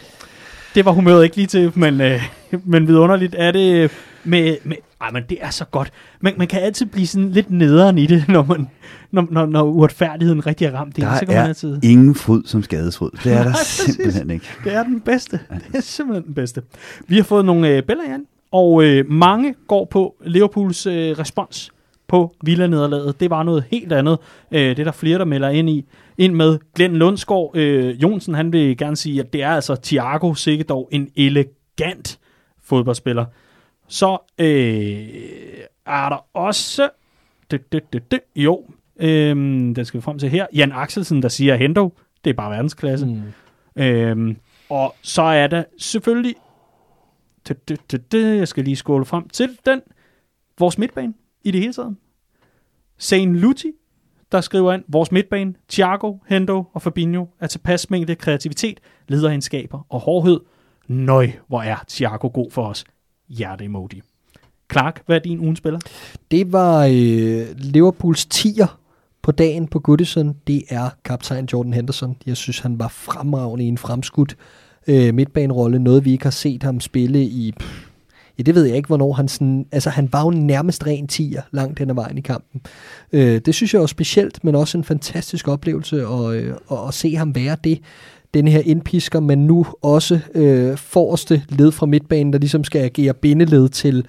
[0.75, 2.21] det var humøret ikke lige til, men, øh,
[2.63, 3.91] men vidunderligt er det
[4.23, 5.91] med, med ej, men det er så godt.
[6.19, 8.67] Man, man kan altid blive sådan lidt nederen i det, når, man,
[9.11, 10.95] når, når, når uretfærdigheden rigtig er ramt.
[10.95, 11.83] Det, der så kan er man altid...
[11.83, 13.09] ingen fod som skadesfod.
[13.23, 14.45] Det er der simpelthen ikke.
[14.63, 15.39] Det er den bedste.
[15.71, 16.61] Det er simpelthen den bedste.
[17.07, 21.71] Vi har fået nogle øh, billeder igen, og øh, mange går på Liverpools øh, respons
[22.07, 23.19] på Villa-nederlaget.
[23.19, 24.17] Det var noget helt andet.
[24.51, 25.85] Øh, det er der flere, der melder ind i.
[26.17, 27.51] Ind med Glenn Lundsgaard.
[27.55, 32.19] Øh, Jonsen, han vil gerne sige, at det er altså Thiago sikkert dog en elegant
[32.63, 33.25] fodboldspiller.
[33.87, 35.07] Så øh,
[35.85, 36.89] er der også...
[37.51, 38.65] Det, det, det, det, jo,
[38.99, 40.45] øh, den skal vi frem til her.
[40.53, 41.89] Jan Axelsen, der siger, Hendo,
[42.23, 43.05] det er bare verdensklasse.
[43.05, 43.83] Mm.
[43.83, 44.35] Øh,
[44.69, 46.35] og så er der selvfølgelig...
[47.47, 49.81] Det, det, det, det, jeg skal lige skåle frem til den.
[50.59, 51.13] Vores midtbane
[51.43, 51.95] i det hele taget.
[52.97, 53.71] Sane Luti,
[54.35, 59.99] der skriver ind, vores midtbane, Thiago, Hendo og Fabinho er tilpas mængde kreativitet, lederegenskaber og
[59.99, 60.39] hårdhed.
[60.87, 62.85] Nøj, hvor er Thiago god for os.
[63.29, 64.01] Hjerte-emoji.
[64.71, 65.79] Clark, hvad er din ugen spiller?
[66.31, 68.79] Det var øh, Liverpools tier
[69.21, 70.35] på dagen på Goodison.
[70.47, 72.17] Det er kaptajn Jordan Henderson.
[72.25, 74.37] Jeg synes, han var fremragende i en fremskudt
[74.87, 75.79] øh, midtbanerolle.
[75.79, 77.53] Noget, vi ikke har set ham spille i...
[77.59, 77.87] Pff,
[78.37, 81.41] ja, det ved jeg ikke, hvornår han sådan, altså han var jo nærmest ren tiger
[81.51, 82.61] langt hen ad vejen i kampen.
[83.13, 86.93] Øh, det synes jeg var specielt, men også en fantastisk oplevelse at, øh, at, at
[86.93, 87.79] se ham være det
[88.33, 93.13] den her indpisker, men nu også øh, forreste led fra midtbanen, der ligesom skal agere
[93.13, 94.05] bindeled til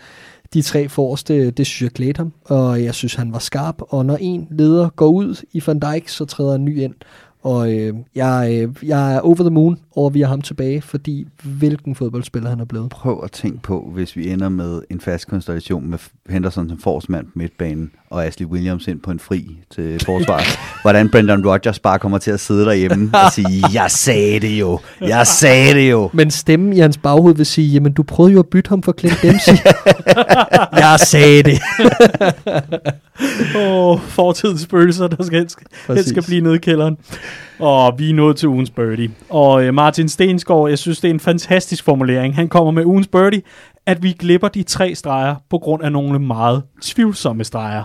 [0.54, 4.06] de tre forreste, det synes jeg klædte ham, og jeg synes, han var skarp, og
[4.06, 6.94] når en leder går ud i Van Dijk, så træder en ny ind,
[7.42, 10.82] og øh, jeg, øh, jeg er over the moon over, at vi har ham tilbage,
[10.82, 12.90] fordi hvilken fodboldspiller han er blevet.
[12.90, 15.98] Prøv at tænke på, hvis vi ender med en fast konstellation med
[16.28, 20.42] Henderson som forsmand på midtbanen, og Ashley Williams ind på en fri til forsvar.
[20.82, 24.78] Hvordan Brendan Rodgers bare kommer til at sidde derhjemme og sige, jeg sagde det jo,
[25.00, 26.10] jeg sagde det jo.
[26.12, 28.94] Men stemmen i hans baghoved vil sige, jamen du prøvede jo at bytte ham for
[28.98, 29.52] Clint Dempsey.
[30.82, 31.58] jeg sagde det.
[33.56, 36.98] Oh, fortidens spøgelser, der skal, skal, skal blive nede i kælderen.
[37.58, 39.10] Og vi er nået til ugens birdie.
[39.30, 42.34] Og øh, Martin Stensgaard, jeg synes, det er en fantastisk formulering.
[42.34, 43.42] Han kommer med ugens birdie,
[43.86, 47.84] at vi glipper de tre streger på grund af nogle meget tvivlsomme streger.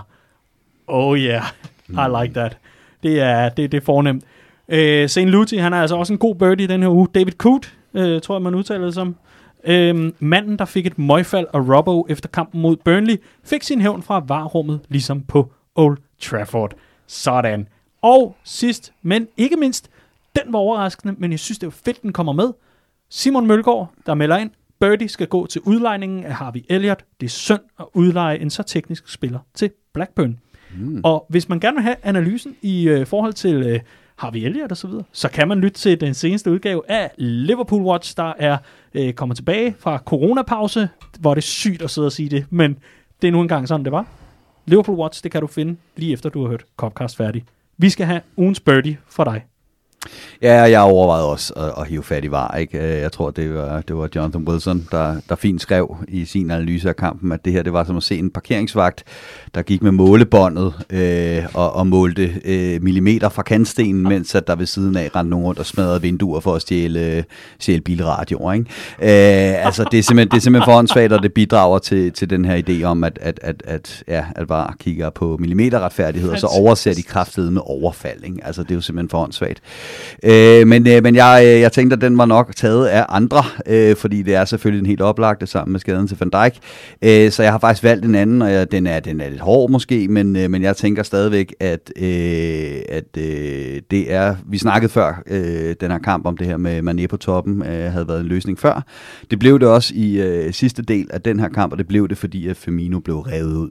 [0.86, 1.42] Oh yeah,
[1.88, 2.56] I like that.
[3.02, 4.24] Det er, det, det er fornemt.
[4.68, 5.18] Øh, St.
[5.18, 7.08] Luthi, han er altså også en god birdie den her uge.
[7.14, 9.16] David Coote, øh, tror jeg, man udtaler det som.
[9.64, 14.02] Øhm, manden, der fik et møgfald af Robbo efter kampen mod Burnley, fik sin hævn
[14.02, 16.74] fra varrummet, ligesom på Old Trafford.
[17.06, 17.68] Sådan.
[18.02, 19.90] Og sidst, men ikke mindst,
[20.36, 22.52] den var overraskende, men jeg synes, det er fedt, den kommer med.
[23.10, 27.04] Simon Mølgaard, der melder ind, Birdie skal gå til udlejningen af Harvey Elliott.
[27.20, 30.38] Det er synd at udleje en så teknisk spiller til Blackburn.
[30.78, 31.00] Mm.
[31.04, 33.80] Og hvis man gerne vil have analysen i øh, forhold til øh,
[34.16, 37.82] Harvey Elliott og så videre, så kan man lytte til den seneste udgave af Liverpool
[37.82, 38.56] Watch, der er
[38.94, 40.88] øh, kommet tilbage fra coronapause,
[41.20, 42.78] hvor det er sygt at sidde og sige det, men
[43.22, 44.06] det er nu engang sådan, det var.
[44.66, 47.44] Liverpool Watch, det kan du finde lige efter, du har hørt Copcast færdig.
[47.78, 49.44] Vi skal have ugens birdie for dig.
[50.42, 52.56] Ja, jeg overvejede også at, at hive fat i var.
[52.56, 52.78] Ikke?
[52.78, 56.50] Øh, Jeg tror, det var, det var Jonathan Wilson, der, der fint skrev i sin
[56.50, 59.04] analyse af kampen, at det her det var som at se en parkeringsvagt,
[59.54, 64.56] der gik med målebåndet øh, og, og målte øh, millimeter fra kantstenen, mens at der
[64.56, 67.24] ved siden af rendte nogen rundt og smadrede vinduer for at stjæle,
[67.58, 68.52] stjæle bilradioer.
[68.52, 68.64] Ikke?
[69.02, 72.30] Øh, altså, det er simpelthen, det er simpelthen for åndssvagt, og det bidrager til, til
[72.30, 76.38] den her idé om, at, at, at, at, ja, at var kigger på millimeterretfærdighed, og
[76.38, 78.24] så overser de kraftedeme overfald.
[78.24, 78.38] Ikke?
[78.44, 79.60] Altså, det er jo simpelthen for åndssvagt.
[80.24, 83.42] Øh, men øh, men jeg, øh, jeg tænkte, at den var nok taget af andre,
[83.66, 86.58] øh, fordi det er selvfølgelig en helt oplagte sammen med skaden til Van Dijk.
[87.02, 89.40] Øh, så jeg har faktisk valgt en anden, og jeg, den, er, den er lidt
[89.40, 94.36] hård måske, men, øh, men jeg tænker stadigvæk, at, øh, at øh, det er...
[94.46, 97.92] Vi snakkede før øh, den her kamp om det her med Mané på toppen, øh,
[97.92, 98.84] havde været en løsning før.
[99.30, 102.08] Det blev det også i øh, sidste del af den her kamp, og det blev
[102.08, 103.70] det, fordi at Firmino blev revet ud.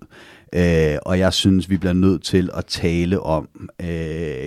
[0.55, 3.47] Øh, og jeg synes, vi bliver nødt til at tale om,
[3.81, 3.87] øh,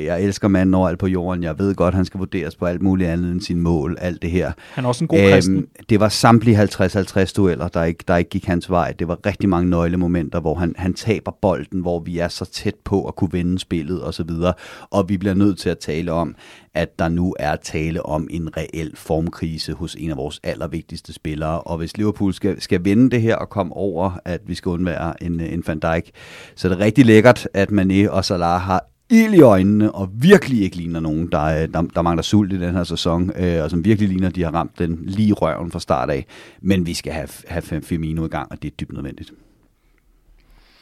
[0.05, 3.10] jeg elsker manden overalt på jorden, jeg ved godt, han skal vurderes på alt muligt
[3.10, 4.52] andet end sin mål, alt det her.
[4.72, 5.66] Han er også en god kristen.
[5.89, 8.93] det var samtlige 50-50 dueller, der ikke, der ikke gik hans vej.
[8.93, 12.74] Det var rigtig mange nøglemomenter, hvor han, han taber bolden, hvor vi er så tæt
[12.85, 14.31] på at kunne vinde spillet osv.
[14.90, 16.35] Og vi bliver nødt til at tale om,
[16.75, 21.61] at der nu er tale om en reel formkrise hos en af vores allervigtigste spillere.
[21.61, 25.23] Og hvis Liverpool skal, skal vinde det her og komme over, at vi skal undvære
[25.23, 26.11] en, en Van Dijk,
[26.55, 30.63] så er det rigtig lækkert, at Mané og Salah har ild i øjnene, og virkelig
[30.63, 33.85] ikke ligner nogen, der, der, der mangler sult i den her sæson, øh, og som
[33.85, 36.27] virkelig ligner, at de har ramt den lige røven fra start af.
[36.61, 39.33] Men vi skal have, have Firmino i gang, og det er dybt nødvendigt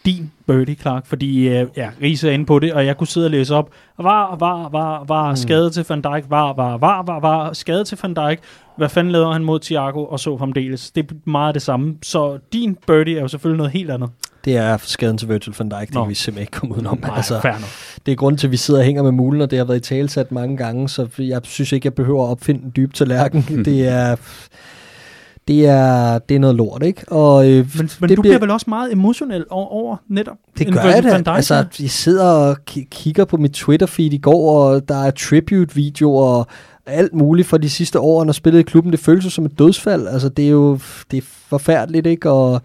[0.04, 3.26] din birdie, Clark, fordi øh, ja, Riese er inde på det, og jeg kunne sidde
[3.26, 5.36] og læse op, var, var, var, var, mm.
[5.36, 8.40] skade til Van Dijk, var, var, var, var, var, skade til Van Dijk,
[8.76, 10.90] hvad fanden lavede han mod Thiago, og så fremdeles.
[10.90, 14.10] Det er meget det samme, så din birdie er jo selvfølgelig noget helt andet.
[14.44, 16.02] Det er skaden til Virgil van Dijk, det Nå.
[16.02, 16.98] kan vi simpelthen ikke komme udenom.
[17.00, 17.54] Nej, altså,
[18.06, 19.76] det er grunden til, at vi sidder og hænger med mulen, og det har været
[19.76, 23.42] i talsat mange gange, så jeg synes ikke, jeg behøver at opfinde en dyb tallerken.
[23.64, 24.16] det er...
[25.48, 27.04] Det er, det er noget lort, ikke?
[27.12, 28.38] Og, øh, Men, men det du bliver...
[28.38, 31.30] vel også meget emotionel over, over netop Det gør jeg da.
[31.32, 36.24] Altså, jeg sidder og ki- kigger på mit Twitter-feed i går, og der er tribute-videoer
[36.24, 36.46] og
[36.86, 38.92] alt muligt fra de sidste år, han har spillet i klubben.
[38.92, 40.06] Det føles jo som et dødsfald.
[40.06, 40.78] Altså, det er jo
[41.10, 42.30] det er forfærdeligt, ikke?
[42.30, 42.62] Og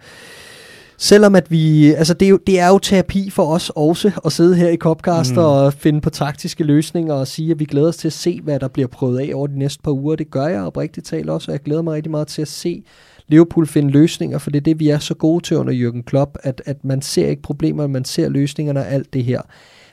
[0.98, 1.92] selvom at vi...
[1.92, 4.76] Altså, det er, jo, det er jo terapi for os også, at sidde her i
[4.76, 5.38] Copcast mm.
[5.38, 8.60] og finde på taktiske løsninger og sige, at vi glæder os til at se, hvad
[8.60, 10.16] der bliver prøvet af over de næste par uger.
[10.16, 12.82] Det gør jeg oprigtigt talt også, og jeg glæder mig rigtig meget til at se
[13.28, 16.38] Liverpool finde løsninger, for det er det, vi er så gode til under Jürgen Klopp,
[16.42, 19.42] at, at man ser ikke problemer, man ser løsningerne og alt det her.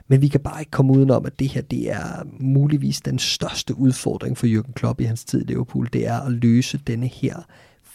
[0.08, 3.78] Men vi kan bare ikke komme udenom, at det her det er muligvis den største
[3.78, 5.90] udfordring for Jürgen Klopp i hans tid i Liverpool.
[5.94, 7.36] Det er at løse denne her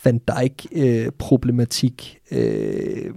[0.05, 2.19] Van Dijk-problematik.
[2.33, 3.11] Øh,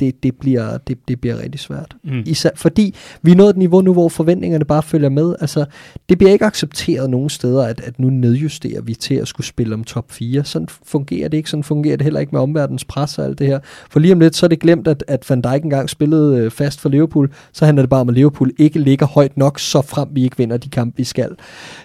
[0.00, 1.96] det, det, bliver, det, det bliver rigtig svært.
[2.04, 2.22] Mm.
[2.26, 5.34] Især, fordi vi er nået et niveau nu, hvor forventningerne bare følger med.
[5.40, 5.64] Altså,
[6.08, 9.74] det bliver ikke accepteret nogen steder, at, at nu nedjusterer vi til at skulle spille
[9.74, 10.44] om top 4.
[10.44, 11.50] Sådan fungerer det ikke.
[11.50, 13.58] Sådan fungerer det heller ikke med omverdens pres og alt det her.
[13.90, 16.50] For lige om lidt, så er det glemt, at, at Van Dijk engang spillede øh,
[16.50, 17.32] fast for Liverpool.
[17.52, 20.38] Så handler det bare om, at Liverpool ikke ligger højt nok, så frem vi ikke
[20.38, 21.30] vinder de kampe, vi skal.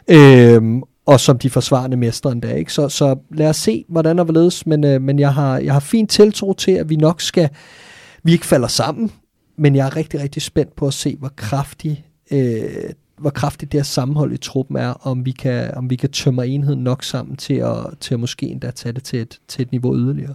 [0.08, 2.54] Øhm, og som de forsvarende mestre endda.
[2.54, 2.74] Ikke?
[2.74, 4.66] Så, så lad os se, hvordan og hvorledes.
[4.66, 7.50] Men, øh, men jeg, har, jeg har fint tiltro til, at vi nok skal
[8.24, 9.12] vi ikke falder sammen,
[9.58, 13.80] men jeg er rigtig, rigtig spændt på at se, hvor kraftig øh, hvor kraftigt det
[13.80, 17.36] her sammenhold i truppen er, om vi kan, om vi kan tømme enheden nok sammen
[17.36, 20.34] til at, til at måske endda tage det til et, til et niveau yderligere.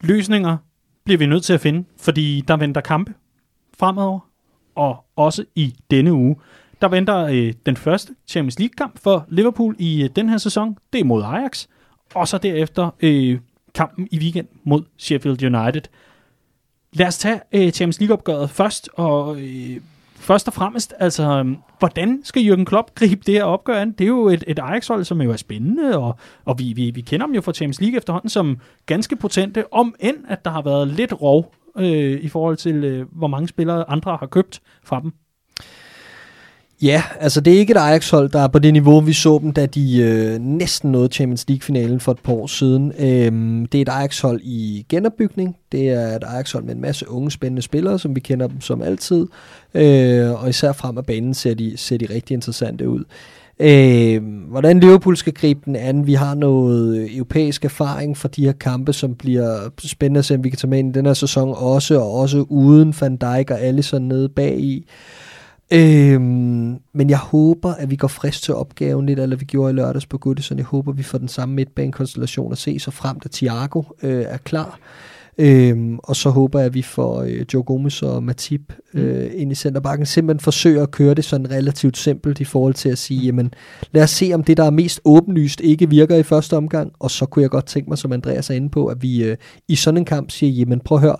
[0.00, 0.56] Løsninger
[1.04, 3.14] bliver vi nødt til at finde, fordi der venter kampe
[3.78, 4.20] fremover,
[4.74, 6.36] og også i denne uge.
[6.82, 10.76] Der venter øh, den første Champions League-kamp for Liverpool i øh, den her sæson.
[10.92, 11.66] Det er mod Ajax.
[12.14, 13.38] Og så derefter øh,
[13.74, 15.82] kampen i weekend mod Sheffield United.
[16.92, 19.80] Lad os tage øh, Champions League-opgøret først, og øh,
[20.14, 23.92] først og fremmest, altså, øh, hvordan skal Jürgen Klopp gribe det her opgør an?
[23.92, 27.00] Det er jo et, et Ajax-hold, som jo er spændende, og, og vi, vi, vi
[27.00, 30.62] kender dem jo fra Champions League efterhånden som ganske potente, om end at der har
[30.62, 35.00] været lidt rov øh, i forhold til, øh, hvor mange spillere andre har købt fra
[35.00, 35.12] dem.
[36.82, 39.52] Ja, altså det er ikke et Ajax-hold, der er på det niveau, vi så dem,
[39.52, 42.92] da de øh, næsten nåede Champions League-finalen for et par år siden.
[42.98, 45.56] Øhm, det er et Ajax-hold i genopbygning.
[45.72, 48.82] Det er et Ajax-hold med en masse unge, spændende spillere, som vi kender dem som
[48.82, 49.26] altid.
[49.74, 53.04] Øh, og især frem af banen ser de, ser de rigtig interessante ud.
[53.60, 56.06] Øh, hvordan Liverpool skal gribe den an.
[56.06, 60.44] Vi har noget europæisk erfaring fra de her kampe, som bliver spændende at se, om
[60.44, 63.50] vi kan tage med ind i den her sæson også, og også uden Van Dijk
[63.50, 64.86] og Alisson nede bag i.
[65.72, 69.74] Øhm, men jeg håber, at vi går frisk til opgaven lidt, eller vi gjorde i
[69.74, 70.58] lørdags på Goodison.
[70.58, 74.36] Jeg håber, vi får den samme midtbanekonstellation at se, så frem til Thiago øh, er
[74.36, 74.78] klar.
[75.38, 79.30] Øhm, og så håber jeg, at vi får øh, Joe Gomez og Matip øh, mm.
[79.34, 80.06] ind i centerbakken.
[80.06, 83.54] Simpelthen forsøger at køre det sådan relativt simpelt i forhold til at sige, jamen
[83.92, 86.92] lad os se, om det, der er mest åbenlyst, ikke virker i første omgang.
[86.98, 89.36] Og så kunne jeg godt tænke mig, som Andreas er inde på, at vi øh,
[89.68, 91.16] i sådan en kamp siger, jamen prøv at høre,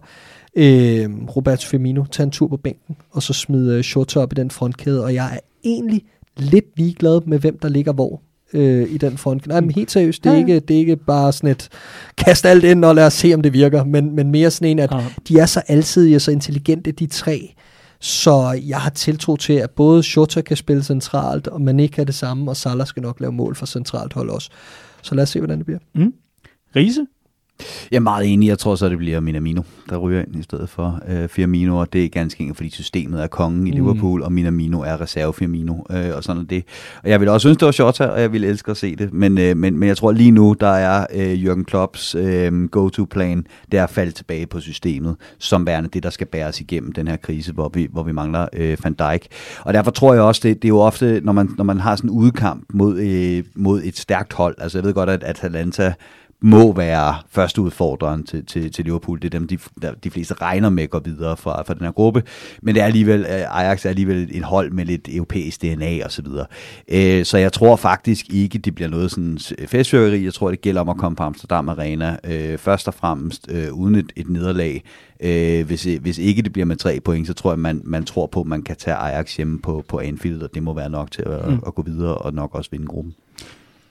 [0.57, 4.35] øh, Roberto Firmino, tage en tur på bænken, og så smide øh, Shota op i
[4.35, 6.05] den frontkæde, og jeg er egentlig
[6.37, 8.23] lidt ligeglad med, hvem der ligger hvor
[8.53, 9.47] øh, i den front.
[9.47, 10.41] Nej, men helt seriøst, det er, ja.
[10.41, 11.69] Ikke, det er ikke bare sådan et,
[12.19, 14.79] kast alt ind og lad os se, om det virker, men, men mere sådan en,
[14.79, 15.05] at ja.
[15.29, 17.55] de er så alsidige og så intelligente, de tre,
[18.01, 22.15] så jeg har tiltro til, at både Shota kan spille centralt, og Mané kan det
[22.15, 24.51] samme, og Salah skal nok lave mål for centralt hold også.
[25.03, 25.79] Så lad os se, hvordan det bliver.
[25.95, 26.13] Mm.
[26.77, 27.07] Riese?
[27.91, 28.49] Jeg er meget enig.
[28.49, 31.93] Jeg tror så, det bliver Minamino, der ryger ind i stedet for øh, Firmino, og
[31.93, 33.77] det er ganske enkelt, fordi systemet er kongen i mm.
[33.77, 36.65] Liverpool, og Minamino er reserve Firmino, øh, og sådan er det.
[37.03, 39.13] Og jeg vil også synes, det var Shota, og jeg vil elske at se det,
[39.13, 43.47] men, øh, men, men jeg tror lige nu, der er øh, Jürgen Klopps øh, go-to-plan,
[43.73, 47.09] det er at falde tilbage på systemet, som værende det, der skal bæres igennem den
[47.09, 49.27] her krise, hvor vi, hvor vi mangler øh, Van Dijk.
[49.61, 51.97] Og derfor tror jeg også, det, det er jo ofte, når man, når man har
[51.97, 55.95] sådan en udkamp mod, øh, mod et stærkt hold, altså jeg ved godt, at Atalanta
[56.43, 59.19] må være første udfordreren til, til, til Liverpool.
[59.23, 59.59] Det er dem, de,
[60.05, 62.23] de fleste regner med at gå videre fra, fra den her gruppe.
[62.63, 66.13] Men det er alligevel, øh, Ajax er alligevel et hold med lidt europæisk DNA og
[66.13, 66.47] så videre.
[66.89, 70.25] Øh, så jeg tror faktisk ikke, det bliver noget sådan festfyrkeri.
[70.25, 72.17] Jeg tror, det gælder om at komme på Amsterdam Arena.
[72.25, 74.83] Øh, først og fremmest øh, uden et, et nederlag.
[75.21, 78.27] Øh, hvis, hvis ikke det bliver med tre point, så tror jeg, man, man tror
[78.27, 81.11] på, at man kan tage Ajax hjemme på, på Anfield, og det må være nok
[81.11, 81.61] til at, mm.
[81.67, 83.15] at gå videre og nok også vinde gruppen.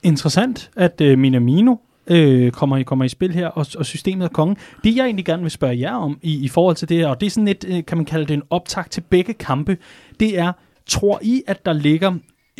[0.02, 1.76] Interessant, at øh, Minamino
[2.06, 4.56] øh, kommer, kommer i spil her, og, og systemet er kongen.
[4.84, 7.20] Det jeg egentlig gerne vil spørge jer om i, i forhold til det her, og
[7.20, 9.76] det er sådan lidt, øh, kan man kalde det en optag til begge kampe,
[10.20, 10.52] det er,
[10.86, 12.14] tror I, at der ligger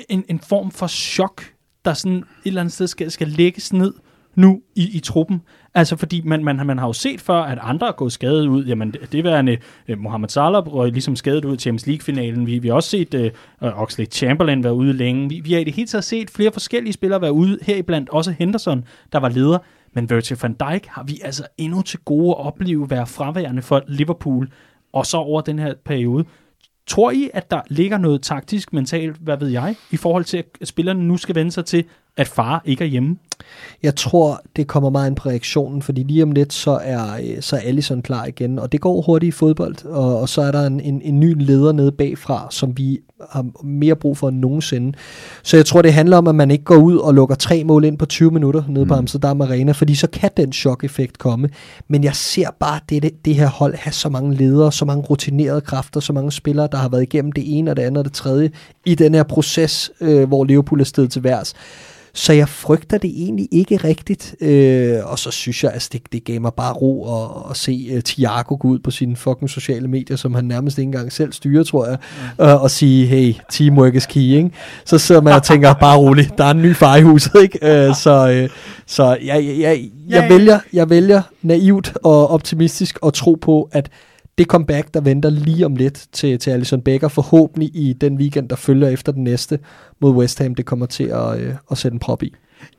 [0.09, 1.45] en, en form for chok,
[1.85, 3.93] der sådan et eller andet sted skal, skal lægges ned
[4.35, 5.43] nu i, i truppen?
[5.75, 8.65] Altså, fordi man, man, man har jo set før, at andre er gået skadet ud.
[8.65, 12.47] Jamen, det, det værende øh, Mohamed Salah røg ligesom skadet ud i Champions League-finalen.
[12.47, 15.29] Vi, vi har også set øh, øh, uh, Oxley Chamberlain være ude længe.
[15.29, 18.35] Vi, vi har i det hele taget set flere forskellige spillere være ude, heriblandt også
[18.39, 19.59] Henderson, der var leder.
[19.95, 23.83] Men Virgil van Dijk har vi altså endnu til gode at opleve være fraværende for
[23.89, 24.49] Liverpool,
[24.93, 26.25] og så over den her periode.
[26.87, 30.69] Tror I, at der ligger noget taktisk, mentalt, hvad ved jeg, i forhold til, at
[30.69, 31.85] spillerne nu skal vende sig til,
[32.17, 33.17] at far ikke er hjemme?
[33.83, 37.41] Jeg tror, det kommer meget ind på reaktionen, fordi lige om lidt, så er, øh,
[37.41, 40.53] så er Allison klar igen, og det går hurtigt i fodbold, og, og så er
[40.53, 43.01] der en, en, en ny leder nede bagfra, som vi
[43.31, 44.93] har mere brug for end nogensinde.
[45.43, 47.85] Så jeg tror, det handler om, at man ikke går ud og lukker tre mål
[47.85, 48.89] ind på 20 minutter nede mm.
[48.89, 51.49] på Amsterdam Arena, fordi så kan den chok-effekt komme.
[51.89, 55.03] Men jeg ser bare det, det, det her hold have så mange ledere, så mange
[55.03, 58.05] rutinerede kræfter, så mange spillere, der har været igennem det ene og det andet og
[58.05, 58.51] det tredje
[58.87, 61.55] i den her proces, øh, hvor Liverpool er stedet til værs.
[62.15, 64.35] Så jeg frygter det egentlig ikke rigtigt.
[64.41, 67.57] Øh, og så synes jeg, at altså, det, det gav mig bare ro at, at
[67.57, 71.13] se uh, Thiago gå ud på sine fucking sociale medier, som han nærmest ikke engang
[71.13, 71.99] selv styrer, tror jeg,
[72.39, 72.45] mm.
[72.45, 74.51] uh, og sige, hey, teamwork is key, ikke?
[74.85, 77.89] Så sidder man og tænker, bare roligt, der er en ny far i huset, ikke?
[77.89, 78.51] Uh, så uh,
[78.87, 83.91] så jeg, jeg, jeg, jeg, vælger, jeg vælger naivt og optimistisk at tro på, at
[84.39, 88.49] det comeback, der venter lige om lidt til, til Alison Becker, forhåbentlig i den weekend,
[88.49, 89.59] der følger efter den næste
[90.01, 92.35] mod West Ham, det kommer til at, øh, at sætte en prop i.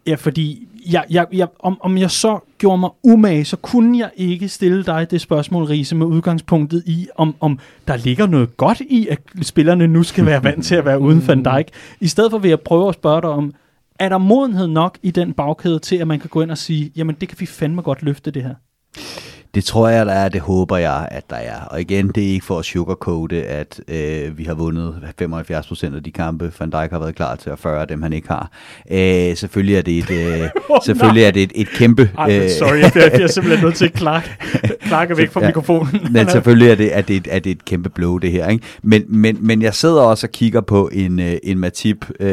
[0.08, 4.10] Ja, fordi jeg, jeg, jeg, om, om jeg så gjorde mig umage, så kunne jeg
[4.16, 8.82] ikke stille dig det spørgsmål, Riese, med udgangspunktet i, om, om der ligger noget godt
[8.90, 11.68] i, at spillerne nu skal være vant til at være uden Van Dijk.
[12.00, 13.54] I stedet for vil jeg prøve at spørge dig om,
[14.00, 16.92] er der modenhed nok i den bagkæde til, at man kan gå ind og sige,
[16.96, 18.56] jamen det kan vi fandme godt løfte det her?
[19.56, 20.30] Det tror jeg, der er.
[20.30, 21.62] Det håber jeg, at der er.
[21.62, 25.96] Og igen, det er ikke for at sugarcoate, at øh, vi har vundet 75 procent
[25.96, 28.52] af de kampe, Van Dijk har været klar til at føre dem, han ikke har.
[28.92, 32.10] Øh, selvfølgelig er det et, øh, oh, selvfølgelig er det et, et kæmpe...
[32.18, 34.30] Ej, øh, sorry, jeg bliver, jeg bliver simpelthen nødt til at klakke,
[34.82, 36.08] klakke væk fra ja, mikrofonen.
[36.12, 38.48] men selvfølgelig er det, er, det, er det et kæmpe blow, det her.
[38.48, 38.64] Ikke?
[38.84, 42.28] Men, men, men jeg sidder også og kigger på en, øh, en Matip, øh,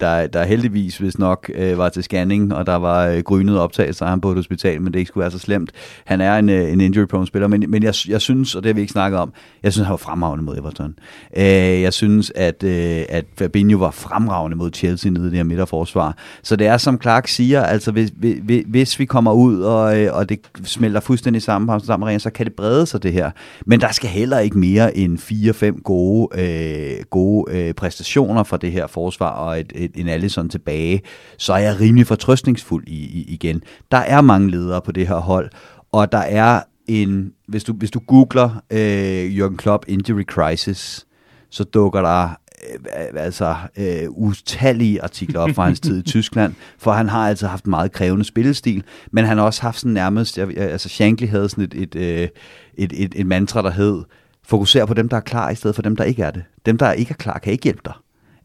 [0.00, 4.04] der, der heldigvis, hvis nok, øh, var til scanning, og der var øh, grynet optagelser
[4.04, 5.70] af ham på et hospital, men det ikke skulle være så slemt.
[6.04, 8.74] Han er en, øh, en injury-prone spiller, men, men jeg, jeg synes, og det har
[8.74, 9.32] vi ikke snakket om,
[9.62, 10.94] jeg synes, han var fremragende mod Everton.
[11.36, 11.44] Øh,
[11.82, 16.16] jeg synes, at, øh, at Fabinho var fremragende mod Chelsea nede i det her midterforsvar.
[16.42, 18.12] Så det er, som Clark siger, altså hvis,
[18.42, 22.30] hvis, hvis vi kommer ud, og, øh, og det smelter fuldstændig sammen på sammen så
[22.30, 23.30] kan det brede sig det her.
[23.66, 25.18] Men der skal heller ikke mere end
[25.78, 30.48] 4-5 gode, øh, gode øh, præstationer fra det her forsvar, og et, et, en Allison
[30.48, 31.00] tilbage,
[31.38, 33.62] så er jeg rimelig fortrøstningsfuld i, i, igen.
[33.90, 35.50] Der er mange ledere på det her hold,
[35.92, 41.06] og der er en, hvis du, hvis du googler øh, Jürgen Klopp Injury Crisis,
[41.50, 42.28] så dukker der
[42.74, 47.46] øh, altså øh, utallige artikler op fra hans tid i Tyskland, for han har altså
[47.46, 51.48] haft en meget krævende spillestil, men han har også haft sådan nærmest, altså Shankly havde
[51.48, 52.28] sådan et, et, øh,
[52.74, 54.02] et, et, et mantra, der hed,
[54.44, 56.44] fokuser på dem, der er klar, i stedet for dem, der ikke er det.
[56.66, 57.94] Dem, der ikke er klar, kan ikke hjælpe dig.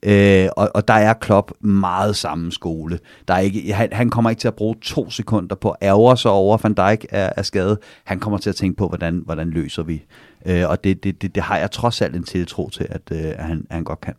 [0.04, 3.00] Øh, og, og der er Klopp meget samme skole.
[3.28, 6.18] Der er ikke, han, han kommer ikke til at bruge to sekunder på at ærge
[6.18, 7.78] sig over, Van Dijk er, er skadet.
[8.04, 10.04] Han kommer til at tænke på, hvordan, hvordan løser vi.
[10.46, 13.20] Øh, og det, det, det, det har jeg trods alt en tiltro til, at, øh,
[13.20, 14.14] at, han, at han godt kan.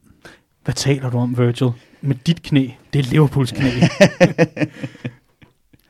[0.64, 1.70] Hvad taler du om, Virgil?
[2.00, 2.68] Med dit knæ.
[2.92, 3.70] Det er Liverpools knæ.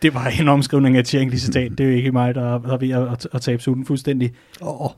[0.03, 1.71] det var en omskrivning af et citat.
[1.71, 4.33] Det er jo ikke mig, der er ved at, at tabe suden fuldstændig.
[4.61, 4.81] Åh.
[4.81, 4.91] Oh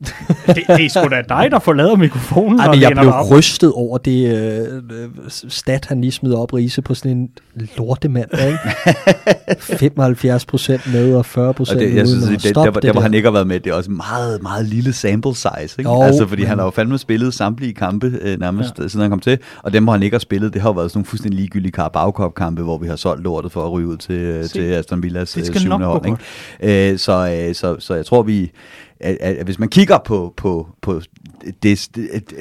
[0.00, 2.60] det, det er sgu da dig, der forlader mikrofonen.
[2.60, 3.30] Ej, men jeg blev op.
[3.30, 4.82] rystet over det øh,
[5.28, 7.30] stat, han lige smider op Riese på sådan en
[7.76, 8.28] lortemand.
[8.32, 8.58] Ikke?
[9.78, 11.96] 75 procent med og 40 procent uden.
[11.96, 13.74] Jeg synes, det, det, der, der, der, hvor han ikke har været med, det er
[13.74, 15.74] også meget, meget lille sample size.
[15.78, 15.90] Ikke?
[15.90, 16.48] Jo, altså, fordi men...
[16.48, 18.88] han har jo fandme spillet samtlige kampe øh, nærmest, ja.
[18.88, 19.38] siden han kom til.
[19.62, 21.72] Og dem, hvor han ikke har spillet, det har jo været sådan nogle fuldstændig ligegyldige
[21.72, 25.36] Carabao kampe hvor vi har solgt lortet for at ryge ud til, til Aston Villas
[25.36, 26.06] øh, syvende hold.
[26.60, 26.92] Ikke?
[26.92, 28.50] Øh, så, øh, så, så jeg tror, vi
[29.00, 31.00] at, at, hvis man kigger på, på, på
[31.62, 31.88] det,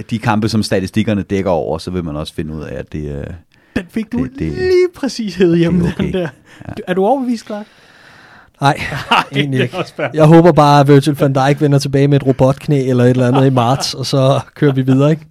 [0.09, 3.15] de kampe, som statistikkerne dækker over, så vil man også finde ud af, at det...
[3.15, 3.23] Øh,
[3.75, 6.03] den fik du det, det, lige præcis hed hjemme, okay.
[6.03, 6.29] den der.
[6.67, 6.73] Ja.
[6.87, 7.65] Er du overbevist, Clark?
[8.61, 8.79] Nej,
[9.35, 9.77] egentlig ikke.
[10.13, 13.27] Jeg håber bare, at Virgil van Dijk vender tilbage med et robotknæ eller et eller
[13.27, 15.25] andet i marts, og så kører vi videre, ikke?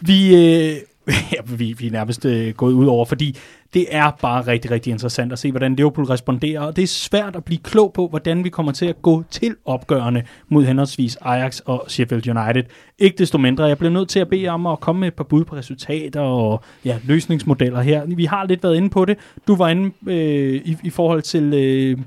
[0.00, 0.76] vi, øh,
[1.58, 3.36] vi, vi er nærmest øh, gået ud over, fordi
[3.74, 7.36] det er bare rigtig, rigtig interessant at se, hvordan Liverpool responderer, og det er svært
[7.36, 11.60] at blive klog på, hvordan vi kommer til at gå til opgørende mod henholdsvis Ajax
[11.60, 12.64] og Sheffield United.
[12.98, 15.24] Ikke desto mindre, jeg bliver nødt til at bede om at komme med et par
[15.24, 18.06] bud på resultater og ja, løsningsmodeller her.
[18.06, 19.18] Vi har lidt været inde på det.
[19.48, 21.54] Du var inde øh, i, i forhold til...
[21.54, 21.98] Øh,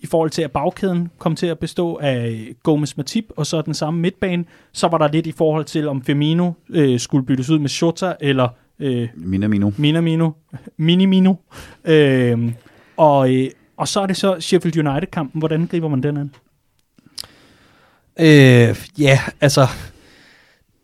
[0.00, 3.74] i forhold til, at bagkæden kom til at bestå af Gomez Matip, og så den
[3.74, 4.44] samme midtbane.
[4.72, 8.14] Så var der lidt i forhold til, om Firmino øh, skulle byttes ud med Shota,
[8.20, 8.48] eller
[8.80, 9.70] Øh, Minamino.
[9.76, 10.30] Minamino.
[10.76, 11.34] Minimino.
[11.84, 12.52] Øh,
[12.96, 15.38] og, øh, og så er det så Sheffield United-kampen.
[15.38, 16.34] Hvordan griber man den an?
[18.20, 19.66] Øh, ja, altså...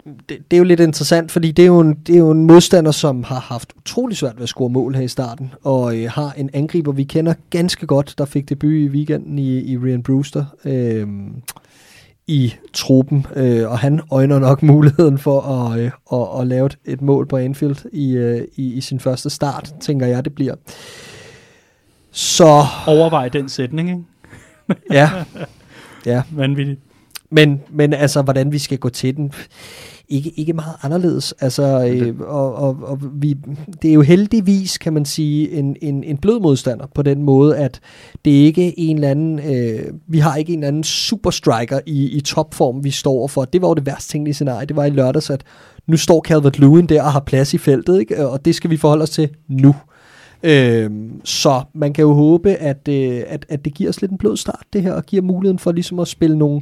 [0.04, 2.44] Det, det er jo lidt interessant, fordi det er jo, en, det er jo en
[2.46, 6.10] modstander, som har haft utrolig svært ved at score mål her i starten, og øh,
[6.10, 10.02] har en angriber, vi kender ganske godt, der fik debut i weekenden i, i Ryan
[10.02, 10.44] Brewster.
[10.64, 11.06] Øh,
[12.26, 17.02] i truppen, øh, og han øjner nok muligheden for at, øh, at, at lave et
[17.02, 20.54] mål på Anfield i, øh, i, i sin første start, tænker jeg, det bliver.
[22.10, 22.64] Så...
[22.86, 24.02] Overvej den sætning, ikke?
[24.90, 25.10] ja.
[26.06, 26.22] ja.
[26.30, 26.80] Vanvittigt.
[27.30, 29.32] Men, men altså, hvordan vi skal gå til den
[30.08, 31.34] ikke, ikke meget anderledes.
[31.40, 33.36] Altså, øh, og, og, og vi,
[33.82, 37.56] det er jo heldigvis, kan man sige, en, en, en blød modstander på den måde,
[37.56, 37.80] at
[38.24, 42.08] det ikke er en eller anden, øh, vi har ikke en eller anden superstriker i,
[42.08, 43.44] i topform, vi står for.
[43.44, 44.66] Det var jo det værste tænkelige scenarie.
[44.66, 45.42] Det var i lørdags, at
[45.86, 48.28] nu står Calvert-Lewin der og har plads i feltet, ikke?
[48.28, 49.74] og det skal vi forholde os til nu.
[50.44, 50.90] Øh,
[51.24, 54.36] så man kan jo håbe, at, øh, at, at det giver os lidt en blød
[54.36, 56.60] start, det her, og giver muligheden for ligesom at spille nogle,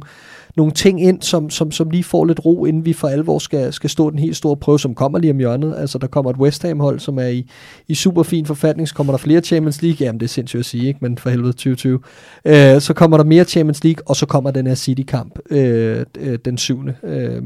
[0.57, 3.73] nogle ting ind, som, som, som lige får lidt ro, inden vi for alvor skal,
[3.73, 5.75] skal stå den helt store prøve, som kommer lige om hjørnet.
[5.77, 7.49] Altså, der kommer et West Ham-hold, som er i,
[7.87, 8.87] i super fin forfatning.
[8.87, 10.05] Så kommer der flere Champions League.
[10.05, 10.99] Jamen, det er sindssygt at sige, ikke?
[11.01, 11.99] men for helvede 2020.
[12.45, 16.39] Øh, så kommer der mere Champions League, og så kommer den her City-kamp øh, øh
[16.45, 16.83] den 7.
[17.03, 17.43] Øh,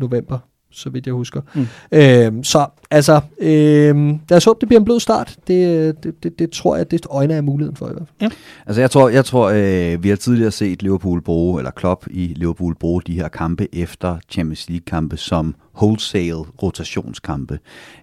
[0.00, 0.38] november
[0.70, 1.40] så vidt jeg husker.
[1.54, 1.66] Mm.
[1.92, 3.96] Øh, så Altså, øh,
[4.30, 5.36] lad os håbe, det bliver en blød start.
[5.48, 8.32] Det, det, det, det tror jeg, det øjne er muligheden for i hvert fald.
[8.66, 12.32] Altså jeg tror, jeg tror øh, vi har tidligere set Liverpool bruge, eller Klopp i
[12.36, 17.58] Liverpool bruge de her kampe efter Champions League-kampe som wholesale rotationskampe,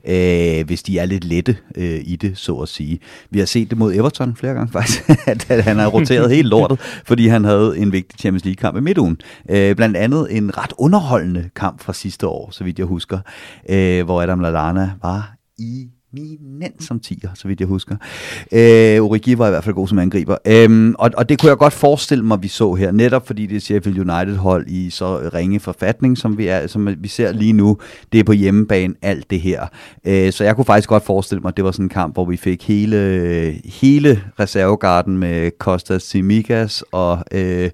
[0.08, 3.00] øh, hvis de er lidt lette øh, i det, så at sige.
[3.30, 6.48] Vi har set det mod Everton flere gange faktisk, at, at han har roteret helt
[6.48, 6.80] lortet,
[7.10, 9.18] fordi han havde en vigtig Champions League-kamp i midtugen.
[9.50, 13.20] Øh, blandt andet en ret underholdende kamp fra sidste år, så vidt jeg husker,
[13.70, 15.88] øh, hvor Adam Lallana var i
[16.18, 17.95] eminent som tiger, så vidt jeg husker.
[18.52, 20.38] Øh, Origi var i hvert fald god som angriber.
[20.48, 23.56] Øhm, og, og det kunne jeg godt forestille mig, vi så her, netop fordi det
[23.56, 27.77] er Sheffield United-hold i så ringe forfatning, som vi, er, som vi ser lige nu.
[28.11, 29.68] Det er på hjemmebane, alt det her.
[30.06, 32.26] Øh, så jeg kunne faktisk godt forestille mig, at det var sådan en kamp, hvor
[32.26, 37.69] vi fik hele, hele reservegarden med Kostas Simikas og øh,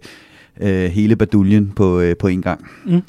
[0.61, 2.67] øh, hele baduljen på, øh, på en gang.
[2.85, 3.01] Mm.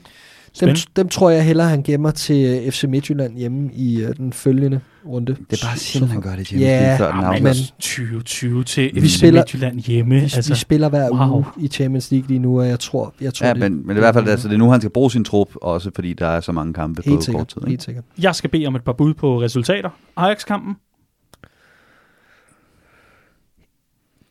[0.61, 4.32] Dem, dem tror jeg hellere, han gemmer til øh, FC Midtjylland hjemme i øh, den
[4.32, 5.36] følgende runde.
[5.51, 6.62] Det er bare sjældent, han gør det, James.
[6.62, 7.32] Ja, før den afgør.
[7.32, 10.14] men men- 2020 til Vi FC spiller- Midtjylland hjemme.
[10.14, 11.35] Vi, altså, vi spiller hver wow.
[11.36, 13.82] uge i Champions League lige nu, og jeg tror, jeg tror Ja, det, men, men
[13.89, 15.90] det er i hvert fald altså, det er nu, han skal bruge sin trup, også
[15.94, 17.60] fordi der er så mange kampe helt på sikkert, kort tid.
[17.60, 17.85] helt Ikke?
[17.85, 18.05] sikkert.
[18.18, 19.90] Jeg skal bede om et par bud på resultater.
[20.16, 20.77] Ajax-kampen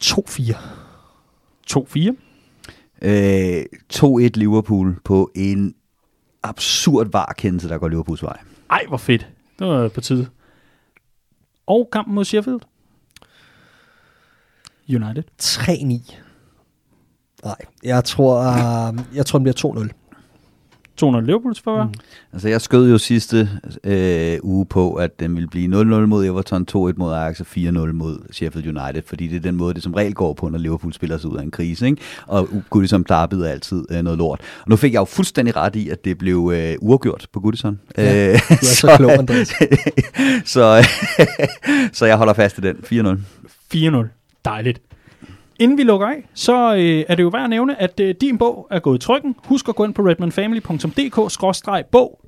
[0.04, 0.56] 2-4.
[1.68, 2.16] 2-4.
[3.02, 3.64] Øh,
[3.94, 5.74] 2-1 Liverpool på en
[6.44, 8.38] absurd varkendelse, der går Liverpools vej.
[8.70, 9.28] Ej, hvor fedt.
[9.60, 10.28] Det var på tide.
[11.70, 12.60] Og kampen mod Sheffield.
[14.90, 15.24] United.
[15.42, 16.16] 3-9.
[17.44, 19.99] Nej, jeg tror, uh, jeg tror, den bliver 2-0.
[21.00, 21.94] 200 Liverpools for mm.
[22.34, 23.50] Altså, jeg skød jo sidste
[23.84, 27.60] øh, uge på, at den ville blive 0-0 mod Everton, 2-1 mod Ajax og 4-0
[27.92, 30.94] mod Sheffield United, fordi det er den måde, det som regel går på, når Liverpool
[30.94, 32.02] spiller sig ud af en krise, ikke?
[32.28, 34.40] Og Goodison Derby er altid øh, noget lort.
[34.62, 37.80] Og nu fik jeg jo fuldstændig ret i, at det blev øh, uafgjort på Goodison.
[37.98, 39.48] Ja, Øh, Du er så klog, Andreas.
[40.54, 40.88] så,
[41.98, 42.76] så jeg holder fast i den.
[42.76, 43.76] 4-0.
[43.76, 44.08] 4-0.
[44.46, 44.82] Dejligt.
[45.60, 48.38] Inden vi lukker af, så øh, er det jo værd at nævne, at øh, din
[48.38, 49.36] bog er gået i trykken.
[49.46, 52.20] Husk at gå ind på redmanfamily.dk-bog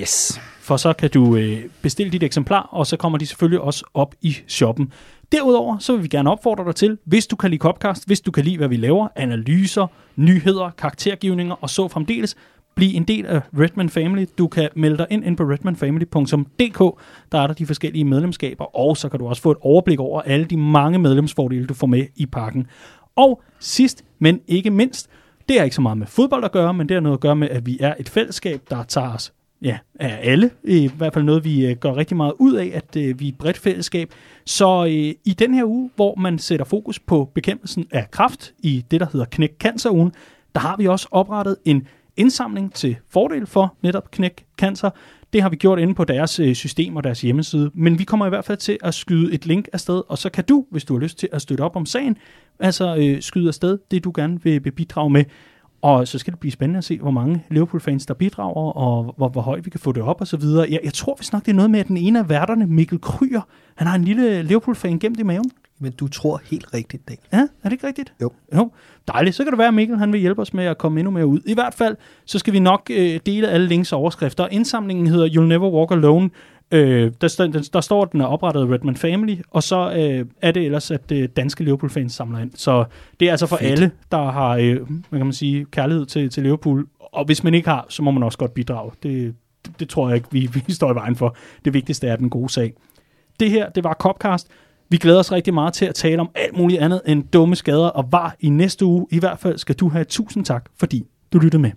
[0.00, 0.40] Yes.
[0.60, 4.14] for så kan du øh, bestille dit eksemplar, og så kommer de selvfølgelig også op
[4.22, 4.92] i shoppen.
[5.32, 8.30] Derudover så vil vi gerne opfordre dig til, hvis du kan lide Copcast, hvis du
[8.30, 9.86] kan lide, hvad vi laver, analyser,
[10.16, 12.36] nyheder, karaktergivninger og så fremdeles,
[12.80, 14.26] bliv en del af Redman Family.
[14.38, 17.00] Du kan melde dig ind, ind på redmanfamily.dk.
[17.32, 20.22] Der er der de forskellige medlemskaber, og så kan du også få et overblik over
[20.22, 22.66] alle de mange medlemsfordele, du får med i pakken.
[23.16, 25.08] Og sidst, men ikke mindst,
[25.48, 27.36] det er ikke så meget med fodbold at gøre, men det har noget at gøre
[27.36, 29.32] med, at vi er et fællesskab, der tager os
[29.62, 30.50] ja, af alle.
[30.64, 33.28] I hvert fald noget, vi øh, gør rigtig meget ud af, at øh, vi er
[33.28, 34.10] et bredt fællesskab.
[34.46, 38.84] Så øh, i den her uge, hvor man sætter fokus på bekæmpelsen af kræft i
[38.90, 40.12] det, der hedder Knæk Cancer-ugen,
[40.54, 41.86] der har vi også oprettet en
[42.20, 44.90] indsamling til fordel for netop Knæk Cancer.
[45.32, 48.26] Det har vi gjort inde på deres øh, system og deres hjemmeside, men vi kommer
[48.26, 50.94] i hvert fald til at skyde et link afsted, og så kan du, hvis du
[50.94, 52.16] har lyst til at støtte op om sagen,
[52.58, 55.24] altså øh, skyde afsted det, du gerne vil, vil bidrage med.
[55.82, 59.28] Og så skal det blive spændende at se, hvor mange Liverpool-fans, der bidrager, og hvor,
[59.28, 60.66] hvor højt vi kan få det op og så videre.
[60.70, 63.00] Jeg, jeg tror vist nok, det er noget med, at den ene af værterne, Mikkel
[63.00, 63.40] Kryer,
[63.74, 65.50] han har en lille Liverpool-fan gemt i maven.
[65.80, 67.16] Men du tror helt rigtigt, Dan.
[67.32, 68.12] Ja, er det ikke rigtigt?
[68.22, 68.30] Jo.
[68.56, 68.70] Jo,
[69.08, 69.36] dejligt.
[69.36, 71.26] Så kan det være, at Mikkel han vil hjælpe os med at komme endnu mere
[71.26, 71.40] ud.
[71.46, 74.48] I hvert fald, så skal vi nok øh, dele alle links og overskrifter.
[74.48, 76.30] Indsamlingen hedder You'll Never Walk Alone.
[76.72, 79.92] Øh, der, står- der, der står, at den er oprettet af Redman Family, og så
[79.96, 82.50] øh, er det ellers, at øh, danske Liverpool-fans samler ind.
[82.54, 82.84] Så
[83.20, 83.70] det er altså for Fedt.
[83.70, 84.76] alle, der har øh,
[85.08, 86.86] hvad kan man sige, kærlighed til, til Liverpool.
[87.00, 88.90] Og hvis man ikke har, så må man også godt bidrage.
[89.02, 89.34] Det,
[89.66, 91.36] det, det tror jeg ikke, vi, vi står i vejen for.
[91.64, 92.72] Det vigtigste er den gode sag.
[93.40, 94.48] Det her, det var Copcast.
[94.90, 97.88] Vi glæder os rigtig meget til at tale om alt muligt andet end dumme skader
[97.88, 99.06] og var i næste uge.
[99.10, 101.70] I hvert fald skal du have tusind tak, fordi du lyttede med.